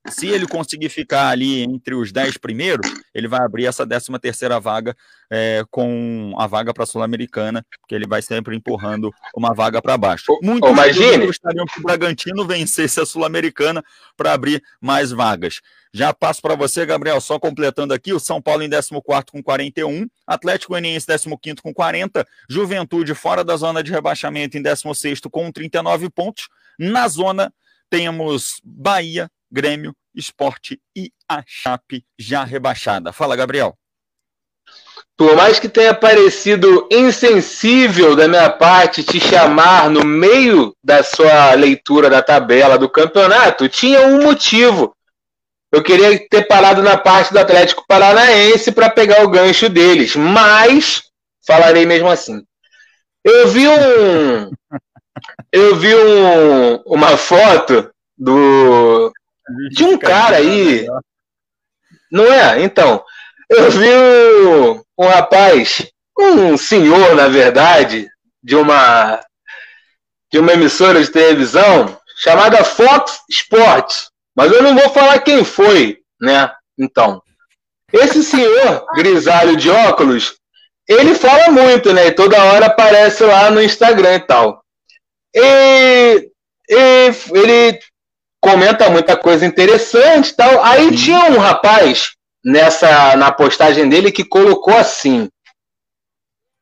Se 0.10 0.28
ele 0.28 0.48
conseguir 0.48 0.90
ficar 0.90 1.30
ali 1.30 1.62
entre 1.62 1.94
os 1.94 2.12
10 2.12 2.38
primeiros, 2.38 2.92
ele 3.14 3.28
vai 3.28 3.42
abrir 3.42 3.66
essa 3.66 3.86
13 3.86 4.20
terceira 4.20 4.60
vaga 4.60 4.96
é, 5.30 5.64
com 5.70 6.34
a 6.38 6.48
vaga 6.48 6.74
para 6.74 6.84
a 6.84 6.88
Sul-Americana, 6.88 7.64
porque 7.80 7.94
ele 7.94 8.08
vai 8.08 8.22
sempre 8.22 8.56
empurrando 8.56 9.14
uma 9.36 9.54
vaga 9.54 9.82
para 9.82 9.98
baixo. 9.98 10.38
Muito 10.42 10.68
imagine. 10.68 11.28
gostariam 11.28 11.66
que 11.66 11.80
o 11.80 11.84
Bragantino 11.84 12.46
vencesse 12.48 13.00
a 13.00 13.06
Sul-Americana 13.06 13.84
para 14.18 14.34
abrir 14.34 14.64
mais 14.82 15.12
vagas. 15.12 15.62
Já 15.94 16.14
passo 16.14 16.42
para 16.42 16.56
você, 16.56 16.86
Gabriel, 16.86 17.20
só 17.22 17.38
completando 17.38 17.94
aqui, 17.94 18.14
o 18.14 18.20
São 18.20 18.42
Paulo 18.42 18.64
em 18.64 18.70
14 18.70 18.92
com 19.30 19.44
41, 19.44 20.08
Atlético 20.26 20.72
Goianiense 20.72 21.06
15 21.08 21.58
com 21.62 21.74
40, 21.74 22.26
Juventude 22.50 23.14
fora 23.14 23.44
da 23.44 23.56
zona 23.56 23.84
de 23.84 23.92
rebaixamento 23.92 24.58
em 24.58 24.62
16 24.62 25.20
com 25.30 25.52
39 25.52 26.10
pontos. 26.10 26.48
Na 26.80 27.08
zona 27.08 27.54
temos 27.90 28.62
Bahia, 28.64 29.30
Grêmio, 29.52 29.94
Esporte 30.16 30.80
e 30.96 31.12
a 31.28 31.44
Chape 31.46 32.06
já 32.18 32.44
rebaixada. 32.44 33.12
Fala, 33.12 33.36
Gabriel. 33.36 33.78
Por 35.18 35.36
mais 35.36 35.60
que 35.60 35.70
tenha 35.70 35.94
parecido 35.94 36.88
insensível 36.92 38.16
da 38.16 38.28
minha 38.28 38.50
parte 38.50 39.04
te 39.04 39.20
chamar 39.20 39.90
no 39.90 40.04
meio 40.06 40.76
da 40.84 41.04
sua 41.04 41.54
leitura 41.54 42.10
da 42.10 42.24
tabela 42.24 42.78
do 42.78 42.90
campeonato, 42.90 43.70
tinha 43.70 44.08
um 44.08 44.24
motivo. 44.24 44.96
Eu 45.72 45.84
queria 45.84 46.28
ter 46.28 46.48
parado 46.48 46.82
na 46.82 46.98
parte 46.98 47.32
do 47.32 47.40
Atlético 47.40 47.86
Paranaense 47.88 48.72
para 48.72 48.90
pegar 48.90 49.24
o 49.24 49.30
gancho 49.30 49.70
deles, 49.70 50.16
mas 50.16 51.04
falarei 51.46 51.86
mesmo 51.86 52.10
assim. 52.10 52.44
Eu 53.24 53.48
vi 53.48 53.68
um, 53.68 54.52
eu 55.52 55.76
vi 55.76 55.94
um, 55.94 56.76
uma 56.86 57.16
foto 57.16 57.92
do 58.18 59.12
de 59.72 59.84
um 59.84 59.98
cara 59.98 60.38
aí. 60.38 60.86
Não 62.12 62.26
é? 62.26 62.62
Então, 62.62 63.04
eu 63.50 63.72
vi 63.72 63.90
um, 63.90 64.84
um 64.98 65.08
rapaz, 65.08 65.88
um 66.18 66.58
senhor, 66.58 67.16
na 67.16 67.28
verdade, 67.28 68.08
de 68.44 68.56
uma 68.56 69.20
de 70.32 70.40
uma 70.40 70.54
emissora 70.54 71.04
de 71.04 71.12
televisão 71.12 71.98
chamada 72.16 72.64
Fox 72.64 73.20
Sports. 73.30 74.10
Mas 74.36 74.52
eu 74.52 74.64
não 74.64 74.76
vou 74.76 74.90
falar 74.90 75.20
quem 75.20 75.44
foi, 75.44 76.00
né? 76.20 76.50
Então, 76.80 77.22
esse 77.92 78.24
senhor 78.24 78.86
grisalho 78.96 79.58
de 79.58 79.70
óculos, 79.70 80.36
ele 80.88 81.14
fala 81.16 81.52
muito, 81.52 81.92
né? 81.94 82.08
E 82.08 82.12
toda 82.14 82.44
hora 82.44 82.68
aparece 82.68 83.24
lá 83.24 83.52
no 83.52 83.62
Instagram 83.62 84.16
e 84.16 84.20
tal. 84.22 84.64
E, 85.36 86.30
e 86.70 87.12
ele 87.34 87.80
comenta 88.42 88.90
muita 88.90 89.16
coisa 89.16 89.46
interessante 89.46 90.36
tal. 90.36 90.64
Aí 90.66 90.90
Sim. 90.90 90.96
tinha 90.96 91.26
um 91.30 91.38
rapaz 91.38 92.16
nessa 92.44 93.16
na 93.16 93.32
postagem 93.32 93.88
dele 93.88 94.12
que 94.12 94.26
colocou 94.26 94.76
assim. 94.76 95.30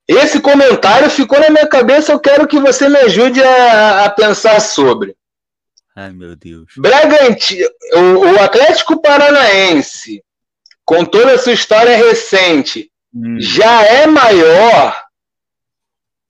Esse 0.08 0.42
comentário 0.42 1.10
ficou 1.10 1.40
na 1.40 1.50
minha 1.50 1.68
cabeça, 1.68 2.12
eu 2.12 2.20
quero 2.20 2.48
que 2.48 2.60
você 2.60 2.90
me 2.90 2.98
ajude 2.98 3.42
a, 3.42 4.06
a 4.06 4.10
pensar 4.10 4.60
sobre. 4.60 5.16
Ai, 5.96 6.12
meu 6.12 6.36
Deus. 6.36 6.74
Bragantino, 6.78 7.70
o, 7.94 8.00
o 8.26 8.40
Atlético 8.40 9.02
Paranaense, 9.02 10.24
com 10.84 11.06
toda 11.06 11.34
a 11.34 11.38
sua 11.38 11.54
história 11.54 11.96
recente, 11.96 12.92
hum. 13.14 13.38
já 13.40 13.84
é 13.84 14.08
maior 14.08 15.00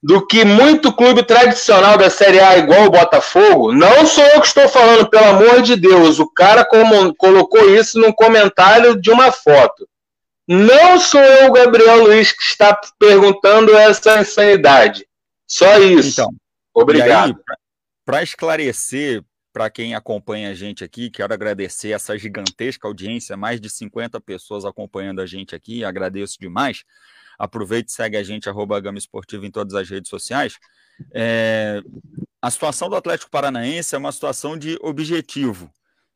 do 0.02 0.26
que 0.26 0.46
muito 0.46 0.94
clube 0.94 1.24
tradicional 1.24 1.98
da 1.98 2.10
Série 2.10 2.40
A, 2.40 2.58
igual 2.58 2.86
o 2.86 2.92
Botafogo, 2.92 3.74
não 3.74 4.06
sou 4.06 4.24
eu 4.24 4.40
que 4.40 4.48
estou 4.48 4.68
falando, 4.70 5.10
pelo 5.10 5.26
amor 5.26 5.62
de 5.62 5.76
Deus. 5.76 6.20
O 6.20 6.28
cara 6.28 6.64
como, 6.64 7.14
colocou 7.16 7.70
isso 7.70 8.00
num 8.00 8.12
comentário 8.12 9.00
de 9.00 9.12
uma 9.12 9.32
foto. 9.32 9.88
Não 10.48 11.00
sou 11.00 11.22
eu, 11.22 11.52
Gabriel 11.52 12.04
Luiz, 12.04 12.32
que 12.32 12.42
está 12.42 12.80
perguntando 12.98 13.76
essa 13.76 14.20
insanidade. 14.20 15.06
Só 15.46 15.78
isso. 15.78 16.22
Então, 16.22 16.34
Obrigado. 16.74 17.38
Para 18.06 18.24
esclarecer, 18.24 19.24
para 19.52 19.70
quem 19.70 19.94
acompanha 19.94 20.50
a 20.50 20.54
gente 20.54 20.84
aqui, 20.84 21.10
quero 21.10 21.34
agradecer 21.34 21.92
essa 21.92 22.18
gigantesca 22.18 22.88
audiência, 22.88 23.36
mais 23.36 23.60
de 23.60 23.70
50 23.70 24.20
pessoas 24.22 24.66
acompanhando 24.66 25.22
a 25.22 25.26
gente 25.26 25.54
aqui, 25.54 25.84
agradeço 25.84 26.38
demais. 26.40 26.84
Aproveite 27.40 27.92
segue 27.92 28.18
a 28.18 28.24
gente, 28.24 28.50
arroba 28.50 28.80
Gama 28.82 28.98
Esportiva 28.98 29.46
em 29.46 29.52
todas 29.52 29.74
as 29.74 29.90
redes 29.90 30.10
sociais. 30.10 30.60
É, 31.14 31.82
a 32.42 32.52
situação 32.52 32.90
do 32.90 32.98
Atlético 32.98 33.32
Paranaense 33.32 33.96
é 33.96 33.98
uma 33.98 34.12
situação 34.12 34.58
de 34.58 34.78
objetivo 34.82 35.72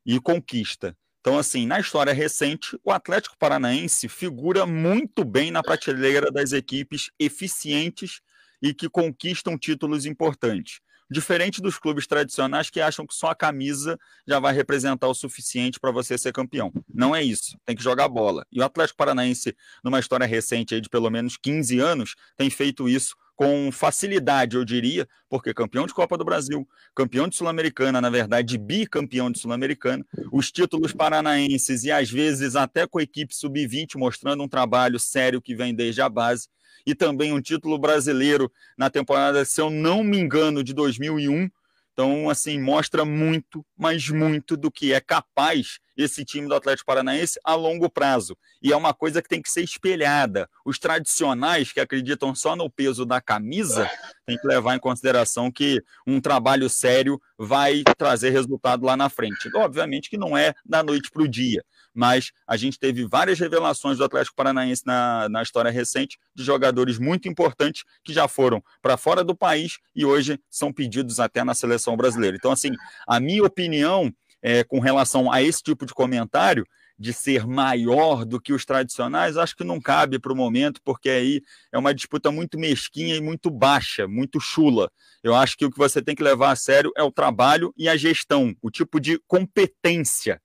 e 0.05 0.19
conquista. 0.19 0.95
Então, 1.21 1.38
assim, 1.38 1.65
na 1.65 1.80
história 1.80 2.11
recente, 2.11 2.78
o 2.84 2.91
Atlético 2.91 3.38
Paranaense 3.39 4.09
figura 4.09 4.65
muito 4.65 5.24
bem 5.24 5.51
na 5.51 5.63
prateleira 5.63 6.30
das 6.30 6.51
equipes 6.51 7.09
eficientes 7.17 8.19
e 8.61 8.74
que 8.74 8.89
conquistam 8.89 9.57
títulos 9.57 10.05
importantes. 10.05 10.82
Diferente 11.14 11.61
dos 11.61 11.78
clubes 11.78 12.07
tradicionais 12.07 12.72
que 12.72 12.82
acham 12.82 13.05
que 13.05 13.14
só 13.14 13.28
a 13.28 13.36
camisa 13.36 13.99
já 14.28 14.39
vai 14.39 14.51
representar 14.51 15.07
o 15.07 15.14
suficiente 15.14 15.80
para 15.80 15.91
você 15.91 16.18
ser 16.18 16.34
campeão. 16.34 16.74
Não 16.91 17.16
é 17.16 17.22
isso. 17.22 17.55
Tem 17.68 17.76
que 17.76 17.84
jogar 17.84 18.07
bola. 18.07 18.43
E 18.51 18.59
o 18.59 18.64
Atlético 18.64 18.97
Paranaense, 18.97 19.55
numa 19.84 19.99
história 19.99 20.26
recente 20.26 20.82
de 20.82 20.89
pelo 20.89 21.11
menos 21.11 21.38
15 21.38 21.78
anos, 21.78 22.16
tem 22.36 22.49
feito 22.49 22.89
isso 22.89 23.16
com 23.36 23.72
facilidade, 23.72 24.55
eu 24.55 24.66
diria, 24.66 25.07
porque 25.30 25.53
campeão 25.53 25.86
de 25.86 25.93
Copa 25.93 26.18
do 26.18 26.26
Brasil, 26.26 26.68
campeão 26.95 27.28
de 27.28 27.36
Sul-Americana, 27.36 28.01
na 28.01 28.09
verdade, 28.09 28.57
bicampeão 28.57 29.32
de 29.32 29.39
Sul-Americana, 29.39 30.03
os 30.32 30.51
títulos 30.51 30.93
paranaenses 30.93 31.84
e 31.84 31.91
às 31.91 32.09
vezes 32.09 32.55
até 32.55 32.88
com 32.88 32.97
a 32.97 33.03
equipe 33.03 33.36
sub-20 33.36 33.97
mostrando 33.97 34.41
um 34.41 34.47
trabalho 34.47 34.99
sério 34.99 35.41
que 35.41 35.55
vem 35.55 35.76
desde 35.76 36.01
a 36.01 36.09
base 36.09 36.47
e 36.86 36.95
também 36.95 37.34
um 37.34 37.41
título 37.41 37.77
brasileiro 37.77 38.51
na 38.77 38.89
temporada, 38.89 39.43
se 39.45 39.59
eu 39.59 39.69
não 39.69 40.03
me 40.03 40.17
engano, 40.17 40.63
de 40.63 40.73
2001. 40.73 41.49
Então, 41.93 42.27
assim, 42.27 42.59
mostra 42.59 43.05
muito, 43.05 43.63
mas 43.77 44.09
muito 44.09 44.57
do 44.57 44.71
que 44.71 44.93
é 44.93 44.99
capaz 44.99 45.77
esse 45.95 46.25
time 46.25 46.47
do 46.47 46.55
Atlético 46.55 46.88
Paranaense 46.88 47.39
a 47.43 47.53
longo 47.53 47.88
prazo. 47.88 48.36
E 48.61 48.71
é 48.73 48.75
uma 48.75 48.95
coisa 48.95 49.21
que 49.21 49.29
tem 49.29 49.41
que 49.41 49.51
ser 49.51 49.61
espelhada. 49.61 50.49
Os 50.65 50.79
tradicionais 50.79 51.71
que 51.71 51.79
acreditam 51.79 52.34
só 52.34 52.55
no 52.55 52.67
peso 52.69 53.05
da 53.05 53.21
camisa 53.21 53.88
tem 54.25 54.38
que 54.38 54.47
levar 54.47 54.75
em 54.75 54.79
consideração 54.79 55.51
que 55.51 55.84
um 56.07 56.19
trabalho 56.19 56.67
sério 56.67 57.21
vai 57.38 57.84
trazer 57.95 58.31
resultado 58.31 58.86
lá 58.86 58.97
na 58.97 59.07
frente. 59.07 59.49
Obviamente 59.55 60.09
que 60.09 60.17
não 60.17 60.36
é 60.36 60.55
da 60.65 60.81
noite 60.81 61.11
para 61.11 61.21
o 61.21 61.27
dia, 61.27 61.63
mas 61.93 62.31
a 62.47 62.57
gente 62.57 62.79
teve 62.79 63.05
várias 63.05 63.39
revelações 63.39 63.97
do 63.97 64.03
Atlético 64.03 64.35
Paranaense 64.35 64.83
na, 64.85 65.27
na 65.29 65.41
história 65.41 65.71
recente 65.71 66.17
de 66.33 66.43
jogadores 66.43 66.97
muito 66.97 67.27
importantes 67.27 67.83
que 68.03 68.13
já 68.13 68.27
foram 68.27 68.63
para 68.81 68.97
fora 68.97 69.23
do 69.23 69.35
país 69.35 69.77
e 69.95 70.05
hoje 70.05 70.39
são 70.49 70.73
pedidos 70.73 71.19
até 71.19 71.43
na 71.43 71.53
seleção 71.53 71.95
brasileira. 71.95 72.35
Então, 72.37 72.51
assim, 72.51 72.71
a 73.07 73.19
minha 73.19 73.43
opinião 73.43 74.11
é, 74.41 74.63
com 74.63 74.79
relação 74.79 75.31
a 75.31 75.41
esse 75.41 75.63
tipo 75.63 75.85
de 75.85 75.93
comentário 75.93 76.65
de 76.99 77.11
ser 77.11 77.47
maior 77.47 78.23
do 78.23 78.39
que 78.39 78.53
os 78.53 78.65
tradicionais, 78.65 79.35
acho 79.35 79.55
que 79.55 79.63
não 79.63 79.81
cabe 79.81 80.19
para 80.19 80.31
o 80.31 80.35
momento, 80.35 80.79
porque 80.83 81.09
aí 81.09 81.41
é 81.71 81.77
uma 81.77 81.93
disputa 81.93 82.31
muito 82.31 82.59
mesquinha 82.59 83.15
e 83.15 83.21
muito 83.21 83.49
baixa, 83.49 84.07
muito 84.07 84.39
chula. 84.39 84.91
Eu 85.23 85.33
acho 85.33 85.57
que 85.57 85.65
o 85.65 85.71
que 85.71 85.77
você 85.77 86.01
tem 86.01 86.15
que 86.15 86.23
levar 86.23 86.51
a 86.51 86.55
sério 86.55 86.91
é 86.95 87.01
o 87.01 87.11
trabalho 87.11 87.73
e 87.75 87.89
a 87.89 87.97
gestão, 87.97 88.55
o 88.61 88.69
tipo 88.69 88.99
de 88.99 89.19
competência 89.27 90.39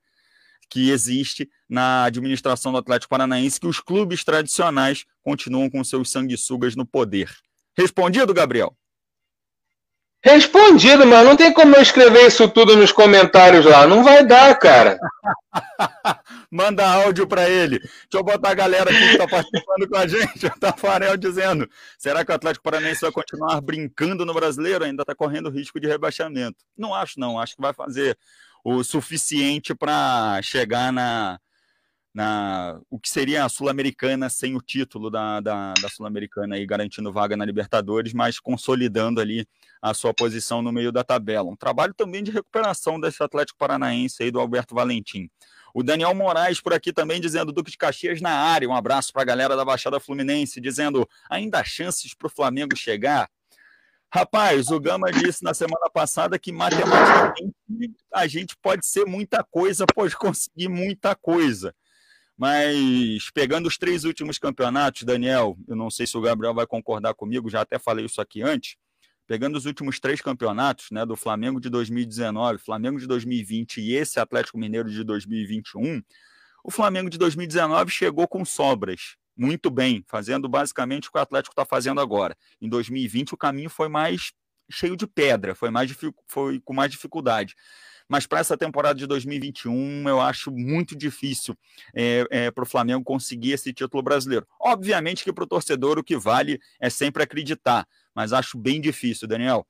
que 0.69 0.91
existe 0.91 1.49
na 1.69 2.05
administração 2.05 2.73
do 2.73 2.79
Atlético 2.79 3.11
Paranaense, 3.11 3.61
que 3.61 3.67
os 3.67 3.81
clubes 3.81 4.25
tradicionais 4.25 5.05
continuam 5.23 5.71
com 5.71 5.83
seus 5.83 6.11
sanguessugas 6.11 6.77
no 6.77 6.87
poder. 6.87 7.31
Respondido, 7.77 8.35
Gabriel? 8.35 8.77
Respondido, 10.21 11.07
mas 11.07 11.25
não 11.25 11.37
tem 11.37 11.53
como 11.53 11.77
eu 11.77 11.81
escrever 11.81 12.27
isso 12.27 12.49
tudo 12.49 12.77
nos 12.77 12.91
comentários 12.91 13.65
lá. 13.65 13.87
Não 13.87 14.03
vai 14.03 14.27
dar, 14.27 14.59
cara. 14.59 14.99
Manda 16.51 16.85
áudio 16.89 17.25
para 17.25 17.49
ele. 17.49 17.79
Deixa 17.79 18.09
eu 18.15 18.25
botar 18.25 18.51
a 18.51 18.55
galera 18.55 18.91
aqui 18.91 18.99
que 18.99 19.13
está 19.13 19.29
participando 19.29 19.89
com 19.89 19.97
a 19.97 20.07
gente. 20.09 20.47
O 20.47 20.59
Tafarel 20.59 21.17
dizendo: 21.17 21.69
será 21.97 22.25
que 22.25 22.33
o 22.33 22.35
Atlético 22.35 22.65
Paranaense 22.65 23.03
vai 23.03 23.13
continuar 23.13 23.61
brincando 23.61 24.27
no 24.27 24.35
brasileiro? 24.35 24.85
Ainda 24.85 25.03
está 25.03 25.15
correndo 25.15 25.51
risco 25.51 25.79
de 25.79 25.87
rebaixamento. 25.87 26.65
Não 26.77 26.93
acho, 26.93 27.21
não. 27.21 27.39
Acho 27.39 27.55
que 27.55 27.63
vai 27.63 27.73
fazer 27.73 28.19
o 28.71 28.85
suficiente 28.85 29.75
para 29.75 30.41
chegar 30.43 30.93
na, 30.93 31.41
na 32.13 32.79
o 32.91 32.99
que 32.99 33.09
seria 33.09 33.45
a 33.45 33.49
Sul-Americana 33.49 34.29
sem 34.29 34.55
o 34.55 34.61
título 34.61 35.11
da, 35.11 35.41
da, 35.41 35.73
da 35.73 35.89
Sul-Americana 35.89 36.59
e 36.59 36.67
garantindo 36.67 37.11
vaga 37.11 37.35
na 37.35 37.47
Libertadores, 37.47 38.13
mas 38.13 38.39
consolidando 38.39 39.23
ali 39.23 39.47
a 39.81 39.95
sua 39.95 40.13
posição 40.13 40.61
no 40.61 40.71
meio 40.71 40.93
da 40.93 41.03
tabela. 41.03 41.49
Um 41.49 41.57
trabalho 41.57 41.95
também 41.95 42.23
de 42.23 42.31
recuperação 42.31 43.01
desse 43.01 43.23
Atlético 43.23 43.59
Paranaense 43.59 44.23
aí 44.23 44.31
do 44.31 44.39
Alberto 44.39 44.75
Valentim. 44.75 45.31
O 45.73 45.83
Daniel 45.83 46.15
Moraes 46.15 46.61
por 46.61 46.75
aqui 46.75 46.93
também 46.93 47.21
dizendo 47.23 47.53
Duque 47.53 47.71
de 47.71 47.79
Caxias 47.79 48.21
na 48.21 48.33
área. 48.33 48.69
Um 48.69 48.75
abraço 48.75 49.13
para 49.15 49.23
a 49.23 49.25
galera 49.25 49.57
da 49.57 49.65
Baixada 49.65 49.99
Fluminense, 49.99 50.61
dizendo 50.61 51.09
ainda 51.31 51.61
há 51.61 51.65
chances 51.65 52.13
para 52.15 52.27
o 52.27 52.31
Flamengo 52.31 52.77
chegar. 52.77 53.31
Rapaz, 54.11 54.69
o 54.71 54.81
Gama 54.81 55.13
disse 55.13 55.45
na 55.45 55.53
semana 55.53 55.91
passada 55.93 56.39
que 56.39 56.51
matematicamente 56.51 57.55
a 58.13 58.27
gente 58.27 58.57
pode 58.57 58.87
ser 58.87 59.05
muita 59.05 59.45
coisa, 59.45 59.85
pode 59.87 60.17
conseguir 60.17 60.69
muita 60.69 61.15
coisa. 61.15 61.75
Mas 62.37 63.31
pegando 63.35 63.67
os 63.67 63.77
três 63.77 64.05
últimos 64.05 64.39
campeonatos, 64.39 65.03
Daniel, 65.03 65.59
eu 65.69 65.77
não 65.77 65.91
sei 65.91 66.07
se 66.07 66.17
o 66.17 66.21
Gabriel 66.23 66.55
vai 66.55 66.67
concordar 66.67 67.13
comigo, 67.13 67.51
já 67.51 67.61
até 67.61 67.79
falei 67.79 68.07
isso 68.07 68.21
aqui 68.21 68.43
antes. 68.43 68.77
Pegando 69.27 69.59
os 69.59 69.67
últimos 69.67 70.01
três 70.01 70.23
campeonatos, 70.23 70.87
né, 70.91 71.05
do 71.05 71.15
Flamengo 71.15 71.61
de 71.61 71.69
2019, 71.69 72.59
Flamengo 72.59 72.99
de 72.99 73.07
2020 73.07 73.83
e 73.83 73.93
esse 73.93 74.19
Atlético 74.19 74.57
Mineiro 74.57 74.91
de 74.91 75.05
2021, 75.05 76.01
o 76.65 76.71
Flamengo 76.71 77.11
de 77.11 77.19
2019 77.19 77.91
chegou 77.91 78.27
com 78.27 78.43
sobras 78.43 79.17
muito 79.39 79.71
bem, 79.71 80.05
fazendo 80.09 80.49
basicamente 80.49 81.09
o 81.09 81.13
que 81.13 81.19
o 81.19 81.23
Atlético 81.23 81.53
está 81.53 81.65
fazendo 81.65 82.01
agora. 82.01 82.37
Em 82.61 82.69
2020 82.69 83.35
o 83.35 83.37
caminho 83.37 83.71
foi 83.71 83.89
mais 83.89 84.33
cheio 84.71 84.97
de 84.97 85.07
pedra, 85.07 85.55
foi 85.55 85.71
mais 85.71 85.91
foi 86.27 86.61
com 86.61 86.75
mais 86.75 86.91
dificuldade. 86.91 87.55
Mas 88.09 88.27
para 88.27 88.41
essa 88.41 88.57
temporada 88.57 88.99
de 88.99 89.07
2021, 89.07 90.09
eu 90.09 90.19
acho 90.21 90.51
muito 90.51 90.97
difícil 90.97 91.55
é, 91.95 92.27
é, 92.31 92.51
para 92.51 92.65
o 92.65 92.67
Flamengo 92.67 93.05
conseguir 93.05 93.53
esse 93.53 93.73
título 93.73 94.03
brasileiro. 94.03 94.47
Obviamente 94.59 95.23
que 95.23 95.33
para 95.33 95.45
o 95.45 95.47
torcedor 95.47 95.99
o 95.99 96.05
que 96.05 96.17
vale 96.17 96.59
é 96.81 96.89
sempre 96.89 97.23
acreditar, 97.23 97.87
mas 98.15 98.33
acho 98.33 98.57
bem 98.57 98.81
difícil, 98.81 99.29
Daniel. 99.29 99.67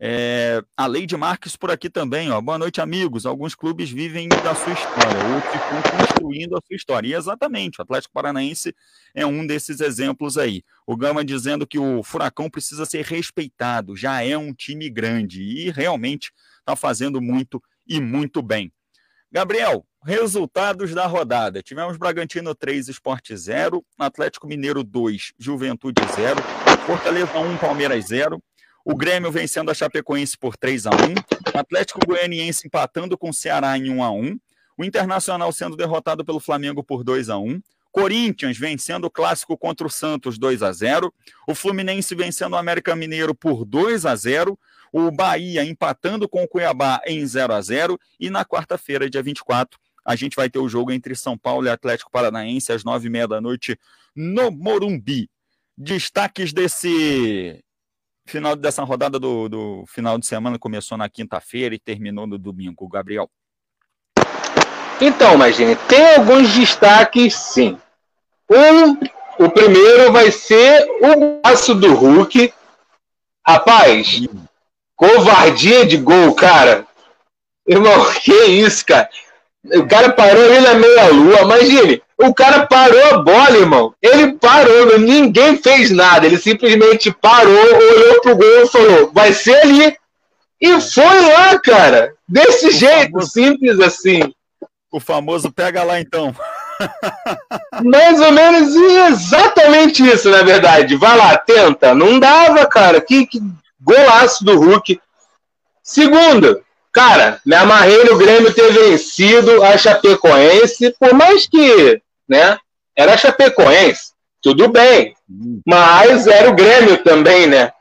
É, 0.00 0.62
a 0.76 0.88
de 0.88 1.16
Marques 1.16 1.56
por 1.56 1.72
aqui 1.72 1.90
também, 1.90 2.30
ó. 2.30 2.40
Boa 2.40 2.56
noite, 2.56 2.80
amigos. 2.80 3.26
Alguns 3.26 3.56
clubes 3.56 3.90
vivem 3.90 4.28
da 4.28 4.54
sua 4.54 4.72
história, 4.72 5.34
outros 5.34 5.54
estão 5.54 5.98
construindo 5.98 6.56
a 6.56 6.60
sua 6.64 6.76
história. 6.76 7.08
E 7.08 7.14
exatamente, 7.14 7.80
o 7.80 7.82
Atlético 7.82 8.14
Paranaense 8.14 8.72
é 9.12 9.26
um 9.26 9.44
desses 9.44 9.80
exemplos 9.80 10.38
aí. 10.38 10.62
O 10.86 10.96
Gama 10.96 11.24
dizendo 11.24 11.66
que 11.66 11.80
o 11.80 12.02
Furacão 12.04 12.48
precisa 12.48 12.86
ser 12.86 13.04
respeitado, 13.04 13.96
já 13.96 14.22
é 14.22 14.38
um 14.38 14.54
time 14.54 14.88
grande 14.88 15.42
e 15.42 15.70
realmente 15.70 16.32
está 16.60 16.76
fazendo 16.76 17.20
muito 17.20 17.60
e 17.84 18.00
muito 18.00 18.40
bem. 18.40 18.72
Gabriel, 19.32 19.84
resultados 20.04 20.94
da 20.94 21.06
rodada. 21.06 21.60
Tivemos 21.60 21.96
Bragantino 21.96 22.54
3, 22.54 22.88
Esporte 22.88 23.36
0, 23.36 23.84
Atlético 23.98 24.46
Mineiro 24.46 24.84
2, 24.84 25.32
Juventude 25.36 26.00
0, 26.14 26.40
Fortaleza 26.86 27.36
1, 27.36 27.58
Palmeiras 27.58 28.06
0, 28.06 28.40
o 28.90 28.96
Grêmio 28.96 29.30
vencendo 29.30 29.70
a 29.70 29.74
Chapecoense 29.74 30.38
por 30.38 30.56
3 30.56 30.86
a 30.86 30.90
1 30.90 30.94
o 31.54 31.58
Atlético 31.58 32.00
Goianiense 32.06 32.66
empatando 32.66 33.18
com 33.18 33.28
o 33.28 33.34
Ceará 33.34 33.76
em 33.76 33.90
1 33.90 34.02
a 34.02 34.10
1 34.10 34.38
o 34.78 34.84
Internacional 34.84 35.52
sendo 35.52 35.76
derrotado 35.76 36.24
pelo 36.24 36.40
Flamengo 36.40 36.82
por 36.82 37.04
2 37.04 37.28
a 37.28 37.36
1 37.36 37.60
Corinthians 37.92 38.56
vencendo 38.56 39.04
o 39.04 39.10
clássico 39.10 39.58
contra 39.58 39.86
o 39.86 39.90
Santos 39.90 40.38
2 40.38 40.62
a 40.62 40.72
0 40.72 41.12
o 41.46 41.54
Fluminense 41.54 42.14
vencendo 42.14 42.54
o 42.54 42.56
América 42.56 42.96
Mineiro 42.96 43.34
por 43.34 43.66
2 43.66 44.06
a 44.06 44.16
0 44.16 44.58
o 44.90 45.10
Bahia 45.10 45.62
empatando 45.66 46.26
com 46.26 46.42
o 46.42 46.48
Cuiabá 46.48 47.02
em 47.06 47.26
0 47.26 47.52
a 47.52 47.60
0 47.60 48.00
e 48.18 48.30
na 48.30 48.42
quarta-feira, 48.42 49.10
dia 49.10 49.22
24, 49.22 49.78
a 50.02 50.16
gente 50.16 50.34
vai 50.34 50.48
ter 50.48 50.60
o 50.60 50.68
jogo 50.68 50.90
entre 50.90 51.14
São 51.14 51.36
Paulo 51.36 51.66
e 51.66 51.70
Atlético 51.70 52.10
Paranaense 52.10 52.72
às 52.72 52.84
nove 52.84 53.08
e 53.08 53.10
meia 53.10 53.28
da 53.28 53.38
noite 53.38 53.78
no 54.16 54.50
Morumbi. 54.50 55.28
Destaques 55.76 56.54
desse 56.54 57.62
final 58.28 58.54
dessa 58.54 58.82
rodada 58.84 59.18
do, 59.18 59.48
do 59.48 59.84
final 59.86 60.18
de 60.18 60.26
semana 60.26 60.58
começou 60.58 60.96
na 60.96 61.08
quinta-feira 61.08 61.74
e 61.74 61.78
terminou 61.78 62.26
no 62.26 62.38
domingo, 62.38 62.88
Gabriel. 62.88 63.28
Então, 65.00 65.36
Magine, 65.36 65.76
tem 65.88 66.16
alguns 66.16 66.52
destaques, 66.54 67.34
sim. 67.34 67.78
Um, 68.50 69.44
o 69.44 69.50
primeiro 69.50 70.12
vai 70.12 70.30
ser 70.30 70.86
o 71.00 71.40
passo 71.40 71.74
do 71.74 71.94
Hulk, 71.94 72.52
Rapaz, 73.48 74.20
covardia 74.94 75.86
de 75.86 75.96
gol, 75.96 76.34
cara. 76.34 76.86
Irmão, 77.66 78.12
que 78.20 78.30
isso, 78.30 78.84
cara? 78.84 79.08
O 79.64 79.88
cara 79.88 80.12
parou 80.12 80.44
ali 80.44 80.60
na 80.60 80.74
meia-lua. 80.74 81.40
Imagine, 81.40 82.02
o 82.20 82.34
cara 82.34 82.66
parou 82.66 83.04
a 83.14 83.18
bola, 83.18 83.56
irmão. 83.56 83.94
Ele 84.02 84.32
parou, 84.32 84.98
ninguém 84.98 85.56
fez 85.56 85.90
nada. 85.90 86.26
Ele 86.26 86.36
simplesmente 86.36 87.12
parou, 87.12 87.54
olhou 87.54 88.20
pro 88.20 88.36
gol 88.36 88.62
e 88.62 88.68
falou: 88.68 89.12
vai 89.12 89.32
ser 89.32 89.54
ali. 89.56 89.96
E 90.60 90.80
foi 90.80 91.20
lá, 91.20 91.58
cara. 91.60 92.14
Desse 92.26 92.66
o 92.66 92.72
jeito, 92.72 93.12
famoso, 93.12 93.30
simples 93.30 93.80
assim. 93.80 94.34
O 94.90 94.98
famoso 94.98 95.52
pega 95.52 95.84
lá 95.84 96.00
então. 96.00 96.34
Mais 97.84 98.20
ou 98.20 98.32
menos 98.32 98.74
exatamente 98.74 100.06
isso, 100.06 100.28
na 100.30 100.42
verdade. 100.42 100.96
Vai 100.96 101.16
lá, 101.16 101.36
tenta. 101.38 101.94
Não 101.94 102.18
dava, 102.18 102.66
cara. 102.66 103.00
Que, 103.00 103.26
que 103.26 103.40
golaço 103.80 104.44
do 104.44 104.58
Hulk. 104.58 105.00
Segundo, 105.82 106.60
cara, 106.92 107.40
me 107.46 107.54
amarrei 107.54 108.04
no 108.04 108.18
Grêmio 108.18 108.52
ter 108.52 108.72
vencido 108.72 109.62
a 109.62 109.78
Chapecoense, 109.78 110.94
por 110.98 111.14
mais 111.14 111.46
que, 111.46 112.02
né, 112.28 112.58
era 112.96 113.16
Chapecoense, 113.16 114.12
tudo 114.42 114.68
bem, 114.68 115.14
mas 115.66 116.26
era 116.26 116.50
o 116.50 116.54
Grêmio 116.54 117.02
também, 117.02 117.46
né? 117.46 117.72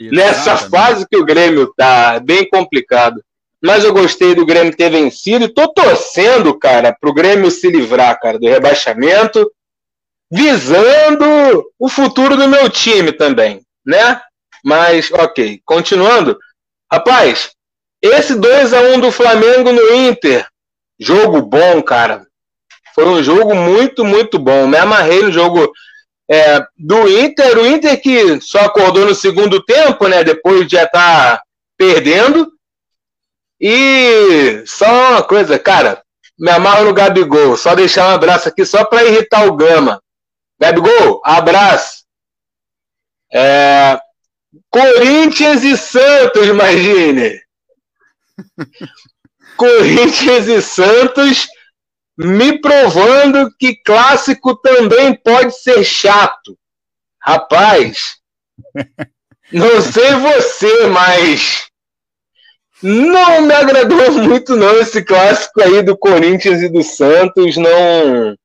Exatamente. 0.00 0.16
Nessa 0.16 0.56
fase 0.56 1.06
que 1.08 1.16
o 1.16 1.24
Grêmio 1.24 1.72
tá, 1.76 2.18
bem 2.20 2.48
complicado. 2.48 3.22
Mas 3.62 3.82
eu 3.82 3.94
gostei 3.94 4.34
do 4.34 4.44
Grêmio 4.44 4.76
ter 4.76 4.90
vencido 4.90 5.46
e 5.46 5.48
tô 5.48 5.66
torcendo, 5.68 6.58
cara, 6.58 6.94
pro 7.00 7.14
Grêmio 7.14 7.50
se 7.50 7.70
livrar, 7.70 8.18
cara, 8.20 8.38
do 8.38 8.46
rebaixamento, 8.46 9.50
visando 10.30 11.24
o 11.78 11.88
futuro 11.88 12.36
do 12.36 12.46
meu 12.46 12.68
time 12.68 13.12
também, 13.12 13.62
né? 13.86 14.20
Mas, 14.62 15.10
ok, 15.10 15.60
continuando. 15.64 16.38
Rapaz, 16.92 17.52
esse 18.02 18.34
2 18.34 18.74
a 18.74 18.80
1 18.82 19.00
do 19.00 19.10
Flamengo 19.10 19.72
no 19.72 19.94
Inter, 19.94 20.46
jogo 20.98 21.40
bom, 21.40 21.82
cara. 21.82 22.26
Foi 22.94 23.04
um 23.06 23.22
jogo 23.22 23.54
muito, 23.56 24.04
muito 24.04 24.38
bom. 24.38 24.68
Me 24.68 24.78
amarrei 24.78 25.22
no 25.22 25.32
jogo 25.32 25.72
é, 26.30 26.64
do 26.78 27.08
Inter. 27.08 27.58
O 27.58 27.66
Inter 27.66 28.00
que 28.00 28.40
só 28.40 28.60
acordou 28.60 29.04
no 29.04 29.14
segundo 29.14 29.62
tempo, 29.64 30.06
né? 30.06 30.22
Depois 30.22 30.66
de 30.66 30.76
já 30.76 30.84
estar 30.84 31.38
tá 31.38 31.42
perdendo. 31.76 32.52
E 33.60 34.62
só 34.66 35.10
uma 35.10 35.22
coisa, 35.24 35.58
cara. 35.58 36.02
Me 36.38 36.50
amarro 36.50 36.84
no 36.84 36.94
Gabigol. 36.94 37.56
Só 37.56 37.74
deixar 37.74 38.08
um 38.10 38.14
abraço 38.14 38.48
aqui 38.48 38.64
só 38.64 38.84
para 38.84 39.04
irritar 39.04 39.44
o 39.46 39.56
Gama. 39.56 40.00
Gabigol, 40.60 41.20
abraço. 41.24 42.04
É, 43.32 43.98
Corinthians 44.70 45.64
e 45.64 45.76
Santos, 45.76 46.46
imagine. 46.46 47.40
Corinthians 49.56 50.46
e 50.46 50.62
Santos 50.62 51.48
me 52.16 52.60
provando 52.60 53.50
que 53.58 53.76
clássico 53.76 54.56
também 54.56 55.14
pode 55.14 55.58
ser 55.60 55.84
chato. 55.84 56.56
Rapaz, 57.20 58.16
não 59.52 59.80
sei 59.80 60.14
você, 60.14 60.86
mas 60.86 61.68
não 62.82 63.42
me 63.42 63.54
agradou 63.54 64.12
muito 64.22 64.54
não 64.56 64.78
esse 64.78 65.02
clássico 65.02 65.62
aí 65.62 65.82
do 65.82 65.96
Corinthians 65.96 66.60
e 66.62 66.68
do 66.68 66.82
Santos, 66.82 67.56
não 67.56 68.36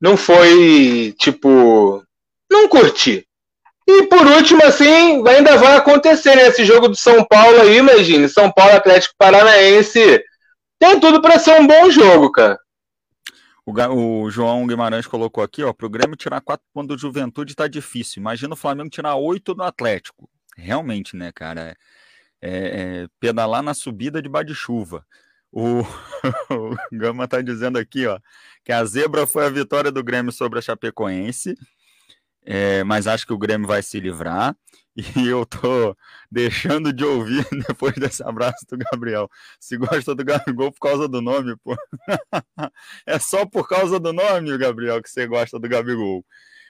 não 0.00 0.16
foi 0.16 1.14
tipo 1.18 2.02
não 2.50 2.68
curti. 2.68 3.26
E 3.86 4.06
por 4.06 4.24
último, 4.24 4.64
assim, 4.64 5.26
ainda 5.28 5.56
vai 5.56 5.76
acontecer 5.76 6.36
né, 6.36 6.46
esse 6.46 6.64
jogo 6.64 6.88
do 6.88 6.96
São 6.96 7.24
Paulo 7.24 7.60
aí, 7.60 7.78
imagine. 7.78 8.28
São 8.28 8.50
Paulo 8.50 8.76
Atlético 8.76 9.14
Paranaense 9.18 10.22
tem 10.80 10.98
tudo 10.98 11.22
para 11.22 11.38
ser 11.38 11.60
um 11.60 11.66
bom 11.66 11.90
jogo, 11.90 12.32
cara. 12.32 12.58
O, 13.64 13.72
o, 14.24 14.30
João 14.30 14.66
Guimarães 14.66 15.06
colocou 15.06 15.44
aqui, 15.44 15.62
ó, 15.62 15.72
pro 15.72 15.90
Grêmio 15.90 16.16
tirar 16.16 16.40
quatro 16.40 16.66
pontos 16.72 16.96
do 16.96 17.00
Juventude 17.00 17.54
tá 17.54 17.68
difícil. 17.68 18.20
Imagina 18.20 18.54
o 18.54 18.56
Flamengo 18.56 18.90
tirar 18.90 19.14
oito 19.14 19.54
do 19.54 19.62
Atlético. 19.62 20.28
Realmente, 20.56 21.14
né, 21.14 21.30
cara? 21.30 21.76
É, 22.42 22.50
é, 22.50 23.08
pedalar 23.20 23.62
na 23.62 23.74
subida 23.74 24.20
de 24.22 24.28
de 24.44 24.54
chuva. 24.54 25.06
O, 25.52 25.82
o 26.50 26.76
Gama 26.90 27.28
tá 27.28 27.42
dizendo 27.42 27.78
aqui, 27.78 28.06
ó, 28.06 28.18
que 28.64 28.72
a 28.72 28.82
zebra 28.84 29.26
foi 29.26 29.44
a 29.44 29.50
vitória 29.50 29.92
do 29.92 30.02
Grêmio 30.02 30.32
sobre 30.32 30.58
a 30.58 30.62
Chapecoense 30.62 31.54
é, 32.44 32.82
mas 32.84 33.06
acho 33.06 33.26
que 33.26 33.32
o 33.32 33.38
Grêmio 33.38 33.66
vai 33.66 33.82
se 33.82 34.00
livrar. 34.00 34.56
E 35.16 35.28
eu 35.28 35.46
tô 35.46 35.96
deixando 36.30 36.92
de 36.92 37.04
ouvir 37.04 37.46
depois 37.68 37.94
desse 37.94 38.22
abraço 38.22 38.66
do 38.68 38.76
Gabriel. 38.76 39.30
Se 39.58 39.76
gosta 39.76 40.14
do 40.14 40.24
Gabigol 40.24 40.72
por 40.72 40.80
causa 40.80 41.08
do 41.08 41.20
nome, 41.20 41.56
pô. 41.56 41.76
É 43.06 43.18
só 43.18 43.46
por 43.46 43.68
causa 43.68 43.98
do 43.98 44.12
nome, 44.12 44.56
Gabriel, 44.58 45.02
que 45.02 45.10
você 45.10 45.26
gosta 45.26 45.58
do 45.58 45.68
Gabigol. 45.68 46.24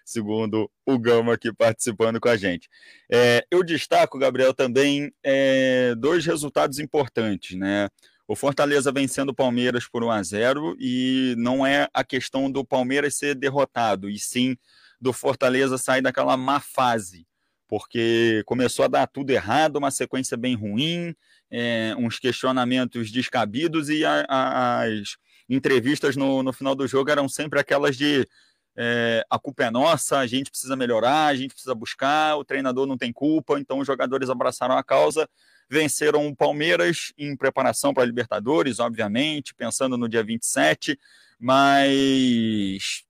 Segundo 0.04 0.70
o 0.86 0.98
Gama 0.98 1.34
aqui 1.34 1.52
participando 1.52 2.20
com 2.20 2.28
a 2.28 2.36
gente. 2.36 2.68
É, 3.10 3.44
eu 3.50 3.62
destaco, 3.62 4.18
Gabriel, 4.18 4.54
também 4.54 5.12
é, 5.22 5.94
dois 5.96 6.24
resultados 6.24 6.78
importantes, 6.78 7.56
né? 7.56 7.88
O 8.26 8.36
Fortaleza 8.36 8.92
vencendo 8.92 9.30
o 9.30 9.34
Palmeiras 9.34 9.88
por 9.88 10.04
1 10.04 10.10
a 10.10 10.22
0 10.22 10.76
e 10.78 11.34
não 11.36 11.66
é 11.66 11.88
a 11.92 12.04
questão 12.04 12.50
do 12.50 12.64
Palmeiras 12.64 13.16
ser 13.16 13.34
derrotado, 13.34 14.08
e 14.08 14.18
sim 14.18 14.56
do 15.00 15.12
Fortaleza 15.12 15.76
sair 15.78 16.02
daquela 16.02 16.36
má 16.36 16.60
fase, 16.60 17.26
porque 17.70 18.42
começou 18.46 18.84
a 18.84 18.88
dar 18.88 19.06
tudo 19.06 19.30
errado, 19.30 19.76
uma 19.76 19.92
sequência 19.92 20.36
bem 20.36 20.56
ruim, 20.56 21.14
é, 21.48 21.94
uns 21.96 22.18
questionamentos 22.18 23.12
descabidos 23.12 23.88
e 23.88 24.04
a, 24.04 24.26
a, 24.28 24.82
as 24.82 25.16
entrevistas 25.48 26.16
no, 26.16 26.42
no 26.42 26.52
final 26.52 26.74
do 26.74 26.88
jogo 26.88 27.12
eram 27.12 27.28
sempre 27.28 27.60
aquelas 27.60 27.96
de 27.96 28.26
é, 28.76 29.24
a 29.30 29.38
culpa 29.38 29.64
é 29.64 29.70
nossa, 29.70 30.18
a 30.18 30.26
gente 30.26 30.50
precisa 30.50 30.74
melhorar, 30.74 31.26
a 31.26 31.34
gente 31.36 31.52
precisa 31.52 31.74
buscar, 31.74 32.36
o 32.36 32.44
treinador 32.44 32.88
não 32.88 32.98
tem 32.98 33.12
culpa, 33.12 33.60
então 33.60 33.78
os 33.78 33.86
jogadores 33.86 34.28
abraçaram 34.28 34.76
a 34.76 34.82
causa, 34.82 35.28
venceram 35.70 36.26
o 36.26 36.34
Palmeiras 36.34 37.12
em 37.16 37.36
preparação 37.36 37.94
para 37.94 38.02
a 38.02 38.06
Libertadores, 38.06 38.80
obviamente, 38.80 39.54
pensando 39.54 39.96
no 39.96 40.08
dia 40.08 40.24
27, 40.24 40.98
mas 41.38 43.04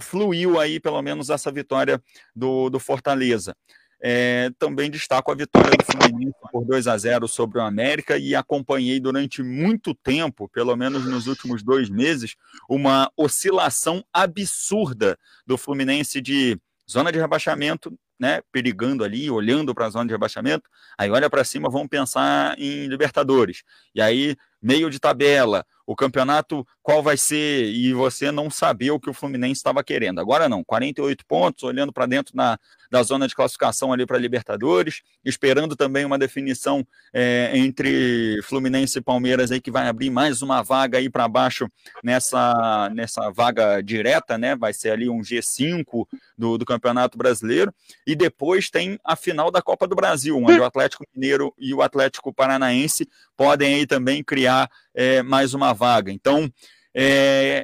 fluiu 0.00 0.58
aí 0.58 0.80
pelo 0.80 1.02
menos 1.02 1.28
essa 1.28 1.52
vitória 1.52 2.02
do, 2.34 2.70
do 2.70 2.78
Fortaleza. 2.78 3.54
É, 4.00 4.50
também 4.58 4.90
destaco 4.90 5.32
a 5.32 5.34
vitória 5.34 5.76
do 5.76 5.84
Fluminense 5.84 6.36
por 6.52 6.64
2 6.64 6.86
a 6.86 6.96
0 6.96 7.26
sobre 7.26 7.58
o 7.58 7.62
América 7.62 8.16
e 8.16 8.34
acompanhei 8.34 9.00
durante 9.00 9.42
muito 9.42 9.94
tempo, 9.94 10.48
pelo 10.48 10.76
menos 10.76 11.04
nos 11.04 11.26
últimos 11.26 11.62
dois 11.62 11.90
meses, 11.90 12.36
uma 12.68 13.10
oscilação 13.16 14.04
absurda 14.12 15.18
do 15.46 15.58
Fluminense 15.58 16.20
de 16.20 16.56
zona 16.88 17.10
de 17.10 17.18
rebaixamento, 17.18 17.92
né, 18.18 18.40
perigando 18.50 19.04
ali, 19.04 19.30
olhando 19.30 19.74
para 19.74 19.86
a 19.86 19.90
zona 19.90 20.06
de 20.06 20.12
rebaixamento, 20.12 20.68
aí 20.96 21.10
olha 21.10 21.30
para 21.30 21.44
cima, 21.44 21.70
vamos 21.70 21.88
pensar 21.88 22.58
em 22.58 22.86
Libertadores. 22.86 23.62
E 23.94 24.00
aí 24.00 24.36
meio 24.60 24.90
de 24.90 24.98
tabela, 24.98 25.64
o 25.88 25.96
campeonato 25.96 26.66
qual 26.82 27.02
vai 27.02 27.16
ser 27.16 27.64
e 27.70 27.94
você 27.94 28.30
não 28.30 28.50
saber 28.50 28.90
o 28.90 29.00
que 29.00 29.08
o 29.08 29.14
Fluminense 29.14 29.54
estava 29.54 29.82
querendo. 29.82 30.20
Agora 30.20 30.46
não, 30.46 30.62
48 30.62 31.24
pontos, 31.24 31.62
olhando 31.62 31.90
para 31.94 32.04
dentro 32.04 32.36
na, 32.36 32.58
da 32.90 33.02
zona 33.02 33.26
de 33.26 33.34
classificação 33.34 33.90
ali 33.90 34.04
para 34.04 34.18
Libertadores, 34.18 35.00
esperando 35.24 35.74
também 35.74 36.04
uma 36.04 36.18
definição 36.18 36.86
é, 37.10 37.52
entre 37.54 38.38
Fluminense 38.42 38.98
e 38.98 39.02
Palmeiras 39.02 39.50
aí 39.50 39.62
que 39.62 39.70
vai 39.70 39.88
abrir 39.88 40.10
mais 40.10 40.42
uma 40.42 40.62
vaga 40.62 40.98
aí 40.98 41.08
para 41.08 41.26
baixo 41.26 41.66
nessa, 42.04 42.90
nessa 42.94 43.30
vaga 43.30 43.80
direta, 43.80 44.36
né? 44.36 44.54
Vai 44.54 44.74
ser 44.74 44.90
ali 44.90 45.08
um 45.08 45.20
G5 45.20 46.06
do, 46.36 46.58
do 46.58 46.66
Campeonato 46.66 47.16
Brasileiro. 47.16 47.72
E 48.06 48.14
depois 48.14 48.68
tem 48.68 48.98
a 49.02 49.16
final 49.16 49.50
da 49.50 49.62
Copa 49.62 49.86
do 49.86 49.96
Brasil, 49.96 50.36
onde 50.36 50.60
o 50.60 50.64
Atlético 50.64 51.04
Mineiro 51.14 51.54
e 51.58 51.72
o 51.72 51.80
Atlético 51.80 52.30
Paranaense 52.30 53.08
podem 53.38 53.76
aí 53.76 53.86
também 53.86 54.22
criar 54.22 54.68
é, 54.98 55.22
mais 55.22 55.54
uma 55.54 55.72
vaga. 55.72 56.10
Então, 56.10 56.52
é, 56.92 57.62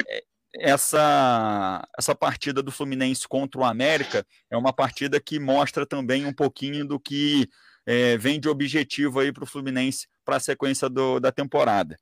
essa, 0.55 1.85
essa 1.99 2.15
partida 2.15 2.63
do 2.63 2.71
Fluminense 2.71 3.27
contra 3.27 3.61
o 3.61 3.65
América 3.65 4.25
é 4.49 4.57
uma 4.57 4.73
partida 4.73 5.21
que 5.21 5.41
mostra 5.41 5.85
também 5.85 6.25
um 6.25 6.33
pouquinho 6.33 6.87
do 6.87 7.01
que 7.01 7.49
é, 7.85 8.17
vem 8.17 8.39
de 8.39 8.49
objetivo 8.49 9.19
aí 9.19 9.33
para 9.33 9.43
o 9.43 9.49
Fluminense 9.49 10.07
para 10.25 10.37
a 10.37 10.41
sequência 10.41 10.89
do, 10.89 11.19
da 11.19 11.33
temporada. 11.33 11.99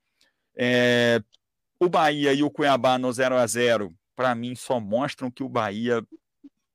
É, 0.54 1.22
o 1.80 1.88
Bahia 1.88 2.34
e 2.34 2.42
o 2.42 2.50
Cuiabá 2.50 2.98
no 2.98 3.10
0 3.10 3.36
a 3.36 3.46
0 3.46 3.90
para 4.14 4.34
mim, 4.34 4.54
só 4.54 4.78
mostram 4.78 5.30
que 5.30 5.42
o 5.42 5.48
Bahia 5.48 6.06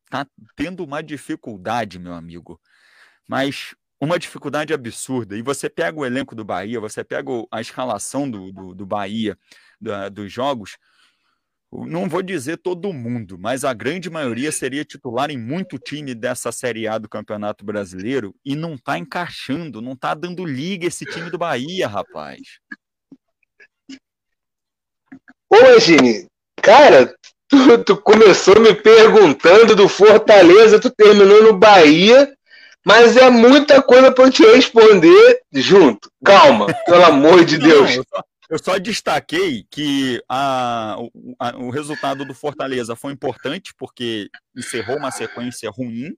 está 0.06 0.26
tendo 0.56 0.84
uma 0.84 1.04
dificuldade, 1.04 2.00
meu 2.00 2.14
amigo. 2.14 2.60
Mas 3.30 3.76
uma 4.00 4.20
dificuldade 4.20 4.74
absurda. 4.74 5.38
E 5.38 5.42
você 5.42 5.70
pega 5.70 6.00
o 6.00 6.06
elenco 6.06 6.36
do 6.36 6.46
Bahia, 6.46 6.80
você 6.80 7.04
pega 7.04 7.32
a 7.52 7.62
escalação 7.62 8.30
do, 8.30 8.52
do, 8.52 8.76
do 8.76 8.86
Bahia, 8.86 9.38
da, 9.80 10.10
dos 10.10 10.32
jogos, 10.32 10.78
não 11.72 12.08
vou 12.08 12.22
dizer 12.22 12.58
todo 12.58 12.94
mundo, 12.94 13.38
mas 13.38 13.66
a 13.66 13.74
grande 13.74 14.10
maioria 14.10 14.52
seria 14.52 14.86
titular 14.86 15.30
em 15.30 15.38
muito 15.38 15.78
time 15.78 16.16
dessa 16.16 16.52
Série 16.52 16.88
A 16.88 16.98
do 16.98 17.10
Campeonato 17.10 17.66
Brasileiro 17.66 18.34
e 18.46 18.56
não 18.56 18.78
tá 18.78 18.98
encaixando, 18.98 19.82
não 19.82 19.96
tá 19.96 20.14
dando 20.14 20.46
liga 20.46 20.88
esse 20.88 21.06
time 21.06 21.30
do 21.30 21.38
Bahia, 21.38 21.88
rapaz. 21.88 22.40
Ô, 25.50 25.80
Gini, 25.80 26.26
cara, 26.62 27.14
tu, 27.50 27.84
tu 27.84 27.98
começou 27.98 28.60
me 28.62 28.74
perguntando 28.74 29.76
do 29.76 29.90
Fortaleza, 29.90 30.80
tu 30.80 30.90
terminou 30.90 31.44
no 31.44 31.58
Bahia, 31.58 32.34
mas 32.88 33.18
é 33.18 33.30
muita 33.30 33.84
coisa 33.84 34.10
para 34.14 34.24
eu 34.24 34.32
te 34.32 34.44
responder 34.44 35.42
junto. 35.52 36.10
Calma, 36.24 36.68
pelo 36.86 37.04
amor 37.04 37.44
de 37.44 37.58
Deus. 37.58 37.98
Não, 37.98 38.04
eu 38.50 38.58
só 38.58 38.78
destaquei 38.78 39.66
que 39.70 40.24
a, 40.30 40.96
a, 41.38 41.58
o 41.58 41.70
resultado 41.70 42.24
do 42.24 42.34
Fortaleza 42.34 42.96
foi 42.96 43.12
importante, 43.12 43.74
porque 43.78 44.30
encerrou 44.56 44.96
uma 44.96 45.12
sequência 45.12 45.70
ruim, 45.70 46.16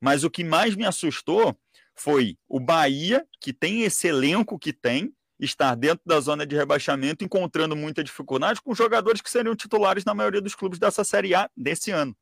mas 0.00 0.24
o 0.24 0.30
que 0.30 0.42
mais 0.42 0.74
me 0.74 0.86
assustou 0.86 1.54
foi 1.94 2.38
o 2.48 2.58
Bahia, 2.58 3.22
que 3.38 3.52
tem 3.52 3.82
esse 3.82 4.08
elenco 4.08 4.58
que 4.58 4.72
tem, 4.72 5.12
estar 5.38 5.74
dentro 5.74 6.00
da 6.06 6.18
zona 6.18 6.46
de 6.46 6.56
rebaixamento, 6.56 7.22
encontrando 7.22 7.76
muita 7.76 8.02
dificuldade 8.02 8.62
com 8.62 8.74
jogadores 8.74 9.20
que 9.20 9.28
seriam 9.28 9.54
titulares 9.54 10.02
na 10.02 10.14
maioria 10.14 10.40
dos 10.40 10.54
clubes 10.54 10.78
dessa 10.78 11.04
Série 11.04 11.34
A 11.34 11.46
desse 11.54 11.90
ano. 11.90 12.16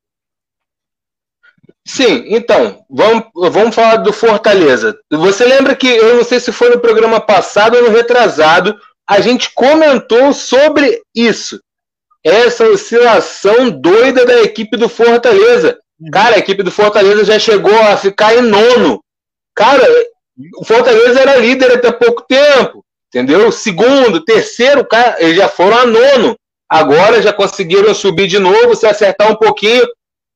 Sim, 1.87 2.25
então, 2.29 2.85
vamos, 2.89 3.25
vamos 3.35 3.75
falar 3.75 3.97
do 3.97 4.13
Fortaleza. 4.13 4.97
Você 5.11 5.45
lembra 5.45 5.75
que, 5.75 5.89
eu 5.89 6.17
não 6.17 6.25
sei 6.25 6.39
se 6.39 6.53
foi 6.53 6.71
no 6.71 6.81
programa 6.81 7.21
passado 7.21 7.77
ou 7.77 7.83
no 7.83 7.91
retrasado, 7.91 8.79
a 9.09 9.21
gente 9.21 9.51
comentou 9.53 10.33
sobre 10.33 11.03
isso. 11.15 11.61
Essa 12.25 12.67
oscilação 12.67 13.69
doida 13.69 14.25
da 14.25 14.43
equipe 14.43 14.77
do 14.77 14.89
Fortaleza. 14.89 15.79
Cara, 16.13 16.37
a 16.37 16.39
equipe 16.39 16.63
do 16.63 16.71
Fortaleza 16.71 17.25
já 17.25 17.39
chegou 17.39 17.77
a 17.77 17.97
ficar 17.97 18.37
em 18.37 18.43
nono. 18.43 19.03
Cara, 19.55 19.85
o 20.57 20.65
Fortaleza 20.65 21.21
era 21.21 21.37
líder 21.37 21.73
até 21.73 21.93
pouco 21.93 22.23
tempo, 22.23 22.85
entendeu? 23.09 23.53
Segundo, 23.53 24.25
terceiro, 24.25 24.85
cara, 24.85 25.17
eles 25.19 25.37
já 25.37 25.49
foram 25.49 25.79
a 25.79 25.87
nono. 25.87 26.37
Agora 26.69 27.21
já 27.21 27.33
conseguiram 27.33 27.95
subir 27.95 28.27
de 28.29 28.39
novo, 28.39 28.75
se 28.75 28.87
acertar 28.87 29.31
um 29.31 29.37
pouquinho, 29.37 29.87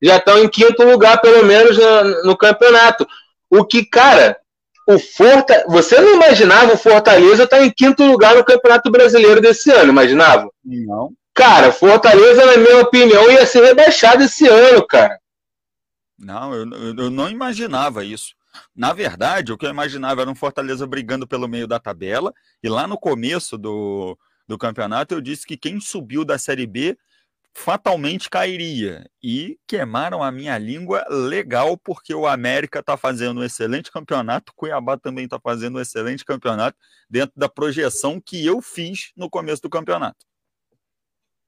já 0.03 0.16
estão 0.16 0.42
em 0.42 0.49
quinto 0.49 0.82
lugar, 0.82 1.20
pelo 1.20 1.44
menos, 1.44 1.76
no, 1.76 2.24
no 2.24 2.36
campeonato. 2.36 3.07
O 3.51 3.64
que, 3.64 3.84
cara, 3.84 4.36
o 4.86 4.99
Forta, 4.99 5.64
você 5.68 6.01
não 6.01 6.14
imaginava 6.14 6.74
o 6.74 6.78
Fortaleza 6.78 7.44
estar 7.44 7.59
tá 7.59 7.64
em 7.64 7.70
quinto 7.70 8.05
lugar 8.05 8.36
no 8.36 8.44
Campeonato 8.44 8.90
Brasileiro 8.90 9.40
desse 9.40 9.70
ano, 9.70 9.90
imaginava? 9.90 10.49
Não. 10.64 11.12
Cara, 11.34 11.72
Fortaleza, 11.72 12.47
na 12.47 12.57
minha 12.57 12.80
opinião, 12.80 13.30
ia 13.30 13.44
ser 13.44 13.62
rebaixado 13.62 14.22
esse 14.22 14.47
ano, 14.49 14.86
cara. 14.86 15.18
Não, 16.18 16.55
eu, 16.55 16.66
eu 16.97 17.11
não 17.11 17.28
imaginava 17.28 18.05
isso. 18.05 18.34
Na 18.74 18.92
verdade, 18.92 19.53
o 19.53 19.59
que 19.59 19.66
eu 19.66 19.70
imaginava 19.70 20.22
era 20.22 20.30
um 20.30 20.34
Fortaleza 20.34 20.86
brigando 20.86 21.26
pelo 21.26 21.49
meio 21.49 21.66
da 21.66 21.78
tabela, 21.78 22.32
e 22.62 22.68
lá 22.68 22.86
no 22.86 22.99
começo 22.99 23.59
do, 23.59 24.16
do 24.49 24.57
campeonato 24.57 25.14
eu 25.14 25.20
disse 25.20 25.47
que 25.47 25.57
quem 25.57 25.80
subiu 25.80 26.24
da 26.24 26.38
Série 26.38 26.66
B 26.66 26.97
fatalmente 27.57 28.29
cairia. 28.29 29.09
E 29.23 29.59
queimaram 29.67 30.23
a 30.23 30.31
minha 30.31 30.57
língua 30.59 31.05
legal, 31.09 31.77
porque 31.77 32.15
o 32.15 32.27
América 32.27 32.81
está 32.81 32.97
fazendo 32.97 33.41
um 33.41 33.45
excelente 33.45 33.91
campeonato, 33.91 34.53
Cuiabá 34.55 34.99
também 34.99 35.25
está 35.25 35.41
fazendo 35.41 35.79
um 35.79 35.81
excelente 35.81 36.25
campeonato, 36.25 36.77
dentro 37.09 37.33
da 37.35 37.49
projeção 37.49 38.21
que 38.21 38.45
eu 38.45 38.61
fiz 38.61 39.11
no 39.17 39.31
começo 39.31 39.63
do 39.63 39.71
campeonato. 39.71 40.19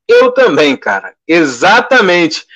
Eu 0.08 0.32
também, 0.32 0.76
cara. 0.76 1.14
Exatamente. 1.26 2.46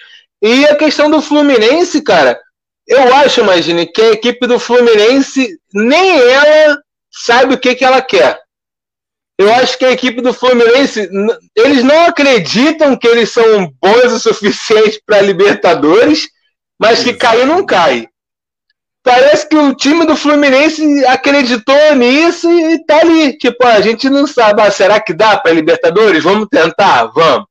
E 0.41 0.65
a 0.65 0.75
questão 0.75 1.11
do 1.11 1.21
Fluminense, 1.21 2.03
cara, 2.03 2.41
eu 2.87 3.15
acho, 3.17 3.43
imagine, 3.43 3.87
que 3.87 4.01
a 4.01 4.13
equipe 4.13 4.47
do 4.47 4.59
Fluminense, 4.59 5.59
nem 5.75 6.19
ela 6.19 6.83
sabe 7.11 7.55
o 7.55 7.59
que, 7.59 7.75
que 7.75 7.85
ela 7.85 8.01
quer. 8.01 8.41
Eu 9.39 9.53
acho 9.55 9.78
que 9.78 9.85
a 9.85 9.93
equipe 9.93 10.20
do 10.20 10.33
Fluminense, 10.33 11.09
eles 11.57 11.83
não 11.83 12.07
acreditam 12.07 12.97
que 12.97 13.09
eles 13.09 13.30
são 13.30 13.72
bons 13.80 14.12
o 14.12 14.20
suficiente 14.20 15.03
para 15.05 15.20
Libertadores, 15.20 16.28
mas 16.78 17.03
que 17.03 17.14
cair 17.14 17.47
não 17.47 17.64
cai. 17.64 18.09
Parece 19.03 19.49
que 19.49 19.57
o 19.57 19.74
time 19.74 20.07
do 20.07 20.14
Fluminense 20.14 21.05
acreditou 21.07 21.95
nisso 21.97 22.49
e 22.51 22.85
tá 22.85 22.99
ali. 22.99 23.37
Tipo, 23.37 23.66
a 23.66 23.80
gente 23.80 24.09
não 24.09 24.26
sabe, 24.26 24.62
ah, 24.62 24.70
será 24.70 25.01
que 25.01 25.12
dá 25.12 25.37
para 25.37 25.53
Libertadores? 25.53 26.22
Vamos 26.22 26.47
tentar, 26.49 27.07
vamos. 27.07 27.47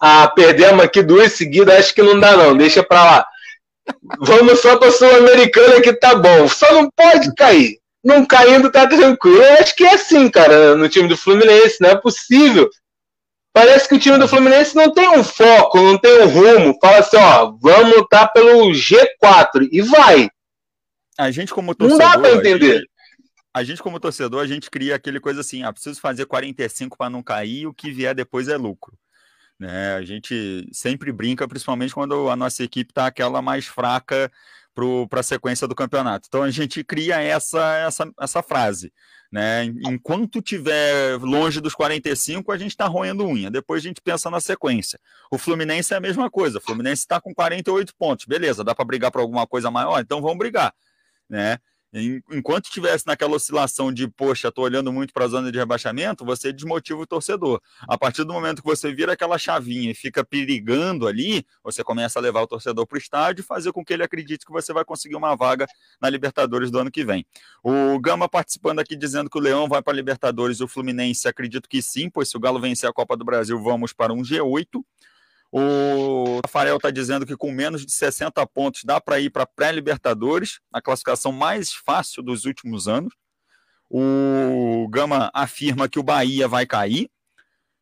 Ah, 0.00 0.28
perdemos 0.34 0.84
aqui 0.84 1.02
duas 1.02 1.32
seguidas, 1.32 1.78
acho 1.78 1.94
que 1.94 2.02
não 2.02 2.18
dá 2.18 2.36
não, 2.36 2.56
deixa 2.56 2.82
para 2.82 3.04
lá. 3.04 3.26
Vamos 4.18 4.60
só 4.60 4.76
para 4.76 4.90
Sul-Americana 4.90 5.80
que 5.82 5.92
tá 5.92 6.14
bom. 6.14 6.48
Só 6.48 6.72
não 6.72 6.88
pode 6.96 7.34
cair 7.34 7.78
não 8.04 8.26
caindo 8.26 8.70
tá 8.70 8.86
tranquilo. 8.86 9.42
Eu 9.42 9.54
acho 9.54 9.74
que 9.74 9.84
é 9.84 9.94
assim, 9.94 10.28
cara, 10.28 10.76
no 10.76 10.88
time 10.88 11.08
do 11.08 11.16
Fluminense, 11.16 11.80
não 11.80 11.90
é 11.90 11.96
possível. 11.96 12.68
Parece 13.52 13.88
que 13.88 13.94
o 13.94 13.98
time 13.98 14.18
do 14.18 14.28
Fluminense 14.28 14.74
não 14.74 14.92
tem 14.92 15.08
um 15.08 15.24
foco, 15.24 15.78
não 15.78 15.96
tem 15.96 16.22
um 16.22 16.28
rumo. 16.28 16.78
Fala 16.80 16.98
assim, 16.98 17.16
ó, 17.16 17.52
vamos 17.60 17.96
lutar 17.96 18.32
pelo 18.32 18.70
G4 18.72 19.68
e 19.70 19.80
vai. 19.80 20.28
A 21.16 21.30
gente 21.30 21.54
como 21.54 21.74
torcedor, 21.74 22.04
não 22.04 22.12
dá 22.12 22.18
para 22.18 22.34
entender. 22.34 22.84
A 23.54 23.62
gente, 23.62 23.80
como 23.80 24.00
torcedor, 24.00 24.42
a 24.42 24.46
gente 24.48 24.68
cria 24.68 24.96
aquele 24.96 25.20
coisa 25.20 25.40
assim, 25.40 25.62
ah, 25.62 25.72
preciso 25.72 26.00
fazer 26.00 26.26
45 26.26 26.98
para 26.98 27.08
não 27.08 27.22
cair, 27.22 27.68
o 27.68 27.72
que 27.72 27.92
vier 27.92 28.12
depois 28.12 28.48
é 28.48 28.56
lucro. 28.56 28.98
Né? 29.56 29.94
A 29.94 30.02
gente 30.02 30.68
sempre 30.72 31.12
brinca, 31.12 31.46
principalmente 31.46 31.94
quando 31.94 32.28
a 32.28 32.34
nossa 32.34 32.64
equipe 32.64 32.92
tá 32.92 33.06
aquela 33.06 33.40
mais 33.40 33.66
fraca 33.66 34.30
para 35.08 35.20
a 35.20 35.22
sequência 35.22 35.68
do 35.68 35.74
campeonato. 35.74 36.26
Então 36.28 36.42
a 36.42 36.50
gente 36.50 36.82
cria 36.82 37.20
essa, 37.20 37.76
essa, 37.78 38.10
essa 38.20 38.42
frase. 38.42 38.92
Né? 39.30 39.64
Enquanto 39.86 40.40
tiver 40.40 41.18
longe 41.18 41.60
dos 41.60 41.74
45, 41.74 42.52
a 42.52 42.56
gente 42.56 42.70
está 42.70 42.86
roendo 42.86 43.26
unha. 43.26 43.50
Depois 43.50 43.82
a 43.82 43.88
gente 43.88 44.00
pensa 44.00 44.30
na 44.30 44.40
sequência. 44.40 44.98
O 45.30 45.38
Fluminense 45.38 45.92
é 45.92 45.96
a 45.96 46.00
mesma 46.00 46.30
coisa. 46.30 46.58
O 46.58 46.60
Fluminense 46.60 47.02
está 47.02 47.20
com 47.20 47.34
48 47.34 47.94
pontos. 47.96 48.26
Beleza, 48.26 48.62
dá 48.62 48.74
para 48.74 48.84
brigar 48.84 49.10
por 49.10 49.20
alguma 49.20 49.46
coisa 49.46 49.70
maior? 49.70 50.00
Então 50.00 50.20
vamos 50.22 50.38
brigar. 50.38 50.72
Né? 51.28 51.58
Enquanto 52.32 52.64
estivesse 52.64 53.06
naquela 53.06 53.36
oscilação 53.36 53.92
de, 53.92 54.08
poxa, 54.08 54.48
estou 54.48 54.64
olhando 54.64 54.92
muito 54.92 55.12
para 55.12 55.26
a 55.26 55.28
zona 55.28 55.52
de 55.52 55.58
rebaixamento, 55.58 56.24
você 56.24 56.52
desmotiva 56.52 57.00
o 57.00 57.06
torcedor. 57.06 57.60
A 57.88 57.96
partir 57.96 58.24
do 58.24 58.32
momento 58.32 58.62
que 58.62 58.68
você 58.68 58.92
vira 58.92 59.12
aquela 59.12 59.38
chavinha 59.38 59.92
e 59.92 59.94
fica 59.94 60.24
perigando 60.24 61.06
ali, 61.06 61.46
você 61.62 61.84
começa 61.84 62.18
a 62.18 62.22
levar 62.22 62.42
o 62.42 62.46
torcedor 62.48 62.84
para 62.84 62.96
o 62.96 62.98
estádio 62.98 63.42
e 63.42 63.44
fazer 63.44 63.70
com 63.72 63.84
que 63.84 63.92
ele 63.92 64.02
acredite 64.02 64.44
que 64.44 64.50
você 64.50 64.72
vai 64.72 64.84
conseguir 64.84 65.14
uma 65.14 65.36
vaga 65.36 65.66
na 66.00 66.10
Libertadores 66.10 66.68
do 66.68 66.80
ano 66.80 66.90
que 66.90 67.04
vem. 67.04 67.24
O 67.62 67.98
Gama 68.00 68.28
participando 68.28 68.80
aqui 68.80 68.96
dizendo 68.96 69.30
que 69.30 69.38
o 69.38 69.40
Leão 69.40 69.68
vai 69.68 69.80
para 69.80 69.92
a 69.92 69.96
Libertadores, 69.96 70.60
o 70.60 70.66
Fluminense 70.66 71.28
acredito 71.28 71.68
que 71.68 71.80
sim, 71.80 72.10
pois 72.10 72.28
se 72.28 72.36
o 72.36 72.40
Galo 72.40 72.58
vencer 72.58 72.90
a 72.90 72.92
Copa 72.92 73.16
do 73.16 73.24
Brasil, 73.24 73.60
vamos 73.62 73.92
para 73.92 74.12
um 74.12 74.22
G8. 74.22 74.82
O 75.56 76.40
Rafael 76.44 76.74
está 76.74 76.90
dizendo 76.90 77.24
que 77.24 77.36
com 77.36 77.52
menos 77.52 77.86
de 77.86 77.92
60 77.92 78.44
pontos 78.48 78.82
dá 78.82 79.00
para 79.00 79.20
ir 79.20 79.30
para 79.30 79.46
pré-Libertadores, 79.46 80.58
a 80.72 80.82
classificação 80.82 81.30
mais 81.30 81.72
fácil 81.72 82.24
dos 82.24 82.44
últimos 82.44 82.88
anos. 82.88 83.14
O 83.88 84.88
Gama 84.90 85.30
afirma 85.32 85.88
que 85.88 86.00
o 86.00 86.02
Bahia 86.02 86.48
vai 86.48 86.66
cair. 86.66 87.08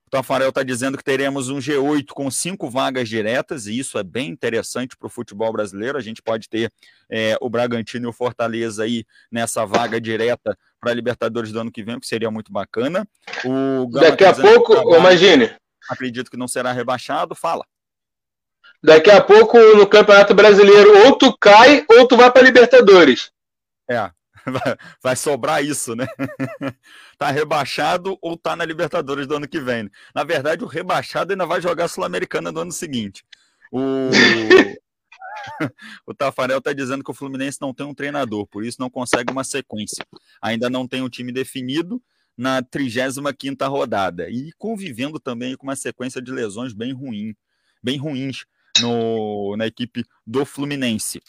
O 0.06 0.10
Tafarel 0.10 0.50
está 0.50 0.62
dizendo 0.62 0.98
que 0.98 1.02
teremos 1.02 1.48
um 1.48 1.56
G8 1.56 2.08
com 2.08 2.30
cinco 2.30 2.68
vagas 2.68 3.08
diretas, 3.08 3.66
e 3.66 3.78
isso 3.78 3.96
é 3.96 4.02
bem 4.02 4.28
interessante 4.28 4.94
para 4.94 5.06
o 5.06 5.10
futebol 5.10 5.50
brasileiro. 5.50 5.96
A 5.96 6.02
gente 6.02 6.20
pode 6.20 6.50
ter 6.50 6.70
é, 7.08 7.38
o 7.40 7.48
Bragantino 7.48 8.06
e 8.06 8.10
o 8.10 8.12
Fortaleza 8.12 8.84
aí 8.84 9.06
nessa 9.30 9.64
vaga 9.64 9.98
direta 9.98 10.58
para 10.78 10.90
a 10.90 10.94
Libertadores 10.94 11.50
do 11.50 11.60
ano 11.60 11.72
que 11.72 11.82
vem, 11.82 11.96
o 11.96 12.00
que 12.00 12.06
seria 12.06 12.30
muito 12.30 12.52
bacana. 12.52 13.08
Daqui 13.92 14.24
a 14.24 14.34
tá 14.34 14.42
pouco, 14.42 14.94
imagine, 14.94 15.56
acredito 15.88 16.30
que 16.30 16.36
não 16.36 16.48
será 16.48 16.72
rebaixado, 16.72 17.34
fala. 17.34 17.64
Daqui 18.82 19.10
a 19.10 19.22
pouco 19.22 19.58
no 19.76 19.86
Campeonato 19.86 20.34
Brasileiro 20.34 21.06
ou 21.06 21.16
tu 21.16 21.36
cai 21.38 21.84
ou 21.88 22.06
tu 22.06 22.16
vai 22.16 22.30
para 22.32 22.42
Libertadores. 22.42 23.30
É, 23.88 24.10
vai 25.02 25.14
sobrar 25.14 25.64
isso, 25.64 25.94
né? 25.94 26.06
tá 27.16 27.30
rebaixado 27.30 28.18
ou 28.20 28.36
tá 28.36 28.56
na 28.56 28.64
Libertadores 28.64 29.26
do 29.26 29.36
ano 29.36 29.48
que 29.48 29.60
vem. 29.60 29.88
Na 30.14 30.24
verdade, 30.24 30.64
o 30.64 30.66
rebaixado 30.66 31.32
ainda 31.32 31.46
vai 31.46 31.60
jogar 31.60 31.88
Sul-Americana 31.88 32.50
no 32.50 32.60
ano 32.60 32.72
seguinte. 32.72 33.24
O 33.70 34.10
o 36.06 36.14
Tafarel 36.14 36.58
está 36.58 36.72
dizendo 36.72 37.04
que 37.04 37.10
o 37.10 37.14
Fluminense 37.14 37.58
não 37.60 37.72
tem 37.72 37.86
um 37.86 37.94
treinador, 37.94 38.46
por 38.46 38.64
isso 38.64 38.80
não 38.80 38.90
consegue 38.90 39.32
uma 39.32 39.44
sequência. 39.44 40.04
Ainda 40.40 40.68
não 40.68 40.86
tem 40.86 41.02
um 41.02 41.08
time 41.08 41.32
definido 41.32 42.02
na 42.36 42.62
35ª 42.62 43.68
rodada 43.68 44.28
e 44.30 44.52
convivendo 44.58 45.20
também 45.20 45.56
com 45.56 45.66
uma 45.66 45.76
sequência 45.76 46.20
de 46.20 46.30
lesões 46.30 46.72
bem 46.72 46.92
ruim, 46.92 47.34
bem 47.82 47.98
ruins 47.98 48.44
no, 48.80 49.56
na 49.56 49.66
equipe 49.66 50.04
do 50.26 50.44
Fluminense. 50.44 51.22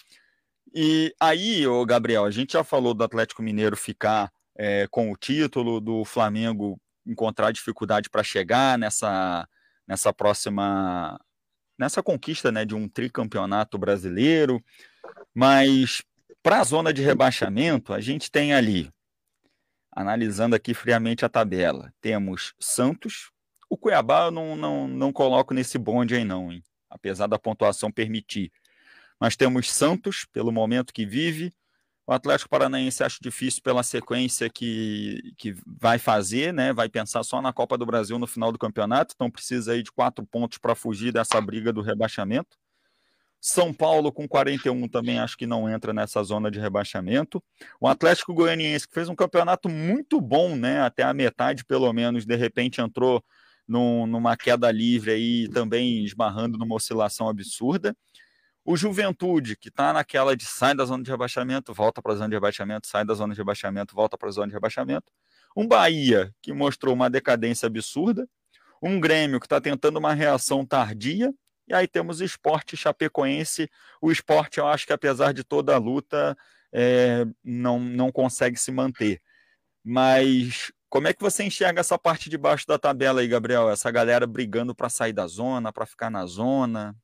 E 0.74 1.14
aí, 1.20 1.68
o 1.68 1.86
Gabriel, 1.86 2.26
a 2.26 2.32
gente 2.32 2.54
já 2.54 2.64
falou 2.64 2.94
do 2.94 3.04
Atlético 3.04 3.44
Mineiro 3.44 3.78
ficar 3.78 4.32
é, 4.56 4.88
com 4.90 5.12
o 5.12 5.18
título, 5.18 5.80
do 5.80 6.04
Flamengo 6.04 6.80
encontrar 7.06 7.52
dificuldade 7.52 8.10
para 8.10 8.24
chegar 8.24 8.78
nessa, 8.78 9.48
nessa 9.88 10.14
próxima 10.14 11.20
nessa 11.78 12.04
conquista 12.04 12.52
né, 12.52 12.64
de 12.64 12.76
um 12.76 12.88
tricampeonato 12.88 13.78
brasileiro, 13.78 14.64
mas 15.34 16.04
para 16.42 16.60
a 16.60 16.64
zona 16.64 16.94
de 16.94 17.02
rebaixamento, 17.02 17.94
a 17.94 18.00
gente 18.00 18.32
tem 18.32 18.54
ali, 18.54 18.92
analisando 19.96 20.56
aqui 20.56 20.74
friamente 20.74 21.24
a 21.26 21.30
tabela, 21.30 21.94
temos 22.02 22.54
Santos, 22.60 23.32
o 23.70 23.78
Cuiabá 23.78 24.26
eu 24.26 24.32
não, 24.32 24.56
não, 24.56 24.88
não 24.88 25.12
coloco 25.12 25.54
nesse 25.54 25.78
bonde 25.78 26.16
aí 26.16 26.24
não, 26.24 26.52
hein? 26.52 26.64
apesar 26.90 27.28
da 27.28 27.40
pontuação 27.40 27.92
permitir. 27.92 28.52
Mas 29.20 29.36
temos 29.36 29.72
Santos, 29.72 30.26
pelo 30.32 30.52
momento 30.52 30.94
que 30.94 31.06
vive, 31.06 31.54
o 32.06 32.12
Atlético 32.12 32.50
Paranaense 32.50 33.04
acho 33.04 33.20
difícil 33.22 33.62
pela 33.64 33.82
sequência 33.82 34.50
que, 34.50 35.34
que 35.38 35.56
vai 35.66 35.98
fazer, 35.98 36.54
né? 36.54 36.74
Vai 36.74 36.90
pensar 36.90 37.24
só 37.24 37.42
na 37.42 37.54
Copa 37.54 37.78
do 37.78 37.86
Brasil 37.86 38.20
no 38.20 38.28
final 38.28 38.52
do 38.52 38.60
campeonato, 38.60 39.14
então 39.16 39.32
precisa 39.32 39.72
aí 39.72 39.82
de 39.82 39.92
quatro 39.92 40.26
pontos 40.26 40.58
para 40.58 40.76
fugir 40.76 41.14
dessa 41.14 41.40
briga 41.40 41.72
do 41.72 41.82
rebaixamento. 41.82 42.58
São 43.46 43.74
Paulo 43.74 44.10
com 44.10 44.26
41 44.26 44.88
também 44.88 45.20
acho 45.20 45.36
que 45.36 45.46
não 45.46 45.70
entra 45.70 45.92
nessa 45.92 46.24
zona 46.24 46.50
de 46.50 46.62
rebaixamento. 46.62 47.44
O 47.78 47.90
Atlético 47.90 48.34
Goianiense 48.34 48.88
que 48.88 48.94
fez 48.94 49.10
um 49.10 49.16
campeonato 49.16 49.68
muito 49.68 50.22
bom, 50.22 50.56
né? 50.56 50.80
Até 50.80 51.04
a 51.04 51.14
metade 51.14 51.66
pelo 51.66 51.92
menos, 51.92 52.26
de 52.26 52.38
repente 52.38 52.80
entrou 52.80 53.22
num, 53.68 54.08
numa 54.08 54.38
queda 54.38 54.72
livre 54.72 55.12
aí, 55.12 55.50
também 55.50 56.06
esbarrando 56.06 56.58
numa 56.58 56.74
oscilação 56.74 57.28
absurda. 57.28 57.94
O 58.64 58.78
Juventude, 58.78 59.58
que 59.58 59.68
está 59.68 59.92
naquela 59.92 60.38
de 60.38 60.46
sai 60.46 60.74
da 60.74 60.86
zona 60.86 61.04
de 61.04 61.12
rebaixamento, 61.12 61.74
volta 61.74 62.02
para 62.02 62.14
a 62.14 62.16
zona 62.16 62.30
de 62.30 62.36
rebaixamento, 62.36 62.88
sai 62.88 63.04
da 63.04 63.14
zona 63.14 63.34
de 63.34 63.42
rebaixamento, 63.42 63.94
volta 63.94 64.18
para 64.18 64.30
a 64.30 64.32
zona 64.32 64.48
de 64.48 64.54
rebaixamento. 64.54 65.12
Um 65.54 65.68
Bahia, 65.68 66.34
que 66.42 66.54
mostrou 66.54 66.94
uma 66.94 67.10
decadência 67.10 67.68
absurda. 67.68 68.26
Um 68.82 69.02
Grêmio, 69.02 69.38
que 69.38 69.46
está 69.46 69.60
tentando 69.60 70.00
uma 70.00 70.14
reação 70.14 70.66
tardia. 70.66 71.34
E 71.74 71.76
aí 71.76 71.88
temos 71.88 72.20
o 72.20 72.24
esporte 72.24 72.78
chapecoense. 72.78 73.68
O 74.00 74.12
esporte, 74.12 74.60
eu 74.60 74.68
acho 74.68 74.86
que 74.86 74.94
apesar 74.94 75.34
de 75.34 75.44
toda 75.44 75.74
a 75.74 75.80
luta, 75.80 76.38
é, 76.72 77.26
não, 77.44 77.80
não 77.80 78.12
consegue 78.12 78.60
se 78.60 78.72
manter. 78.72 79.20
Mas 79.84 80.72
como 80.88 81.08
é 81.08 81.14
que 81.14 81.22
você 81.22 81.44
enxerga 81.44 81.80
essa 81.80 81.98
parte 81.98 82.30
de 82.30 82.38
baixo 82.38 82.68
da 82.68 82.78
tabela 82.78 83.22
aí, 83.22 83.28
Gabriel? 83.28 83.72
Essa 83.72 83.90
galera 83.90 84.28
brigando 84.28 84.76
para 84.76 84.88
sair 84.88 85.14
da 85.14 85.26
zona, 85.26 85.74
para 85.74 85.88
ficar 85.88 86.12
na 86.12 86.28
zona? 86.28 86.96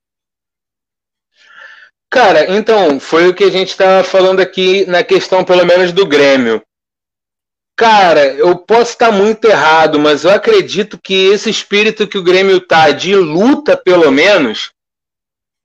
Cara, 2.08 2.56
então, 2.56 3.00
foi 3.00 3.28
o 3.28 3.34
que 3.34 3.42
a 3.42 3.50
gente 3.50 3.70
estava 3.70 4.04
falando 4.04 4.38
aqui 4.38 4.86
na 4.86 5.02
questão, 5.02 5.44
pelo 5.44 5.66
menos, 5.66 5.92
do 5.92 6.06
Grêmio. 6.06 6.62
Cara, 7.80 8.26
eu 8.34 8.58
posso 8.58 8.90
estar 8.90 9.10
muito 9.10 9.46
errado, 9.46 9.98
mas 9.98 10.24
eu 10.24 10.30
acredito 10.30 11.00
que 11.02 11.14
esse 11.14 11.48
espírito 11.48 12.06
que 12.06 12.18
o 12.18 12.22
Grêmio 12.22 12.60
tá 12.60 12.90
de 12.90 13.16
luta, 13.16 13.74
pelo 13.74 14.10
menos, 14.10 14.70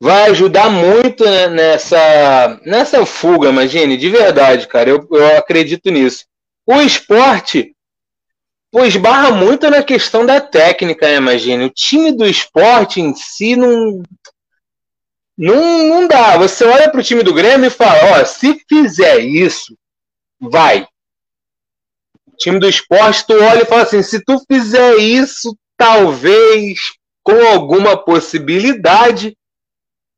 vai 0.01 0.29
ajudar 0.29 0.69
muito 0.69 1.25
nessa, 1.25 2.57
nessa 2.63 3.05
fuga, 3.05 3.49
imagine, 3.49 3.97
de 3.97 4.09
verdade, 4.09 4.65
cara. 4.65 4.91
Eu, 4.91 5.05
eu 5.11 5.37
acredito 5.37 5.91
nisso. 5.91 6.23
O 6.65 6.79
esporte, 6.79 7.75
pô, 8.71 8.85
esbarra 8.85 9.31
muito 9.31 9.69
na 9.69 9.83
questão 9.83 10.25
da 10.25 10.39
técnica, 10.39 11.05
né, 11.05 11.15
imagine. 11.17 11.65
O 11.65 11.69
time 11.69 12.13
do 12.13 12.25
esporte 12.25 13.01
em 13.01 13.13
si 13.13 13.57
não 13.57 14.01
não, 15.37 15.83
não 15.89 16.07
dá. 16.07 16.37
Você 16.37 16.63
olha 16.63 16.89
para 16.89 17.01
o 17.01 17.03
time 17.03 17.23
do 17.23 17.33
Grêmio 17.33 17.67
e 17.67 17.69
fala: 17.69 18.21
ó, 18.21 18.23
se 18.23 18.57
fizer 18.69 19.19
isso, 19.19 19.77
vai. 20.39 20.87
Time 22.37 22.59
do 22.59 22.67
esporte, 22.67 23.25
tu 23.25 23.33
olha 23.33 23.63
e 23.63 23.65
fala 23.65 23.83
assim: 23.83 24.01
se 24.01 24.23
tu 24.23 24.39
fizer 24.49 24.97
isso, 24.97 25.57
talvez 25.77 26.79
com 27.23 27.39
alguma 27.47 27.97
possibilidade, 27.97 29.35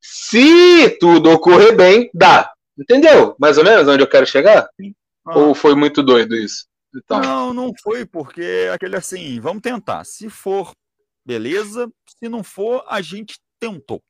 se 0.02 0.90
tudo 1.00 1.32
ocorrer 1.32 1.76
bem, 1.76 2.10
dá. 2.14 2.52
Entendeu? 2.78 3.36
Mais 3.40 3.58
ou 3.58 3.64
menos 3.64 3.88
onde 3.88 4.04
eu 4.04 4.10
quero 4.10 4.28
chegar? 4.28 4.68
Ah. 5.26 5.38
Ou 5.38 5.56
foi 5.56 5.74
muito 5.74 6.04
doido 6.04 6.36
isso? 6.36 6.68
Então. 6.96 7.20
Não, 7.20 7.54
não 7.54 7.72
foi, 7.82 8.06
porque 8.06 8.70
aquele 8.74 8.96
assim, 8.96 9.40
vamos 9.40 9.62
tentar. 9.62 10.04
Se 10.04 10.30
for, 10.30 10.72
beleza. 11.26 11.90
Se 12.20 12.30
não 12.30 12.44
for, 12.44 12.84
a 12.88 13.02
gente 13.02 13.40
tentou. 13.60 14.02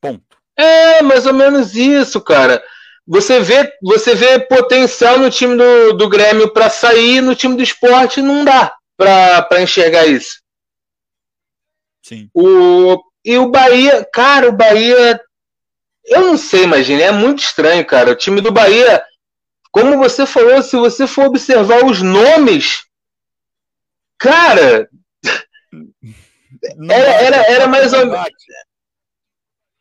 Ponto. 0.00 0.38
É, 0.56 1.02
mais 1.02 1.26
ou 1.26 1.32
menos 1.32 1.74
isso, 1.74 2.20
cara. 2.20 2.62
Você 3.08 3.40
vê, 3.40 3.72
você 3.80 4.14
vê 4.14 4.38
potencial 4.38 5.18
no 5.18 5.30
time 5.30 5.56
do, 5.56 5.94
do 5.94 6.10
Grêmio 6.10 6.52
para 6.52 6.68
sair, 6.68 7.22
no 7.22 7.34
time 7.34 7.56
do 7.56 7.62
esporte 7.62 8.20
não 8.20 8.44
dá 8.44 8.76
para 8.98 9.62
enxergar 9.62 10.06
isso. 10.06 10.42
Sim. 12.02 12.28
O, 12.34 13.02
e 13.24 13.38
o 13.38 13.48
Bahia, 13.48 14.06
cara, 14.12 14.50
o 14.50 14.52
Bahia. 14.52 15.18
Eu 16.04 16.20
não 16.20 16.36
sei, 16.36 16.64
imagina, 16.64 17.02
é 17.02 17.10
muito 17.10 17.38
estranho, 17.38 17.84
cara. 17.86 18.10
O 18.10 18.16
time 18.16 18.42
do 18.42 18.52
Bahia, 18.52 19.02
como 19.72 19.96
você 19.96 20.26
falou, 20.26 20.62
se 20.62 20.76
você 20.76 21.06
for 21.06 21.28
observar 21.28 21.86
os 21.86 22.02
nomes, 22.02 22.84
cara. 24.18 24.88
Era, 26.90 27.10
era, 27.22 27.36
era 27.52 27.66
mais 27.68 27.92
ou 27.92 28.06
menos 28.06 28.26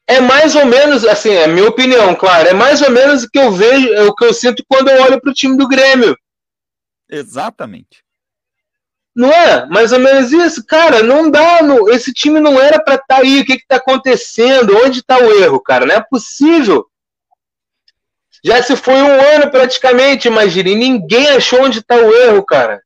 é 0.08 0.22
mais 0.22 0.56
ou 0.56 0.66
menos, 0.66 1.04
assim, 1.06 1.32
é 1.32 1.48
minha 1.48 1.68
opinião, 1.68 2.16
claro, 2.16 2.48
é 2.48 2.54
mais 2.54 2.82
ou 2.82 2.90
menos 2.90 3.24
o 3.24 3.30
que 3.30 3.38
eu 3.38 3.52
vejo, 3.52 3.94
é 3.94 4.04
o 4.04 4.16
que 4.16 4.24
eu 4.24 4.34
sinto 4.34 4.64
quando 4.66 4.88
eu 4.88 5.04
olho 5.04 5.20
para 5.20 5.30
o 5.30 5.34
time 5.34 5.58
do 5.58 5.68
Grêmio. 5.68 6.18
Exatamente. 7.10 8.04
Não 9.14 9.30
é? 9.30 9.66
Mais 9.66 9.92
ou 9.92 10.00
menos 10.00 10.32
isso, 10.32 10.66
cara, 10.66 11.04
não 11.04 11.30
dá, 11.30 11.62
no, 11.62 11.90
esse 11.90 12.14
time 12.14 12.40
não 12.40 12.62
era 12.62 12.82
para 12.82 12.96
estar 12.96 13.16
tá 13.16 13.22
aí, 13.22 13.42
o 13.42 13.46
que 13.46 13.54
está 13.54 13.76
acontecendo, 13.76 14.78
onde 14.78 15.00
está 15.00 15.18
o 15.18 15.32
erro, 15.34 15.60
cara, 15.60 15.86
não 15.86 15.96
é 15.96 16.02
possível. 16.02 16.86
Já 18.46 18.64
se 18.64 18.78
foi 18.78 18.96
um 18.96 19.22
ano 19.36 19.52
praticamente, 19.52 20.28
imagine, 20.28 20.72
e 20.72 20.76
ninguém 20.76 21.30
achou 21.30 21.64
onde 21.64 21.80
está 21.80 21.96
o 21.96 22.14
erro, 22.14 22.46
cara. 22.46 22.82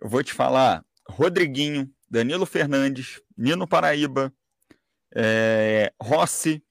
Eu 0.00 0.08
vou 0.08 0.24
te 0.24 0.32
falar, 0.32 0.82
Rodriguinho, 1.08 1.88
Danilo 2.10 2.46
Fernandes, 2.46 3.20
Nino 3.36 3.68
Paraíba, 3.68 4.32
é, 5.14 5.92
Rossi, 6.00 6.62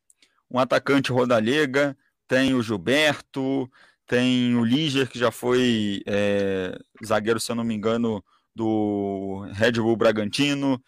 um 0.50 0.60
atacante 0.60 1.12
rodalega, 1.12 1.98
tem 2.28 2.54
o 2.54 2.62
Gilberto, 2.62 3.70
tem 4.06 4.56
o 4.56 4.64
Liger, 4.64 5.10
que 5.10 5.20
já 5.20 5.32
foi 5.32 6.02
é, 6.06 6.78
zagueiro, 7.06 7.40
se 7.40 7.52
eu 7.52 7.56
não 7.56 7.64
me 7.64 7.76
engano, 7.76 8.24
do 8.56 9.48
Red 9.54 9.74
Bull 9.74 9.96
Bragantino, 9.96 10.82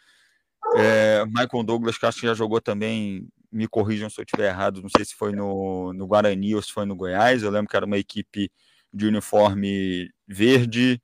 é, 0.75 1.25
Michael 1.25 1.63
Douglas, 1.63 1.97
que 1.97 2.05
acho 2.05 2.19
que 2.19 2.27
já 2.27 2.33
jogou 2.33 2.59
também, 2.61 3.27
me 3.51 3.67
corrijam 3.67 4.09
se 4.09 4.19
eu 4.19 4.23
estiver 4.23 4.49
errado, 4.49 4.81
não 4.81 4.89
sei 4.89 5.05
se 5.05 5.13
foi 5.13 5.33
no, 5.33 5.93
no 5.93 6.07
Guarani 6.07 6.55
ou 6.55 6.61
se 6.61 6.71
foi 6.71 6.85
no 6.85 6.95
Goiás, 6.95 7.43
eu 7.43 7.51
lembro 7.51 7.69
que 7.69 7.75
era 7.75 7.85
uma 7.85 7.97
equipe 7.97 8.51
de 8.93 9.07
uniforme 9.07 10.09
verde, 10.27 11.01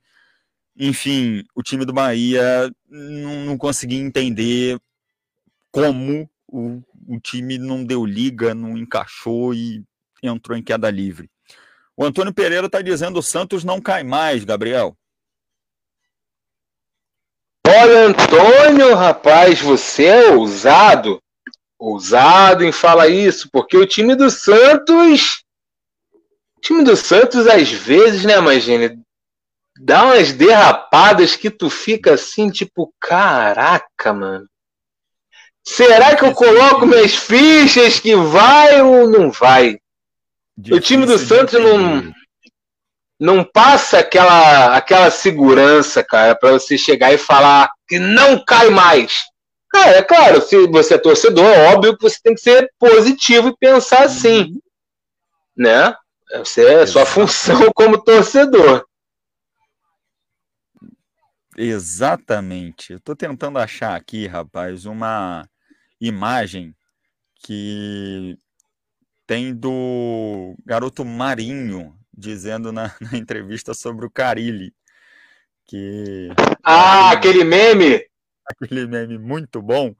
enfim, 0.75 1.43
o 1.55 1.63
time 1.63 1.85
do 1.85 1.93
Bahia 1.93 2.71
não, 2.89 3.45
não 3.45 3.57
consegui 3.57 3.97
entender 3.97 4.79
como 5.71 6.29
o, 6.47 6.81
o 7.07 7.19
time 7.19 7.57
não 7.57 7.83
deu 7.83 8.05
liga, 8.05 8.53
não 8.53 8.77
encaixou 8.77 9.53
e 9.53 9.83
entrou 10.23 10.57
em 10.57 10.63
queda 10.63 10.89
livre. 10.89 11.29
O 11.95 12.05
Antônio 12.05 12.33
Pereira 12.33 12.67
está 12.67 12.81
dizendo 12.81 13.19
o 13.19 13.23
Santos 13.23 13.63
não 13.63 13.81
cai 13.81 14.03
mais, 14.03 14.43
Gabriel. 14.43 14.95
Olha, 17.67 18.07
Antônio, 18.07 18.95
rapaz, 18.95 19.59
você 19.59 20.05
é 20.05 20.31
ousado. 20.31 21.21
Ousado 21.77 22.63
em 22.63 22.71
falar 22.71 23.07
isso, 23.07 23.49
porque 23.51 23.75
o 23.75 23.85
time 23.85 24.15
do 24.15 24.29
Santos. 24.29 25.43
O 26.57 26.61
time 26.61 26.83
do 26.83 26.95
Santos, 26.95 27.45
às 27.45 27.69
vezes, 27.69 28.23
né, 28.25 28.39
Magine? 28.39 28.99
Dá 29.79 30.05
umas 30.05 30.31
derrapadas 30.33 31.35
que 31.35 31.51
tu 31.51 31.69
fica 31.69 32.13
assim, 32.13 32.49
tipo, 32.49 32.93
caraca, 32.99 34.13
mano. 34.13 34.47
Será 35.67 36.15
que 36.15 36.23
eu 36.23 36.33
coloco 36.33 36.85
minhas 36.85 37.13
fichas 37.13 37.99
que 37.99 38.15
vai 38.15 38.81
ou 38.81 39.09
não 39.09 39.29
vai? 39.29 39.77
Difícil 40.57 40.77
o 40.77 40.79
time 40.79 41.05
do 41.05 41.17
Santos 41.19 41.59
não, 41.59 42.13
não 43.19 43.43
passa 43.43 43.99
aquela, 43.99 44.77
aquela 44.77 45.11
segurança, 45.11 46.01
cara, 46.01 46.37
para 46.37 46.53
você 46.53 46.77
chegar 46.77 47.11
e 47.11 47.17
falar 47.17 47.69
que 47.85 47.99
não 47.99 48.41
cai 48.45 48.69
mais. 48.69 49.25
Cara, 49.69 49.97
é 49.97 50.01
claro, 50.01 50.41
se 50.41 50.67
você 50.67 50.93
é 50.93 50.97
torcedor, 50.97 51.45
é 51.45 51.73
óbvio 51.73 51.97
que 51.97 52.01
você 52.01 52.17
tem 52.23 52.33
que 52.33 52.41
ser 52.41 52.71
positivo 52.79 53.49
e 53.49 53.57
pensar 53.57 54.05
assim, 54.05 54.43
uhum. 54.43 54.61
né? 55.57 55.93
Essa 56.31 56.61
é 56.61 56.81
a 56.83 56.87
sua 56.87 57.05
função 57.05 57.69
como 57.75 58.01
torcedor. 58.01 58.87
Exatamente. 61.57 62.93
Eu 62.93 63.01
tô 63.01 63.13
tentando 63.13 63.59
achar 63.59 63.97
aqui, 63.97 64.27
rapaz, 64.27 64.85
uma 64.85 65.45
imagem 65.99 66.75
que 67.43 68.37
tem 69.25 69.53
do 69.53 70.55
garoto 70.65 71.03
Marinho 71.03 71.97
dizendo 72.17 72.71
na, 72.71 72.93
na 72.99 73.17
entrevista 73.17 73.73
sobre 73.73 74.05
o 74.05 74.09
Carilli. 74.09 74.73
Que. 75.65 76.29
Ah, 76.63 77.11
aquele 77.11 77.43
meme! 77.43 78.03
Aquele 78.49 78.87
meme 78.87 79.17
muito 79.17 79.61
bom. 79.61 79.93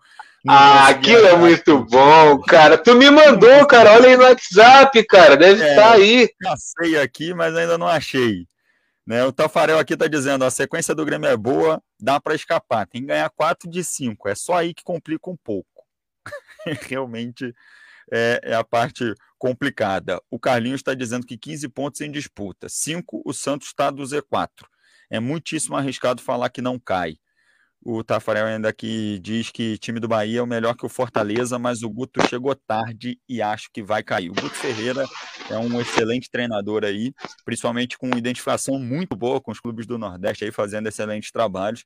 ah, 0.48 0.88
aquilo 0.88 1.28
é 1.28 1.36
muito 1.36 1.84
bom, 1.84 2.40
cara. 2.44 2.78
Tu 2.78 2.96
me 2.96 3.12
mandou, 3.12 3.68
cara. 3.68 3.92
Olha 3.94 4.08
aí 4.08 4.16
no 4.16 4.24
WhatsApp, 4.24 5.04
cara. 5.06 5.36
Deve 5.36 5.62
é, 5.62 5.70
estar 5.70 5.92
aí. 5.92 6.30
Passei 6.42 6.98
aqui, 6.98 7.34
mas 7.34 7.54
ainda 7.54 7.78
não 7.78 7.88
achei. 7.88 8.48
Né? 9.06 9.26
O 9.26 9.34
Tafarel 9.34 9.78
aqui 9.78 9.94
está 9.94 10.08
dizendo: 10.08 10.46
a 10.46 10.52
sequência 10.52 10.96
do 10.96 11.06
Grêmio 11.06 11.30
é 11.30 11.36
boa, 11.36 11.84
dá 12.00 12.22
para 12.22 12.36
escapar. 12.36 12.88
Tem 12.88 13.02
que 13.02 13.08
ganhar 13.08 13.30
4 13.30 13.70
de 13.70 13.84
5. 13.84 14.30
É 14.30 14.36
só 14.36 14.56
aí 14.56 14.74
que 14.74 14.84
complica 14.84 15.30
um 15.30 15.38
pouco. 15.38 15.77
Realmente 16.88 17.54
é, 18.12 18.40
é, 18.44 18.54
a 18.56 18.64
parte 18.64 19.14
complicada. 19.38 20.22
O 20.30 20.40
Carlinhos 20.40 20.80
está 20.80 20.94
dizendo 20.94 21.26
que 21.26 21.38
15 21.38 21.68
pontos 21.70 22.02
em 22.02 22.12
disputa. 22.12 22.68
5, 22.70 23.22
o 23.26 23.34
Santos 23.34 23.68
está 23.68 23.92
do 23.92 24.04
Z4. 24.04 24.50
É 25.10 25.20
muitíssimo 25.20 25.76
arriscado 25.76 26.22
falar 26.22 26.50
que 26.50 26.62
não 26.62 26.80
cai. 26.80 27.18
O 27.82 28.04
Tafarel 28.04 28.48
ainda 28.48 28.68
aqui 28.68 29.20
diz 29.20 29.50
que 29.50 29.78
time 29.78 30.00
do 30.00 30.08
Bahia 30.08 30.40
é 30.40 30.42
o 30.42 30.48
melhor 30.48 30.76
que 30.76 30.86
o 30.86 30.90
Fortaleza, 30.90 31.58
mas 31.58 31.84
o 31.84 31.90
Guto 31.90 32.26
chegou 32.28 32.54
tarde 32.56 33.20
e 33.30 33.42
acho 33.42 33.70
que 33.72 33.82
vai 33.84 34.04
cair. 34.04 34.30
O 34.30 34.34
Guto 34.34 34.56
Ferreira 34.56 35.06
é 35.50 35.58
um 35.58 35.80
excelente 35.80 36.30
treinador 36.30 36.84
aí, 36.84 37.14
principalmente 37.46 37.98
com 37.98 38.10
identificação 38.18 38.80
muito 38.80 39.16
boa 39.16 39.40
com 39.40 39.52
os 39.52 39.60
clubes 39.60 39.86
do 39.86 39.98
Nordeste 39.98 40.44
aí 40.44 40.52
fazendo 40.52 40.88
excelentes 40.88 41.32
trabalhos, 41.32 41.86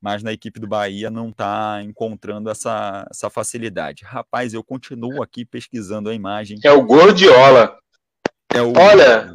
mas 0.00 0.22
na 0.22 0.32
equipe 0.32 0.60
do 0.60 0.66
Bahia 0.66 1.10
não 1.10 1.30
está 1.30 1.80
encontrando 1.82 2.50
essa, 2.50 3.06
essa 3.10 3.30
facilidade. 3.30 4.04
Rapaz, 4.04 4.54
eu 4.54 4.62
continuo 4.62 5.22
aqui 5.22 5.44
pesquisando 5.44 6.08
a 6.08 6.14
imagem. 6.14 6.58
É 6.64 6.72
o 6.72 6.82
Gordiola. 6.82 7.76
É 8.54 8.62
o... 8.62 8.72
Olha, 8.76 9.32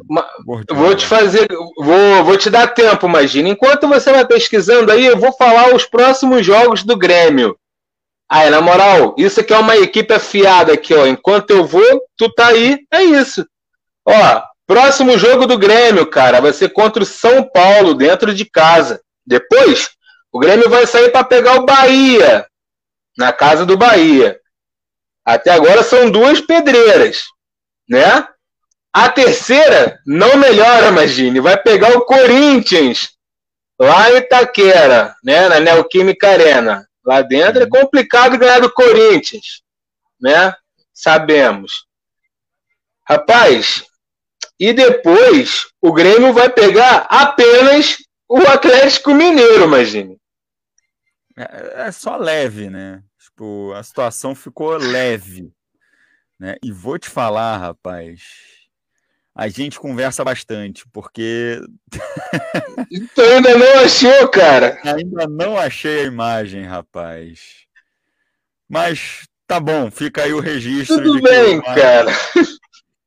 vou 0.70 0.95
te 0.95 1.05
fazer, 1.05 1.47
vou, 1.78 2.24
vou 2.24 2.38
te 2.38 2.49
dar 2.49 2.68
tempo, 2.68 3.07
imagina. 3.07 3.49
Enquanto 3.49 3.88
você 3.88 4.12
vai 4.12 4.26
pesquisando 4.26 4.91
aí, 4.91 5.05
eu 5.05 5.18
vou 5.18 5.34
falar 5.34 5.76
os 5.76 5.86
próximos 5.86 6.45
jogos 6.45 6.84
do 6.84 6.97
Grêmio. 6.97 7.57
Aí, 8.30 8.49
na 8.49 8.62
moral, 8.62 9.14
isso 9.18 9.41
aqui 9.41 9.53
é 9.53 9.57
uma 9.57 9.76
equipe 9.76 10.14
afiada 10.14 10.72
aqui, 10.72 10.93
ó. 10.93 11.05
Enquanto 11.05 11.51
eu 11.51 11.66
vou, 11.66 12.01
tu 12.16 12.34
tá 12.34 12.47
aí, 12.47 12.80
é 12.93 13.03
isso. 13.03 13.45
Ó, 14.05 14.41
próximo 14.66 15.18
jogo 15.18 15.45
do 15.45 15.57
Grêmio, 15.57 16.07
cara, 16.07 16.39
vai 16.39 16.53
ser 16.53 16.70
contra 16.70 17.03
o 17.03 17.05
São 17.05 17.43
Paulo, 17.43 17.93
dentro 17.93 18.34
de 18.34 18.45
casa. 18.45 19.01
Depois, 19.28 19.89
o 20.32 20.39
Grêmio 20.39 20.69
vai 20.69 20.88
sair 20.88 21.11
para 21.11 21.23
pegar 21.23 21.55
o 21.55 21.65
Bahia, 21.65 22.47
na 23.17 23.34
casa 23.34 23.65
do 23.65 23.77
Bahia. 23.77 24.39
Até 25.25 25.51
agora 25.51 25.84
são 25.84 26.09
duas 26.09 26.41
pedreiras, 26.41 27.23
né? 27.88 28.27
A 28.93 29.09
terceira 29.09 29.99
não 30.05 30.38
melhora, 30.38 30.88
imagine. 30.88 31.39
Vai 31.39 31.57
pegar 31.61 31.95
o 31.95 32.05
Corinthians 32.05 33.09
lá 33.79 34.11
em 34.11 34.17
Itaquera, 34.17 35.15
né? 35.23 35.47
Na 35.47 35.59
Neoquímica 35.59 36.29
Arena. 36.29 36.88
Lá 37.05 37.21
dentro 37.21 37.63
é 37.63 37.67
complicado 37.69 38.38
ganhar 38.38 38.59
do 38.59 38.71
Corinthians, 38.71 39.61
né? 40.19 40.53
Sabemos. 40.93 41.86
Rapaz, 43.07 43.84
e 44.59 44.73
depois 44.73 45.67
o 45.82 45.91
Grêmio 45.91 46.34
vai 46.34 46.49
pegar 46.49 47.07
apenas 47.09 47.97
o 48.29 48.39
Atlético 48.47 49.13
Mineiro, 49.13 49.63
imagine. 49.63 50.20
É, 51.38 51.88
é 51.88 51.91
só 51.91 52.17
leve, 52.17 52.69
né? 52.69 53.03
Tipo, 53.17 53.73
a 53.73 53.84
situação 53.84 54.36
ficou 54.36 54.77
leve. 54.77 55.53
Né? 56.39 56.55
E 56.63 56.71
vou 56.71 56.97
te 56.97 57.09
falar, 57.09 57.57
rapaz, 57.57 58.21
a 59.34 59.47
gente 59.47 59.79
conversa 59.79 60.23
bastante, 60.23 60.86
porque. 60.91 61.61
então 62.91 63.25
ainda 63.36 63.57
não 63.57 63.79
achou, 63.79 64.27
cara? 64.29 64.79
Ainda 64.84 65.27
não 65.27 65.57
achei 65.57 66.01
a 66.01 66.05
imagem, 66.05 66.63
rapaz. 66.63 67.65
Mas 68.67 69.27
tá 69.47 69.59
bom, 69.59 69.91
fica 69.91 70.23
aí 70.23 70.34
o 70.34 70.39
registro. 70.39 71.03
Tudo 71.03 71.21
bem, 71.21 71.57
Marinho... 71.57 71.63
cara. 71.63 72.11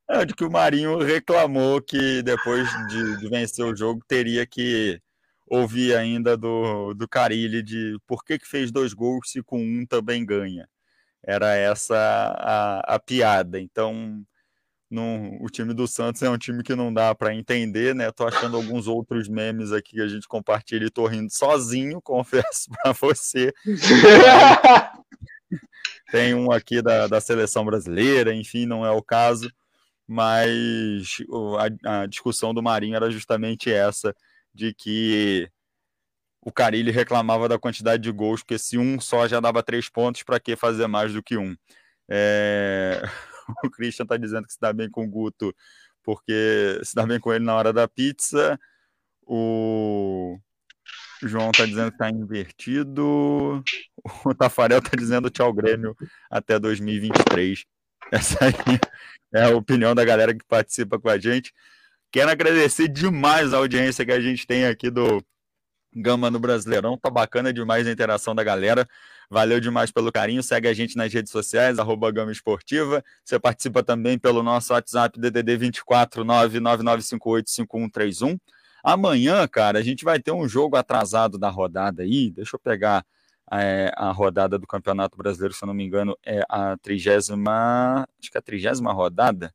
É, 0.08 0.24
de 0.24 0.34
que 0.34 0.44
o 0.44 0.50
Marinho 0.50 0.98
reclamou 0.98 1.80
que 1.80 2.22
depois 2.22 2.68
de, 2.88 3.16
de, 3.18 3.28
vencer 3.28 3.64
o 3.64 3.74
jogo 3.74 4.02
teria 4.06 4.46
que 4.46 5.00
ouvir 5.46 5.96
ainda 5.96 6.36
do, 6.36 6.94
do 6.94 7.08
Carilli 7.08 7.62
de 7.62 7.96
por 8.06 8.24
que, 8.24 8.38
que 8.38 8.46
fez 8.46 8.70
dois 8.70 8.92
gols 8.92 9.30
se 9.30 9.42
com 9.42 9.60
um 9.60 9.86
também 9.86 10.24
ganha. 10.24 10.68
Era 11.22 11.54
essa 11.54 11.96
a, 11.96 12.94
a 12.94 12.98
piada. 12.98 13.60
Então 13.60 14.24
não, 14.94 15.36
o 15.40 15.48
time 15.48 15.74
do 15.74 15.88
Santos 15.88 16.22
é 16.22 16.30
um 16.30 16.38
time 16.38 16.62
que 16.62 16.76
não 16.76 16.94
dá 16.94 17.12
para 17.14 17.34
entender, 17.34 17.94
né? 17.96 18.12
Tô 18.12 18.26
achando 18.26 18.56
alguns 18.56 18.86
outros 18.86 19.28
memes 19.28 19.72
aqui 19.72 19.96
que 19.96 20.00
a 20.00 20.06
gente 20.06 20.28
compartilha 20.28 20.86
e 20.86 20.90
tô 20.90 21.04
rindo 21.06 21.32
sozinho, 21.32 22.00
confesso 22.04 22.70
para 22.70 22.92
você. 22.92 23.52
Tem 26.12 26.32
um 26.32 26.52
aqui 26.52 26.80
da, 26.80 27.08
da 27.08 27.20
seleção 27.20 27.64
brasileira, 27.64 28.32
enfim, 28.32 28.66
não 28.66 28.86
é 28.86 28.90
o 28.90 29.02
caso, 29.02 29.50
mas 30.06 31.16
a, 31.84 32.02
a 32.02 32.06
discussão 32.06 32.54
do 32.54 32.62
Marinho 32.62 32.94
era 32.94 33.10
justamente 33.10 33.72
essa, 33.72 34.14
de 34.54 34.72
que 34.74 35.50
o 36.40 36.52
Carilli 36.52 36.90
reclamava 36.90 37.48
da 37.48 37.58
quantidade 37.58 38.02
de 38.02 38.12
gols, 38.12 38.42
porque 38.42 38.58
se 38.58 38.78
um 38.78 39.00
só 39.00 39.26
já 39.26 39.40
dava 39.40 39.62
três 39.62 39.88
pontos, 39.88 40.22
para 40.22 40.38
que 40.38 40.56
fazer 40.56 40.86
mais 40.86 41.12
do 41.12 41.22
que 41.22 41.36
um? 41.36 41.56
É... 42.08 43.02
o 43.64 43.70
Christian 43.70 44.06
tá 44.06 44.16
dizendo 44.16 44.46
que 44.46 44.52
se 44.52 44.60
dá 44.60 44.72
bem 44.72 44.90
com 44.90 45.04
o 45.04 45.08
Guto 45.08 45.54
porque 46.04 46.78
se 46.84 46.94
dá 46.94 47.04
bem 47.06 47.18
com 47.18 47.32
ele 47.32 47.44
na 47.44 47.54
hora 47.54 47.72
da 47.72 47.88
pizza. 47.88 48.60
O 49.26 50.38
João 51.22 51.50
tá 51.50 51.64
dizendo 51.64 51.90
que 51.90 51.98
tá 51.98 52.10
invertido. 52.10 53.64
O 54.24 54.34
Tafarel 54.34 54.82
tá 54.82 54.90
dizendo 54.96 55.30
tchau 55.30 55.52
Grêmio 55.52 55.96
até 56.30 56.58
2023. 56.58 57.64
Essa 58.12 58.44
aí 58.44 58.78
é 59.32 59.44
a 59.44 59.56
opinião 59.56 59.94
da 59.94 60.04
galera 60.04 60.34
que 60.34 60.44
participa 60.44 61.00
com 61.00 61.08
a 61.08 61.18
gente. 61.18 61.52
Quero 62.14 62.30
agradecer 62.30 62.86
demais 62.86 63.52
a 63.52 63.56
audiência 63.56 64.06
que 64.06 64.12
a 64.12 64.20
gente 64.20 64.46
tem 64.46 64.66
aqui 64.66 64.88
do 64.88 65.20
Gama 65.92 66.30
no 66.30 66.38
Brasileirão. 66.38 66.96
Tá 66.96 67.10
bacana 67.10 67.52
demais 67.52 67.88
a 67.88 67.90
interação 67.90 68.36
da 68.36 68.44
galera. 68.44 68.86
Valeu 69.28 69.58
demais 69.58 69.90
pelo 69.90 70.12
carinho. 70.12 70.40
Segue 70.40 70.68
a 70.68 70.72
gente 70.72 70.96
nas 70.96 71.12
redes 71.12 71.32
sociais, 71.32 71.76
arroba 71.76 72.12
Gama 72.12 72.30
Esportiva. 72.30 73.02
Você 73.24 73.36
participa 73.40 73.82
também 73.82 74.16
pelo 74.16 74.44
nosso 74.44 74.72
WhatsApp 74.72 75.18
DDD 75.18 75.56
24 75.56 76.24
999585131. 76.24 78.38
Amanhã, 78.84 79.48
cara, 79.48 79.80
a 79.80 79.82
gente 79.82 80.04
vai 80.04 80.20
ter 80.20 80.30
um 80.30 80.46
jogo 80.46 80.76
atrasado 80.76 81.36
da 81.36 81.48
rodada 81.48 82.04
aí. 82.04 82.30
Deixa 82.30 82.54
eu 82.54 82.60
pegar 82.60 83.04
é, 83.52 83.90
a 83.96 84.12
rodada 84.12 84.56
do 84.56 84.68
Campeonato 84.68 85.18
Brasileiro, 85.18 85.52
se 85.52 85.64
eu 85.64 85.66
não 85.66 85.74
me 85.74 85.82
engano, 85.82 86.16
é 86.24 86.44
a 86.48 86.76
trigésima. 86.76 88.06
Acho 88.20 88.30
que 88.30 88.36
é 88.36 88.38
a 88.38 88.42
trigésima 88.42 88.92
rodada 88.92 89.52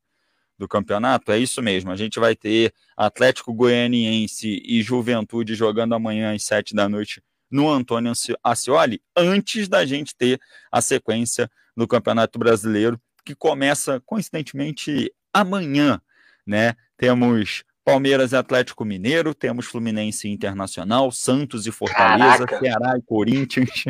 do 0.60 0.68
campeonato. 0.68 1.32
É 1.32 1.38
isso 1.38 1.62
mesmo. 1.62 1.90
A 1.90 1.96
gente 1.96 2.20
vai 2.20 2.36
ter 2.36 2.72
Atlético 2.94 3.52
Goianiense 3.54 4.62
e 4.64 4.82
Juventude 4.82 5.54
jogando 5.54 5.94
amanhã 5.94 6.34
às 6.34 6.44
sete 6.44 6.74
da 6.74 6.86
noite 6.88 7.22
no 7.50 7.68
Antônio 7.68 8.12
Ascioli, 8.44 9.02
antes 9.16 9.66
da 9.66 9.84
gente 9.84 10.14
ter 10.14 10.38
a 10.70 10.80
sequência 10.80 11.50
no 11.74 11.88
Campeonato 11.88 12.38
Brasileiro, 12.38 13.00
que 13.24 13.34
começa, 13.34 14.00
coincidentemente, 14.06 15.12
amanhã, 15.32 16.00
né? 16.46 16.74
Temos 16.96 17.64
Palmeiras 17.84 18.32
e 18.32 18.36
Atlético 18.36 18.84
Mineiro, 18.84 19.34
temos 19.34 19.66
Fluminense 19.66 20.28
e 20.28 20.30
Internacional, 20.30 21.10
Santos 21.10 21.66
e 21.66 21.72
Fortaleza, 21.72 22.46
Caraca. 22.46 22.58
Ceará 22.60 22.98
e 22.98 23.02
Corinthians, 23.02 23.84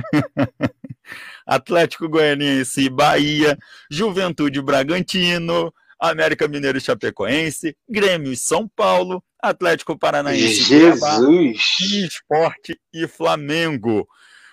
Atlético 1.44 2.08
Goianiense 2.08 2.82
e 2.82 2.88
Bahia, 2.88 3.58
Juventude 3.90 4.62
Bragantino, 4.62 5.74
América 6.00 6.48
Mineiro 6.48 6.78
e 6.78 6.80
Chapecoense, 6.80 7.76
Grêmio 7.88 8.32
e 8.32 8.36
São 8.36 8.66
Paulo, 8.66 9.22
Atlético 9.42 9.98
Paranaense 9.98 10.62
Jesus. 10.62 11.58
e 11.80 12.06
Esporte 12.06 12.80
e 12.92 13.06
Flamengo. 13.06 14.08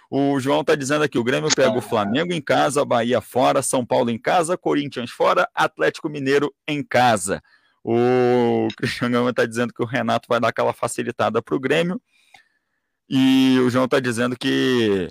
O 0.09 0.39
João 0.39 0.61
está 0.61 0.75
dizendo 0.75 1.03
aqui: 1.03 1.17
o 1.17 1.23
Grêmio 1.23 1.49
pega 1.53 1.77
o 1.77 1.81
Flamengo 1.81 2.33
em 2.33 2.41
casa, 2.41 2.85
Bahia 2.85 3.21
fora, 3.21 3.61
São 3.61 3.85
Paulo 3.85 4.09
em 4.09 4.19
casa, 4.19 4.57
Corinthians 4.57 5.11
fora, 5.11 5.47
Atlético 5.53 6.09
Mineiro 6.09 6.53
em 6.67 6.83
casa. 6.83 7.41
O 7.83 8.67
Cristiano 8.75 9.13
Gama 9.13 9.29
está 9.29 9.45
dizendo 9.45 9.73
que 9.73 9.81
o 9.81 9.85
Renato 9.85 10.27
vai 10.27 10.39
dar 10.39 10.49
aquela 10.49 10.73
facilitada 10.73 11.41
para 11.41 11.55
o 11.55 11.59
Grêmio. 11.59 12.01
E 13.09 13.57
o 13.65 13.69
João 13.69 13.85
está 13.85 13.99
dizendo 13.99 14.35
que 14.37 15.07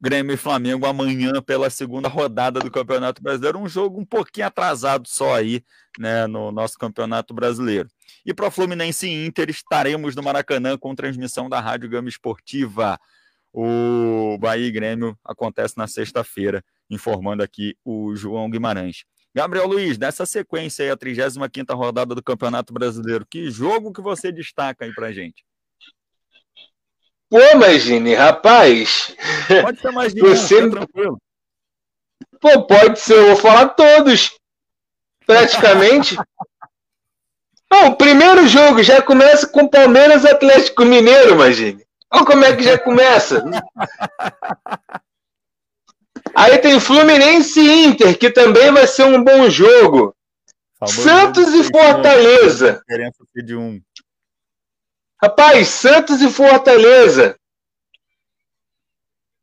Grêmio 0.00 0.32
e 0.32 0.36
Flamengo 0.36 0.86
amanhã 0.86 1.42
pela 1.42 1.68
segunda 1.68 2.08
rodada 2.08 2.60
do 2.60 2.70
Campeonato 2.70 3.20
Brasileiro, 3.20 3.58
um 3.58 3.68
jogo 3.68 4.00
um 4.00 4.04
pouquinho 4.04 4.46
atrasado 4.46 5.08
só 5.08 5.34
aí, 5.34 5.60
né, 5.98 6.26
no 6.28 6.52
nosso 6.52 6.78
Campeonato 6.78 7.34
Brasileiro. 7.34 7.88
E 8.24 8.32
para 8.32 8.50
Fluminense 8.50 9.08
e 9.08 9.26
Inter 9.26 9.50
estaremos 9.50 10.14
no 10.14 10.22
Maracanã 10.22 10.78
com 10.78 10.94
transmissão 10.94 11.48
da 11.48 11.58
Rádio 11.58 11.88
Gama 11.88 12.08
Esportiva. 12.08 12.96
O 13.52 14.38
Bahia 14.38 14.66
e 14.66 14.70
Grêmio 14.70 15.18
acontece 15.24 15.76
na 15.76 15.88
sexta-feira, 15.88 16.64
informando 16.88 17.42
aqui 17.42 17.76
o 17.84 18.14
João 18.14 18.48
Guimarães. 18.48 19.04
Gabriel 19.34 19.66
Luiz, 19.66 19.98
dessa 19.98 20.24
sequência 20.24 20.84
aí, 20.84 20.90
a 20.90 20.96
35ª 20.96 21.74
rodada 21.76 22.14
do 22.14 22.22
Campeonato 22.22 22.72
Brasileiro, 22.72 23.26
que 23.28 23.50
jogo 23.50 23.92
que 23.92 24.00
você 24.00 24.30
destaca 24.30 24.84
aí 24.84 24.94
pra 24.94 25.12
gente? 25.12 25.47
Pô, 27.30 27.38
imagine, 27.38 28.14
rapaz. 28.14 29.14
Pode 29.62 29.80
ser 29.80 29.90
mais 29.92 30.14
de 30.14 30.20
você... 30.20 30.68
tranquilo. 30.70 31.18
Pô, 32.40 32.62
pode 32.62 33.00
ser, 33.00 33.16
eu 33.16 33.26
vou 33.28 33.36
falar 33.36 33.68
todos. 33.70 34.36
Praticamente. 35.26 36.16
Não, 37.70 37.88
o 37.88 37.96
primeiro 37.96 38.46
jogo 38.46 38.82
já 38.82 39.02
começa 39.02 39.46
com 39.46 39.68
Palmeiras 39.68 40.24
Atlético 40.24 40.86
Mineiro, 40.86 41.32
imagine. 41.32 41.84
Olha 42.10 42.24
como 42.24 42.44
é 42.44 42.56
que 42.56 42.62
já 42.62 42.78
começa. 42.78 43.44
Aí 46.34 46.56
tem 46.58 46.80
Fluminense 46.80 47.60
e 47.60 47.84
Inter, 47.84 48.16
que 48.18 48.30
também 48.30 48.72
vai 48.72 48.86
ser 48.86 49.04
um 49.04 49.22
bom 49.22 49.50
jogo. 49.50 50.14
Santos 50.86 51.52
e 51.54 51.64
Fortaleza. 51.64 52.82
Diferença 52.86 53.24
de 53.34 53.56
um. 53.56 53.80
Rapaz, 55.20 55.68
Santos 55.68 56.22
e 56.22 56.30
Fortaleza. 56.30 57.36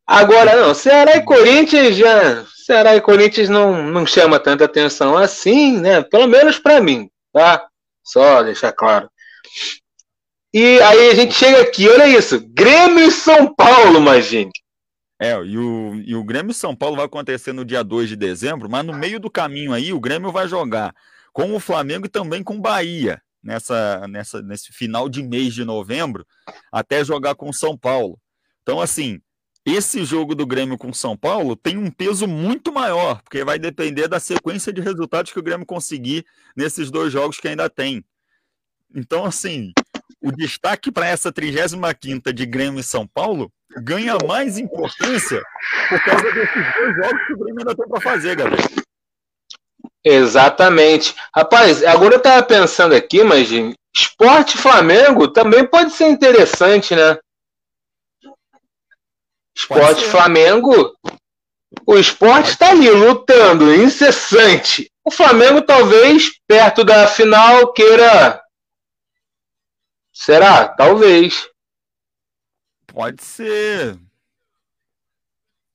Agora, 0.08 0.56
não, 0.56 0.74
Ceará 0.74 1.18
e 1.18 1.24
Corinthians 1.24 1.98
já. 1.98 2.46
Ceará 2.46 2.96
e 2.96 3.02
Corinthians 3.02 3.50
não, 3.50 3.84
não 3.84 4.06
chama 4.06 4.40
tanta 4.40 4.66
atenção 4.66 5.18
assim, 5.18 5.78
né? 5.80 6.02
Pelo 6.02 6.28
menos 6.28 6.58
para 6.58 6.80
mim, 6.80 7.10
tá? 7.34 7.68
Só 8.04 8.42
deixar 8.42 8.72
claro. 8.72 9.10
E 10.54 10.80
aí 10.82 11.10
a 11.10 11.16
gente 11.16 11.34
chega 11.34 11.62
aqui, 11.62 11.90
olha 11.90 12.08
isso. 12.08 12.40
Grêmio 12.48 13.08
e 13.08 13.12
São 13.12 13.54
Paulo, 13.54 13.98
imagine. 13.98 14.52
É, 15.20 15.34
e 15.44 15.58
o, 15.58 15.96
e 16.06 16.16
o 16.16 16.24
Grêmio 16.24 16.54
São 16.54 16.76
Paulo 16.76 16.96
vai 16.96 17.06
acontecer 17.06 17.52
no 17.52 17.66
dia 17.66 17.84
2 17.84 18.10
de 18.10 18.16
dezembro, 18.16 18.70
mas 18.70 18.86
no 18.86 18.94
meio 18.94 19.20
do 19.20 19.30
caminho 19.30 19.74
aí 19.74 19.92
o 19.92 20.00
Grêmio 20.00 20.32
vai 20.32 20.48
jogar 20.48 20.94
com 21.34 21.54
o 21.54 21.60
Flamengo 21.60 22.06
e 22.06 22.10
também 22.10 22.44
com 22.44 22.56
o 22.56 22.62
Bahia 22.62 23.22
nessa, 23.46 24.08
nessa, 24.08 24.42
nesse 24.42 24.74
final 24.74 25.08
de 25.08 25.22
mês 25.22 25.54
de 25.54 25.64
novembro, 25.64 26.26
até 26.72 27.06
jogar 27.06 27.36
com 27.36 27.54
São 27.54 27.78
Paulo. 27.78 28.20
Então, 28.64 28.82
assim, 28.82 29.22
esse 29.64 30.04
jogo 30.04 30.34
do 30.34 30.48
Grêmio 30.48 30.80
com 30.80 30.92
São 30.92 31.16
Paulo 31.16 31.56
tem 31.56 31.78
um 31.78 31.92
peso 31.92 32.28
muito 32.28 32.74
maior, 32.74 33.22
porque 33.22 33.44
vai 33.44 33.60
depender 33.60 34.08
da 34.08 34.20
sequência 34.20 34.74
de 34.74 34.82
resultados 34.82 35.32
que 35.32 35.38
o 35.40 35.44
Grêmio 35.44 35.66
conseguir 35.66 36.26
nesses 36.58 36.90
dois 36.90 37.14
jogos 37.14 37.40
que 37.40 37.48
ainda 37.48 37.70
tem. 37.70 38.04
Então, 38.96 39.26
assim, 39.26 39.72
o 40.20 40.32
destaque 40.32 40.92
para 40.92 41.08
essa 41.08 41.32
35 41.32 42.34
de 42.34 42.46
Grêmio 42.48 42.80
e 42.80 42.84
São 42.84 43.06
Paulo 43.06 43.52
ganha 43.78 44.18
mais 44.28 44.58
importância 44.58 45.44
por 45.90 46.04
causa 46.04 46.32
desses 46.32 46.74
dois 46.74 46.96
jogos 46.96 47.28
que 47.28 47.34
o 47.34 47.38
Grêmio 47.38 47.60
ainda 47.60 47.76
tem 47.76 47.88
para 47.88 48.02
fazer, 48.02 48.36
galera. 48.36 48.85
Exatamente. 50.06 51.16
Rapaz, 51.36 51.84
agora 51.84 52.14
eu 52.14 52.22
tava 52.22 52.44
pensando 52.44 52.94
aqui, 52.94 53.24
mas 53.24 53.50
esporte 53.92 54.56
Flamengo 54.56 55.28
também 55.28 55.66
pode 55.66 55.92
ser 55.94 56.08
interessante, 56.10 56.96
né? 56.96 57.18
Esporte 59.58 60.06
Flamengo. 60.06 60.96
O 61.88 61.98
esporte 61.98 62.52
está 62.52 62.70
ali 62.70 62.90
lutando, 62.90 63.74
incessante. 63.74 64.92
O 65.04 65.10
Flamengo 65.10 65.62
talvez 65.64 66.40
perto 66.48 66.84
da 66.84 67.08
final 67.08 67.74
queira. 67.74 68.44
Será? 70.14 70.68
Talvez. 70.68 71.50
Pode 72.88 73.24
ser. 73.24 73.98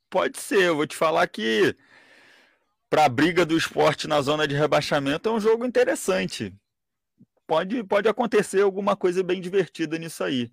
Pode 0.08 0.38
ser. 0.38 0.62
Eu 0.62 0.76
vou 0.76 0.86
te 0.86 0.96
falar 0.96 1.26
que 1.26 1.76
para 2.90 3.04
a 3.04 3.08
briga 3.08 3.46
do 3.46 3.56
esporte 3.56 4.08
na 4.08 4.20
zona 4.20 4.48
de 4.48 4.54
rebaixamento 4.56 5.28
é 5.28 5.32
um 5.32 5.40
jogo 5.40 5.64
interessante. 5.64 6.52
Pode, 7.46 7.84
pode 7.84 8.08
acontecer 8.08 8.60
alguma 8.62 8.96
coisa 8.96 9.22
bem 9.22 9.40
divertida 9.40 9.96
nisso 9.96 10.24
aí. 10.24 10.50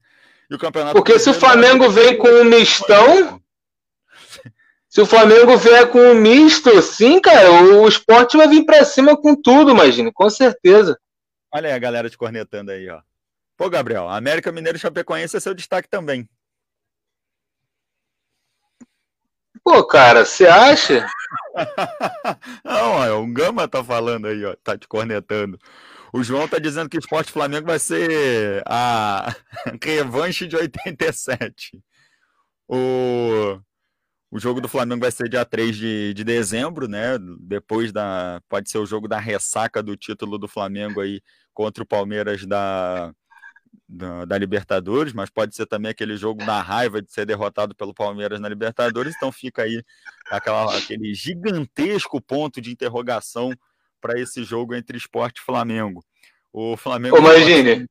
E 0.50 0.56
o 0.56 0.60
campeonato 0.60 0.96
Porque 0.96 1.18
se 1.20 1.30
o 1.30 1.34
Flamengo 1.34 1.90
vem 1.90 2.18
com 2.18 2.28
um 2.28 2.44
mistão, 2.44 3.42
se 4.88 5.02
o 5.02 5.06
Flamengo 5.06 5.58
vier 5.58 5.90
com 5.90 6.00
um 6.00 6.14
misto, 6.14 6.82
sim, 6.82 7.20
cara, 7.20 7.52
o 7.52 7.88
esporte 7.88 8.38
vai 8.38 8.48
vir 8.48 8.66
para 8.66 8.86
cima 8.86 9.20
com 9.20 9.36
tudo, 9.36 9.72
imagina, 9.72 10.12
com 10.14 10.30
certeza. 10.30 10.98
Olha 11.52 11.70
aí 11.70 11.74
a 11.74 11.80
galera 11.80 12.10
te 12.10 12.18
cornetando 12.18 12.72
aí, 12.72 12.88
ó. 12.88 13.02
Pô, 13.58 13.70
Gabriel, 13.70 14.08
América 14.08 14.52
Mineiro 14.52 14.78
e 14.78 14.80
Chapecoense 14.80 15.36
é 15.36 15.40
seu 15.40 15.56
destaque 15.56 15.90
também. 15.90 16.30
Pô, 19.68 19.86
cara, 19.86 20.24
você 20.24 20.48
acha? 20.48 21.06
Não, 22.64 23.04
é, 23.04 23.12
o 23.12 23.28
Gama 23.28 23.68
tá 23.68 23.84
falando 23.84 24.28
aí, 24.28 24.46
ó, 24.46 24.56
tá 24.64 24.78
te 24.78 24.88
cornetando. 24.88 25.60
O 26.14 26.24
João 26.24 26.48
tá 26.48 26.58
dizendo 26.58 26.88
que 26.88 26.96
o 26.96 27.00
Esporte 27.02 27.34
Flamengo 27.34 27.68
vai 27.68 27.78
ser 27.78 28.64
a 28.66 29.36
revanche 29.84 30.48
de 30.48 30.56
87. 30.56 31.84
O, 32.66 33.60
o 34.32 34.40
jogo 34.40 34.62
do 34.62 34.70
Flamengo 34.70 35.02
vai 35.02 35.12
ser 35.12 35.28
dia 35.28 35.44
3 35.44 35.76
de, 35.76 36.14
de 36.14 36.24
dezembro, 36.24 36.88
né? 36.88 37.18
Depois 37.42 37.92
da. 37.92 38.42
Pode 38.48 38.72
ser 38.72 38.78
o 38.78 38.86
jogo 38.86 39.06
da 39.06 39.20
ressaca 39.20 39.84
do 39.84 39.98
título 39.98 40.38
do 40.38 40.48
Flamengo 40.48 41.02
aí 41.02 41.22
contra 41.54 41.84
o 41.84 41.88
Palmeiras 41.88 42.46
da, 42.46 43.14
da, 43.88 44.26
da, 44.26 44.38
Libertadores, 44.38 45.14
mas 45.14 45.30
pode 45.30 45.56
ser 45.56 45.66
também 45.66 45.92
aquele 45.92 46.18
jogo 46.18 46.46
da 46.46 46.62
raiva 46.62 47.02
de 47.02 47.12
ser 47.12 47.26
derrotado 47.26 47.76
pelo 47.76 47.94
Palmeiras 47.94 48.40
na 48.40 48.50
Libertadores. 48.50 49.16
Então 49.16 49.32
fica 49.32 49.64
aí 49.64 49.84
aquela, 50.30 50.78
aquele 50.78 51.14
gigantesco 51.14 52.22
ponto 52.22 52.62
de 52.62 52.72
interrogação 52.72 53.52
para 54.00 54.20
esse 54.20 54.44
jogo 54.44 54.76
entre 54.76 54.98
Esporte 54.98 55.40
e 55.40 55.46
Flamengo. 55.46 56.04
O 56.52 56.76
Flamengo. 56.78 57.18
Imagine. 57.18 57.88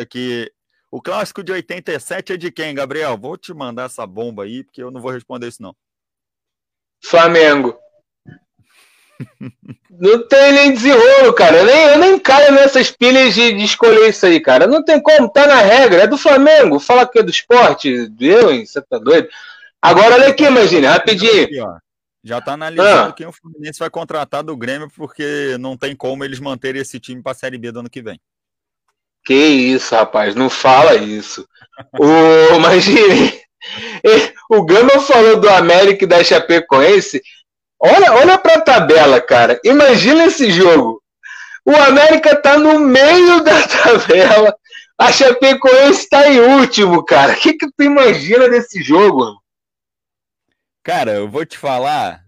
Aqui, 0.00 0.50
o 0.90 1.00
clássico 1.00 1.42
de 1.42 1.52
87 1.52 2.32
é 2.32 2.36
de 2.36 2.50
quem, 2.50 2.74
Gabriel? 2.74 3.16
Vou 3.16 3.36
te 3.36 3.52
mandar 3.52 3.84
essa 3.84 4.06
bomba 4.06 4.44
aí, 4.44 4.64
porque 4.64 4.82
eu 4.82 4.90
não 4.90 5.00
vou 5.00 5.10
responder 5.10 5.48
isso, 5.48 5.62
não. 5.62 5.76
Flamengo. 7.04 7.78
Não 9.90 10.26
tem 10.28 10.52
nem 10.52 10.72
desenrolo, 10.72 11.32
cara. 11.32 11.58
Eu 11.58 11.66
nem, 11.66 11.84
eu 11.86 11.98
nem 11.98 12.18
caio 12.18 12.52
nessas 12.52 12.90
pilhas 12.90 13.34
de, 13.34 13.52
de, 13.52 13.64
escolher 13.64 14.08
isso 14.08 14.24
aí, 14.26 14.40
cara. 14.40 14.66
Não 14.66 14.84
tem 14.84 15.00
como, 15.00 15.28
tá 15.28 15.46
na 15.46 15.60
regra. 15.60 16.02
É 16.02 16.06
do 16.06 16.16
Flamengo. 16.16 16.78
Fala 16.78 17.06
que 17.06 17.18
é 17.18 17.22
do 17.22 17.30
esporte, 17.30 18.10
eu, 18.20 18.52
hein? 18.52 18.64
Você 18.64 18.80
tá 18.80 18.98
doido? 18.98 19.28
Agora, 19.82 20.14
olha 20.14 20.28
aqui, 20.28 20.44
imagina, 20.44 20.92
rapidinho. 20.92 21.44
Aqui, 21.44 21.82
Já 22.22 22.40
tá 22.40 22.52
analisando 22.52 23.10
ah. 23.10 23.12
quem 23.12 23.26
o 23.26 23.32
Fluminense 23.32 23.78
vai 23.78 23.90
contratar 23.90 24.42
do 24.42 24.56
Grêmio, 24.56 24.90
porque 24.96 25.56
não 25.58 25.76
tem 25.76 25.96
como 25.96 26.24
eles 26.24 26.40
manterem 26.40 26.80
esse 26.82 27.00
time 27.00 27.22
pra 27.22 27.34
Série 27.34 27.58
B 27.58 27.72
do 27.72 27.80
ano 27.80 27.90
que 27.90 28.02
vem. 28.02 28.20
Que 29.24 29.34
isso, 29.34 29.94
rapaz, 29.94 30.34
não 30.34 30.48
fala 30.48 30.94
isso. 30.96 31.46
o, 31.98 32.54
imagine, 32.56 33.40
o 34.50 34.64
Gama 34.64 35.00
falou 35.00 35.40
do 35.40 35.48
América 35.48 36.04
e 36.04 36.08
da 36.08 36.22
Chapecoense. 36.22 37.22
Olha, 37.80 38.12
olha 38.12 38.38
para 38.38 38.54
a 38.54 38.60
tabela, 38.60 39.20
cara. 39.20 39.60
Imagina 39.64 40.24
esse 40.24 40.50
jogo. 40.50 41.02
O 41.64 41.76
América 41.76 42.34
tá 42.40 42.58
no 42.58 42.78
meio 42.78 43.42
da 43.42 43.62
tabela. 43.68 44.54
A 44.98 45.12
Chapecoense 45.12 46.00
está 46.00 46.28
em 46.28 46.40
último, 46.40 47.04
cara. 47.04 47.34
O 47.34 47.36
que, 47.36 47.54
que 47.54 47.70
tu 47.70 47.84
imagina 47.84 48.48
desse 48.48 48.82
jogo? 48.82 49.40
Cara, 50.82 51.12
eu 51.12 51.28
vou 51.28 51.46
te 51.46 51.56
falar. 51.56 52.24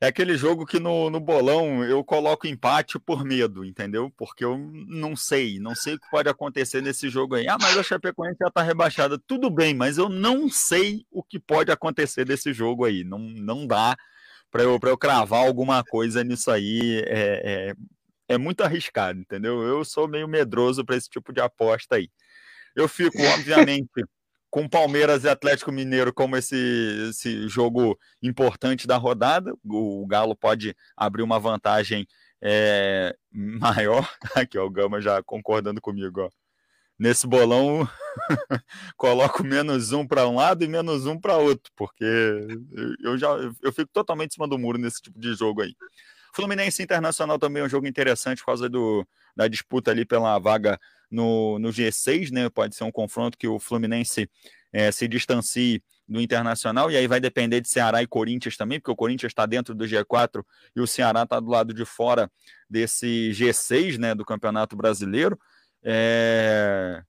É 0.00 0.06
aquele 0.06 0.36
jogo 0.36 0.64
que 0.64 0.78
no, 0.78 1.10
no 1.10 1.18
bolão 1.18 1.82
eu 1.82 2.04
coloco 2.04 2.46
empate 2.46 3.00
por 3.00 3.24
medo, 3.24 3.64
entendeu? 3.64 4.12
Porque 4.16 4.44
eu 4.44 4.56
não 4.56 5.16
sei, 5.16 5.58
não 5.58 5.74
sei 5.74 5.94
o 5.94 5.98
que 5.98 6.08
pode 6.08 6.28
acontecer 6.28 6.80
nesse 6.80 7.08
jogo 7.08 7.34
aí. 7.34 7.48
Ah, 7.48 7.56
mas 7.60 7.76
a 7.76 7.82
Chapecoense 7.82 8.36
já 8.40 8.48
tá 8.48 8.62
rebaixada. 8.62 9.18
Tudo 9.26 9.50
bem, 9.50 9.74
mas 9.74 9.98
eu 9.98 10.08
não 10.08 10.48
sei 10.48 11.04
o 11.10 11.20
que 11.24 11.40
pode 11.40 11.72
acontecer 11.72 12.24
desse 12.24 12.52
jogo 12.52 12.84
aí. 12.84 13.02
Não, 13.02 13.18
não 13.18 13.66
dá 13.66 13.96
para 14.50 14.62
eu, 14.62 14.78
eu 14.82 14.98
cravar 14.98 15.46
alguma 15.46 15.84
coisa 15.84 16.24
nisso 16.24 16.50
aí 16.50 17.02
é, 17.06 17.70
é, 17.70 17.74
é 18.28 18.38
muito 18.38 18.62
arriscado, 18.62 19.20
entendeu? 19.20 19.62
Eu 19.62 19.84
sou 19.84 20.08
meio 20.08 20.28
medroso 20.28 20.84
para 20.84 20.96
esse 20.96 21.08
tipo 21.08 21.32
de 21.32 21.40
aposta 21.40 21.96
aí. 21.96 22.10
Eu 22.74 22.88
fico, 22.88 23.18
obviamente, 23.34 23.90
com 24.50 24.68
Palmeiras 24.68 25.24
e 25.24 25.28
Atlético 25.28 25.72
Mineiro 25.72 26.12
como 26.12 26.36
esse, 26.36 26.56
esse 27.10 27.48
jogo 27.48 27.98
importante 28.22 28.86
da 28.86 28.96
rodada. 28.96 29.54
O 29.64 30.06
Galo 30.06 30.36
pode 30.36 30.74
abrir 30.96 31.22
uma 31.22 31.38
vantagem 31.38 32.06
é, 32.42 33.14
maior. 33.32 34.08
Aqui, 34.34 34.58
ó, 34.58 34.66
o 34.66 34.70
Gama 34.70 35.00
já 35.00 35.22
concordando 35.22 35.80
comigo, 35.80 36.22
ó 36.22 36.37
nesse 36.98 37.26
bolão 37.26 37.88
coloco 38.96 39.44
menos 39.44 39.92
um 39.92 40.06
para 40.06 40.26
um 40.28 40.36
lado 40.36 40.64
e 40.64 40.68
menos 40.68 41.06
um 41.06 41.18
para 41.18 41.36
outro, 41.36 41.70
porque 41.76 42.04
eu 43.02 43.16
já 43.16 43.28
eu 43.62 43.72
fico 43.72 43.90
totalmente 43.92 44.32
em 44.32 44.34
cima 44.34 44.48
do 44.48 44.58
muro 44.58 44.78
nesse 44.78 45.00
tipo 45.00 45.18
de 45.18 45.34
jogo 45.34 45.62
aí. 45.62 45.74
Fluminense 46.34 46.82
Internacional 46.82 47.38
também 47.38 47.62
é 47.62 47.66
um 47.66 47.68
jogo 47.68 47.86
interessante 47.86 48.38
por 48.40 48.46
causa 48.46 48.68
do, 48.68 49.06
da 49.34 49.48
disputa 49.48 49.90
ali 49.90 50.04
pela 50.04 50.38
vaga 50.38 50.78
no, 51.10 51.58
no 51.58 51.70
G6, 51.70 52.30
né? 52.30 52.48
Pode 52.48 52.74
ser 52.74 52.84
um 52.84 52.92
confronto 52.92 53.38
que 53.38 53.48
o 53.48 53.58
Fluminense 53.58 54.30
é, 54.72 54.92
se 54.92 55.08
distancie 55.08 55.82
do 56.08 56.20
Internacional, 56.20 56.90
e 56.90 56.96
aí 56.96 57.06
vai 57.06 57.20
depender 57.20 57.60
de 57.60 57.68
Ceará 57.68 58.02
e 58.02 58.06
Corinthians 58.06 58.56
também, 58.56 58.80
porque 58.80 58.90
o 58.90 58.96
Corinthians 58.96 59.30
está 59.30 59.44
dentro 59.44 59.74
do 59.74 59.84
G4 59.84 60.42
e 60.74 60.80
o 60.80 60.86
Ceará 60.86 61.24
está 61.24 61.38
do 61.38 61.50
lado 61.50 61.74
de 61.74 61.84
fora 61.84 62.30
desse 62.68 63.30
G6, 63.32 63.98
né, 63.98 64.14
do 64.14 64.24
Campeonato 64.24 64.74
Brasileiro. 64.74 65.38
É... 65.82 67.02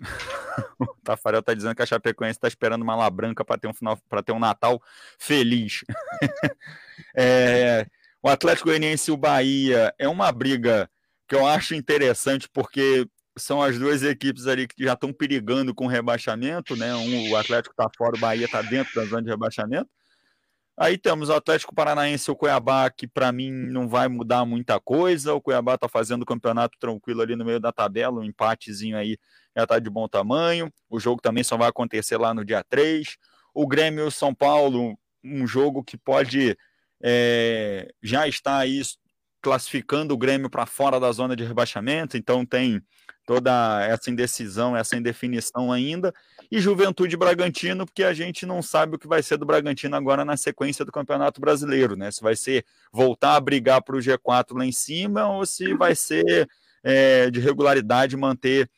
o 0.78 0.86
Tafarel 1.04 1.40
está 1.40 1.54
dizendo 1.54 1.74
que 1.74 1.82
a 1.82 1.86
Chapecoense 1.86 2.38
está 2.38 2.48
esperando 2.48 2.82
uma 2.82 2.96
labranca 2.96 3.44
para 3.44 3.58
ter 3.58 3.68
um 3.68 3.74
final, 3.74 3.98
para 4.08 4.22
ter 4.22 4.32
um 4.32 4.38
Natal 4.38 4.80
feliz. 5.18 5.84
é, 7.16 7.86
o 8.22 8.28
Atlético 8.28 8.68
Goianiense 8.68 9.10
e 9.10 9.14
o 9.14 9.16
Bahia 9.16 9.94
é 9.98 10.08
uma 10.08 10.30
briga 10.32 10.90
que 11.28 11.34
eu 11.34 11.46
acho 11.46 11.74
interessante 11.74 12.48
porque 12.52 13.06
são 13.36 13.62
as 13.62 13.78
duas 13.78 14.02
equipes 14.02 14.46
ali 14.46 14.66
que 14.66 14.84
já 14.84 14.92
estão 14.92 15.12
perigando 15.12 15.74
com 15.74 15.86
rebaixamento, 15.86 16.76
né? 16.76 16.94
Um, 16.94 17.30
o 17.30 17.36
Atlético 17.36 17.72
está 17.72 17.88
fora, 17.96 18.16
o 18.16 18.20
Bahia 18.20 18.44
está 18.44 18.60
dentro 18.60 18.94
da 18.94 19.06
zona 19.06 19.22
de 19.22 19.30
rebaixamento. 19.30 19.88
Aí 20.76 20.96
temos 20.96 21.28
o 21.28 21.34
Atlético 21.34 21.74
Paranaense 21.74 22.30
e 22.30 22.32
o 22.32 22.36
Cuiabá, 22.36 22.90
que 22.90 23.06
para 23.06 23.30
mim 23.30 23.50
não 23.50 23.88
vai 23.88 24.08
mudar 24.08 24.44
muita 24.44 24.80
coisa. 24.80 25.34
O 25.34 25.40
Cuiabá 25.40 25.74
está 25.74 25.88
fazendo 25.88 26.22
o 26.22 26.26
campeonato 26.26 26.78
tranquilo 26.78 27.20
ali 27.20 27.36
no 27.36 27.44
meio 27.44 27.60
da 27.60 27.70
tabela, 27.70 28.20
um 28.20 28.24
empatezinho 28.24 28.96
aí 28.96 29.18
já 29.54 29.64
está 29.64 29.78
de 29.78 29.90
bom 29.90 30.08
tamanho. 30.08 30.72
O 30.88 30.98
jogo 30.98 31.20
também 31.20 31.44
só 31.44 31.56
vai 31.56 31.68
acontecer 31.68 32.16
lá 32.16 32.32
no 32.32 32.44
dia 32.44 32.64
3. 32.64 33.16
O 33.54 33.66
Grêmio 33.66 34.10
São 34.10 34.34
Paulo, 34.34 34.98
um 35.22 35.46
jogo 35.46 35.84
que 35.84 35.98
pode 35.98 36.56
é, 37.02 37.92
já 38.02 38.26
estar 38.26 38.58
aí 38.58 38.80
classificando 39.42 40.14
o 40.14 40.18
Grêmio 40.18 40.48
para 40.48 40.64
fora 40.64 41.00
da 41.00 41.10
zona 41.10 41.34
de 41.34 41.44
rebaixamento, 41.44 42.16
então 42.16 42.46
tem 42.46 42.80
toda 43.26 43.84
essa 43.84 44.10
indecisão, 44.10 44.76
essa 44.76 44.96
indefinição 44.96 45.72
ainda, 45.72 46.14
e 46.52 46.60
Juventude 46.60 47.16
Bragantino, 47.16 47.86
porque 47.86 48.04
a 48.04 48.12
gente 48.12 48.44
não 48.44 48.60
sabe 48.60 48.96
o 48.96 48.98
que 48.98 49.08
vai 49.08 49.22
ser 49.22 49.38
do 49.38 49.46
Bragantino 49.46 49.96
agora 49.96 50.22
na 50.22 50.36
sequência 50.36 50.84
do 50.84 50.92
Campeonato 50.92 51.40
Brasileiro, 51.40 51.96
né? 51.96 52.10
Se 52.10 52.20
vai 52.20 52.36
ser 52.36 52.66
voltar 52.92 53.36
a 53.36 53.40
brigar 53.40 53.80
para 53.80 53.96
o 53.96 53.98
G4 53.98 54.58
lá 54.58 54.66
em 54.66 54.70
cima 54.70 55.26
ou 55.26 55.46
se 55.46 55.72
vai 55.72 55.94
ser 55.94 56.46
é, 56.84 57.30
de 57.30 57.40
regularidade 57.40 58.18
manter 58.18 58.68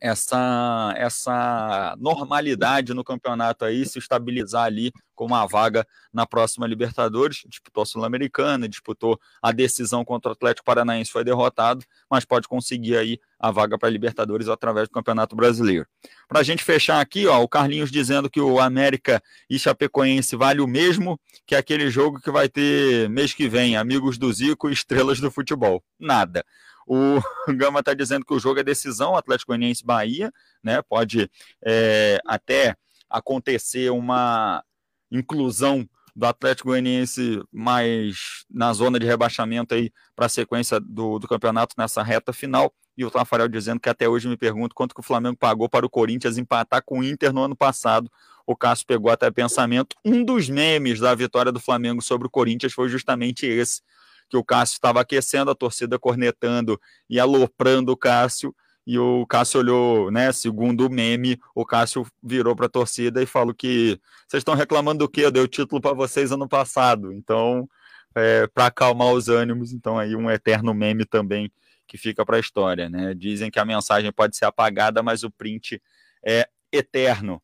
essa, 0.00 0.94
essa 0.96 1.96
normalidade 1.98 2.94
no 2.94 3.02
campeonato 3.02 3.64
aí, 3.64 3.84
se 3.84 3.98
estabilizar 3.98 4.64
ali 4.64 4.92
com 5.12 5.26
uma 5.26 5.44
vaga 5.44 5.84
na 6.12 6.24
próxima 6.24 6.68
Libertadores. 6.68 7.42
Disputou 7.48 7.82
a 7.82 7.86
Sul-Americana, 7.86 8.68
disputou 8.68 9.18
a 9.42 9.50
decisão 9.50 10.04
contra 10.04 10.28
o 10.28 10.32
Atlético 10.32 10.64
Paranaense, 10.64 11.10
foi 11.10 11.24
derrotado, 11.24 11.84
mas 12.08 12.24
pode 12.24 12.46
conseguir 12.46 12.96
aí 12.96 13.18
a 13.38 13.50
vaga 13.50 13.78
para 13.78 13.90
Libertadores 13.90 14.48
através 14.48 14.88
do 14.88 14.92
Campeonato 14.92 15.36
Brasileiro. 15.36 15.86
Para 16.28 16.40
a 16.40 16.42
gente 16.42 16.64
fechar 16.64 17.00
aqui, 17.00 17.26
ó, 17.26 17.42
o 17.42 17.48
Carlinhos 17.48 17.90
dizendo 17.90 18.30
que 18.30 18.40
o 18.40 18.58
América 18.58 19.22
e 19.48 19.58
Chapecoense 19.58 20.36
vale 20.36 20.60
o 20.60 20.66
mesmo 20.66 21.20
que 21.46 21.54
aquele 21.54 21.90
jogo 21.90 22.20
que 22.20 22.30
vai 22.30 22.48
ter 22.48 23.08
mês 23.08 23.34
que 23.34 23.48
vem, 23.48 23.76
Amigos 23.76 24.18
do 24.18 24.32
Zico 24.32 24.68
e 24.68 24.72
Estrelas 24.72 25.20
do 25.20 25.30
Futebol. 25.30 25.82
Nada. 25.98 26.44
O 26.86 27.20
Gama 27.56 27.80
está 27.80 27.92
dizendo 27.92 28.24
que 28.24 28.32
o 28.32 28.38
jogo 28.38 28.60
é 28.60 28.64
decisão, 28.64 29.16
Atlético 29.16 29.52
Goianiense 29.52 29.84
Bahia, 29.84 30.32
né? 30.62 30.80
Pode 30.82 31.30
é, 31.64 32.18
até 32.24 32.76
acontecer 33.10 33.90
uma 33.90 34.62
inclusão 35.10 35.88
do 36.16 36.24
Atlético 36.24 36.70
Goianiense 36.70 37.42
mais 37.52 38.46
na 38.50 38.72
zona 38.72 38.98
de 38.98 39.04
rebaixamento 39.04 39.74
aí 39.74 39.92
para 40.14 40.24
a 40.24 40.30
sequência 40.30 40.80
do, 40.80 41.18
do 41.18 41.28
campeonato 41.28 41.74
nessa 41.76 42.02
reta 42.02 42.32
final. 42.32 42.72
E 42.96 43.04
o 43.04 43.10
Tafarel 43.10 43.48
dizendo 43.48 43.78
que 43.78 43.90
até 43.90 44.08
hoje 44.08 44.26
me 44.26 44.36
pergunto 44.36 44.74
quanto 44.74 44.94
que 44.94 45.00
o 45.00 45.04
Flamengo 45.04 45.36
pagou 45.36 45.68
para 45.68 45.84
o 45.84 45.90
Corinthians 45.90 46.38
empatar 46.38 46.82
com 46.82 47.00
o 47.00 47.04
Inter 47.04 47.34
no 47.34 47.42
ano 47.42 47.54
passado. 47.54 48.10
O 48.46 48.56
Cássio 48.56 48.86
pegou 48.86 49.12
até 49.12 49.30
pensamento. 49.30 49.94
Um 50.02 50.24
dos 50.24 50.48
memes 50.48 51.00
da 51.00 51.14
vitória 51.14 51.52
do 51.52 51.60
Flamengo 51.60 52.00
sobre 52.00 52.26
o 52.26 52.30
Corinthians 52.30 52.72
foi 52.72 52.88
justamente 52.88 53.44
esse 53.44 53.82
que 54.30 54.38
o 54.38 54.42
Cássio 54.42 54.76
estava 54.76 55.02
aquecendo, 55.02 55.50
a 55.50 55.54
torcida 55.54 55.98
cornetando 55.98 56.80
e 57.10 57.20
aloprando 57.20 57.92
o 57.92 57.96
Cássio. 57.96 58.54
E 58.86 58.98
o 58.98 59.26
Cássio 59.26 59.60
olhou, 59.60 60.10
né? 60.10 60.32
Segundo 60.32 60.86
o 60.86 60.90
meme, 60.90 61.40
o 61.54 61.66
Cássio 61.66 62.06
virou 62.22 62.54
para 62.54 62.66
a 62.66 62.68
torcida 62.68 63.20
e 63.20 63.26
falou 63.26 63.52
que 63.52 63.98
vocês 64.28 64.42
estão 64.42 64.54
reclamando 64.54 65.00
do 65.00 65.08
quê? 65.10 65.22
Eu 65.22 65.32
dei 65.32 65.42
o 65.42 65.48
título 65.48 65.80
para 65.80 65.92
vocês 65.92 66.30
ano 66.30 66.48
passado. 66.48 67.12
Então, 67.12 67.68
é, 68.14 68.46
para 68.46 68.66
acalmar 68.66 69.12
os 69.12 69.28
ânimos, 69.28 69.72
então 69.72 69.98
aí 69.98 70.14
um 70.14 70.30
eterno 70.30 70.72
meme 70.72 71.04
também 71.04 71.50
que 71.86 71.98
fica 71.98 72.24
para 72.24 72.36
a 72.36 72.40
história, 72.40 72.88
né? 72.88 73.12
Dizem 73.14 73.50
que 73.50 73.58
a 73.58 73.64
mensagem 73.64 74.12
pode 74.12 74.36
ser 74.36 74.44
apagada, 74.44 75.02
mas 75.02 75.24
o 75.24 75.30
print 75.30 75.82
é 76.24 76.48
eterno. 76.72 77.42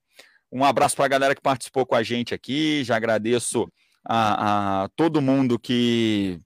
Um 0.51 0.65
abraço 0.65 0.95
para 0.97 1.07
a 1.07 1.09
galera 1.09 1.35
que 1.35 1.41
participou 1.41 1.87
com 1.87 1.95
a 1.95 2.03
gente 2.03 2.35
aqui. 2.35 2.85
Já 2.85 2.97
agradeço 2.97 3.73
a, 4.05 4.85
a 4.85 4.89
todo 4.91 5.23
mundo 5.23 5.59
que 5.59 6.41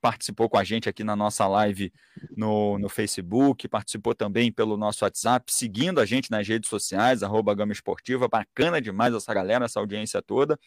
participou 0.00 0.48
com 0.48 0.56
a 0.56 0.64
gente 0.64 0.88
aqui 0.88 1.02
na 1.02 1.16
nossa 1.16 1.46
live 1.46 1.92
no, 2.36 2.78
no 2.78 2.88
Facebook, 2.88 3.68
participou 3.68 4.14
também 4.14 4.52
pelo 4.52 4.76
nosso 4.76 5.04
WhatsApp, 5.04 5.52
seguindo 5.52 6.00
a 6.00 6.06
gente 6.06 6.30
nas 6.30 6.46
redes 6.46 6.68
sociais, 6.68 7.22
arroba 7.22 7.54
Gama 7.54 7.72
Esportiva, 7.72 8.28
bacana 8.28 8.80
demais 8.80 9.14
essa 9.14 9.32
galera, 9.34 9.64
essa 9.64 9.80
audiência 9.80 10.22
toda. 10.22 10.58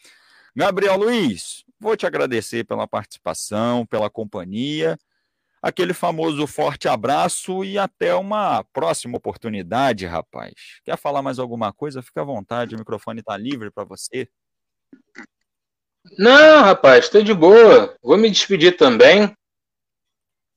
Gabriel 0.54 0.96
Luiz, 0.98 1.64
vou 1.80 1.96
te 1.96 2.06
agradecer 2.06 2.64
pela 2.64 2.86
participação, 2.86 3.86
pela 3.86 4.10
companhia, 4.10 4.98
aquele 5.62 5.94
famoso 5.94 6.46
forte 6.46 6.88
abraço 6.88 7.64
e 7.64 7.78
até 7.78 8.14
uma 8.14 8.64
próxima 8.72 9.16
oportunidade, 9.16 10.04
rapaz. 10.04 10.52
Quer 10.84 10.98
falar 10.98 11.22
mais 11.22 11.38
alguma 11.38 11.72
coisa? 11.72 12.02
Fica 12.02 12.20
à 12.20 12.24
vontade, 12.24 12.74
o 12.74 12.78
microfone 12.78 13.20
está 13.20 13.36
livre 13.36 13.70
para 13.70 13.84
você. 13.84 14.28
Não, 16.18 16.62
rapaz, 16.62 17.04
estou 17.04 17.22
de 17.22 17.32
boa. 17.32 17.94
Vou 18.02 18.16
me 18.16 18.30
despedir 18.30 18.76
também. 18.76 19.32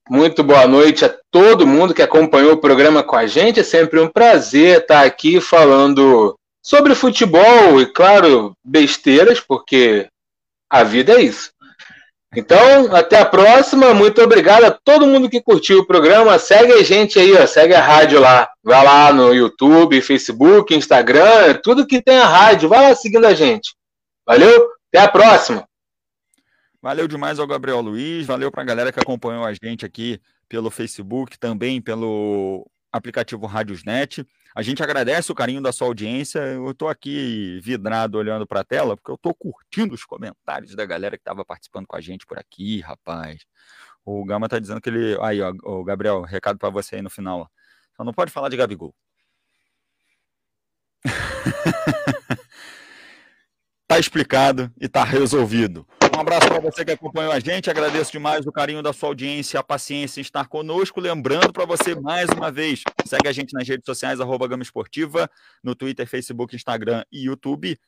Muito 0.10 0.44
boa 0.44 0.68
noite 0.68 1.04
a 1.04 1.16
todo 1.32 1.66
mundo 1.66 1.94
que 1.94 2.02
acompanhou 2.02 2.54
o 2.54 2.62
programa 2.62 3.02
com 3.04 3.16
a 3.16 3.26
gente. 3.26 3.60
É 3.60 3.64
sempre 3.64 4.00
um 4.00 4.08
prazer 4.08 4.82
estar 4.82 5.04
aqui 5.04 5.42
falando 5.42 6.38
sobre 6.62 6.94
futebol 6.96 7.82
e, 7.82 7.86
claro, 7.86 8.54
besteiras, 8.64 9.40
porque 9.40 10.08
a 10.70 10.84
vida 10.84 11.14
é 11.14 11.22
isso. 11.22 11.52
Então, 12.36 12.94
até 12.94 13.20
a 13.20 13.26
próxima. 13.26 13.94
Muito 13.94 14.22
obrigado 14.22 14.66
a 14.66 14.72
todo 14.72 15.08
mundo 15.08 15.30
que 15.30 15.42
curtiu 15.42 15.80
o 15.80 15.88
programa. 15.88 16.38
Segue 16.38 16.74
a 16.74 16.84
gente 16.84 17.18
aí, 17.18 17.34
ó, 17.34 17.48
segue 17.48 17.74
a 17.74 17.82
rádio 17.82 18.20
lá. 18.20 18.50
Vai 18.64 18.84
lá 18.84 19.14
no 19.14 19.34
YouTube, 19.34 20.02
Facebook, 20.02 20.76
Instagram, 20.76 21.56
tudo 21.64 21.88
que 21.88 22.02
tem 22.02 22.18
a 22.18 22.28
rádio. 22.28 22.68
Vai 22.68 22.90
lá 22.90 22.96
seguindo 22.96 23.26
a 23.26 23.34
gente. 23.34 23.74
Valeu? 24.28 24.74
Até 24.96 25.04
a 25.04 25.10
próxima. 25.10 25.68
Valeu 26.82 27.06
demais 27.06 27.38
ao 27.38 27.46
Gabriel 27.46 27.82
Luiz, 27.82 28.26
valeu 28.26 28.50
para 28.50 28.62
a 28.62 28.66
galera 28.66 28.94
que 28.94 29.00
acompanhou 29.00 29.44
a 29.44 29.54
gente 29.54 29.86
aqui 29.86 30.22
pelo 30.48 30.72
Facebook, 30.72 31.38
também 31.38 31.82
pelo 31.82 32.66
aplicativo 32.90 33.46
Rádiosnet. 33.46 34.26
A 34.56 34.62
gente 34.62 34.82
agradece 34.82 35.30
o 35.30 35.36
carinho 35.36 35.62
da 35.62 35.74
sua 35.74 35.88
audiência. 35.88 36.40
Eu 36.40 36.72
estou 36.72 36.88
aqui 36.88 37.60
vidrado 37.62 38.18
olhando 38.18 38.48
para 38.48 38.62
a 38.62 38.64
tela, 38.64 38.96
porque 38.96 39.12
eu 39.12 39.16
estou 39.16 39.36
curtindo 39.36 39.94
os 39.94 40.06
comentários 40.06 40.74
da 40.76 40.86
galera 40.86 41.18
que 41.18 41.22
estava 41.22 41.44
participando 41.44 41.88
com 41.88 41.98
a 41.98 42.02
gente 42.02 42.26
por 42.26 42.40
aqui, 42.40 42.80
rapaz. 42.80 43.42
O 44.06 44.24
Gama 44.24 44.46
está 44.46 44.60
dizendo 44.60 44.80
que 44.80 44.90
ele. 44.90 45.18
Aí, 45.22 45.42
ó, 45.42 45.54
o 45.64 45.84
Gabriel, 45.84 46.22
recado 46.22 46.58
para 46.58 46.70
você 46.70 46.96
aí 46.96 47.02
no 47.02 47.10
final. 47.10 47.52
Só 47.98 48.04
não 48.06 48.14
pode 48.14 48.32
falar 48.32 48.48
de 48.48 48.56
Gabigol. 48.56 48.96
Tá 53.96 54.00
explicado 54.00 54.70
e 54.78 54.90
tá 54.90 55.06
resolvido. 55.06 55.88
Um 56.14 56.20
abraço 56.20 56.50
para 56.50 56.60
você 56.60 56.84
que 56.84 56.92
acompanhou 56.92 57.32
a 57.32 57.40
gente. 57.40 57.70
Agradeço 57.70 58.12
demais 58.12 58.46
o 58.46 58.52
carinho 58.52 58.84
da 58.84 58.92
sua 58.92 59.08
audiência, 59.08 59.58
a 59.58 59.64
paciência 59.64 60.20
em 60.20 60.22
estar 60.22 60.50
conosco. 60.50 61.00
Lembrando 61.00 61.54
para 61.54 61.64
você, 61.64 61.96
mais 61.96 62.28
uma 62.28 62.52
vez, 62.52 62.84
segue 63.06 63.30
a 63.30 63.32
gente 63.32 63.54
nas 63.54 63.66
redes 63.66 63.86
sociais, 63.86 64.20
arroba 64.20 64.50
Gama 64.50 64.64
Esportiva, 64.64 65.30
no 65.64 65.74
Twitter, 65.74 66.06
Facebook, 66.06 66.54
Instagram 66.54 67.06
e 67.10 67.28
YouTube. 67.28 67.80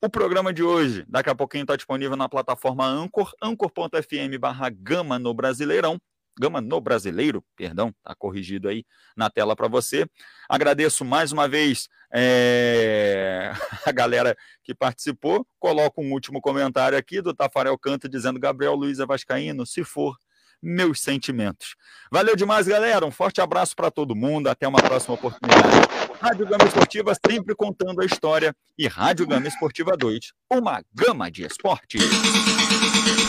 O 0.00 0.08
programa 0.08 0.52
de 0.52 0.62
hoje, 0.62 1.04
daqui 1.08 1.30
a 1.30 1.34
pouquinho, 1.34 1.62
está 1.62 1.74
disponível 1.74 2.16
na 2.16 2.28
plataforma 2.28 2.86
Anchor, 2.86 3.32
anchor.fm 3.42 4.38
barra 4.38 4.70
Gama 4.70 5.18
no 5.18 5.34
Brasileirão. 5.34 5.98
Gama 6.38 6.60
no 6.60 6.80
Brasileiro, 6.80 7.42
perdão, 7.56 7.94
tá 8.02 8.14
corrigido 8.14 8.68
aí 8.68 8.84
na 9.16 9.30
tela 9.30 9.56
para 9.56 9.68
você. 9.68 10.06
Agradeço 10.48 11.04
mais 11.04 11.32
uma 11.32 11.48
vez 11.48 11.88
é... 12.12 13.52
a 13.86 13.92
galera 13.92 14.36
que 14.62 14.74
participou. 14.74 15.46
Coloco 15.58 16.02
um 16.02 16.12
último 16.12 16.40
comentário 16.40 16.96
aqui 16.96 17.20
do 17.20 17.34
Tafarel 17.34 17.78
Canto 17.78 18.08
dizendo 18.08 18.38
Gabriel 18.38 18.74
Luiz 18.74 18.98
é 18.98 19.06
Vascaíno, 19.06 19.66
se 19.66 19.82
for, 19.82 20.16
meus 20.62 21.00
sentimentos. 21.00 21.76
Valeu 22.10 22.36
demais, 22.36 22.66
galera. 22.66 23.06
Um 23.06 23.10
forte 23.10 23.40
abraço 23.40 23.74
para 23.74 23.90
todo 23.90 24.14
mundo. 24.14 24.48
Até 24.48 24.66
uma 24.66 24.82
próxima 24.82 25.14
oportunidade. 25.14 26.05
Rádio 26.20 26.46
Gama 26.46 26.64
Esportiva 26.64 27.12
sempre 27.28 27.54
contando 27.54 28.00
a 28.00 28.04
história 28.04 28.54
e 28.78 28.86
Rádio 28.86 29.26
Gama 29.26 29.46
Esportiva 29.46 29.96
2, 29.96 30.18
uma 30.50 30.82
gama 30.94 31.30
de 31.30 31.44
esporte. 31.44 31.98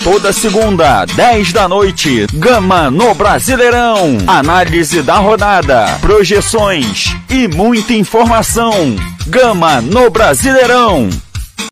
Toda 0.04 0.32
segunda, 0.32 1.06
10 1.06 1.52
da 1.52 1.68
noite, 1.68 2.26
Gama 2.34 2.90
no 2.90 3.14
Brasileirão. 3.14 4.18
Análise 4.26 5.02
da 5.02 5.18
rodada, 5.18 5.98
projeções 6.00 7.08
e 7.30 7.48
muita 7.48 7.94
informação. 7.94 8.96
Gama 9.28 9.82
no 9.82 10.10
Brasileirão. 10.10 11.10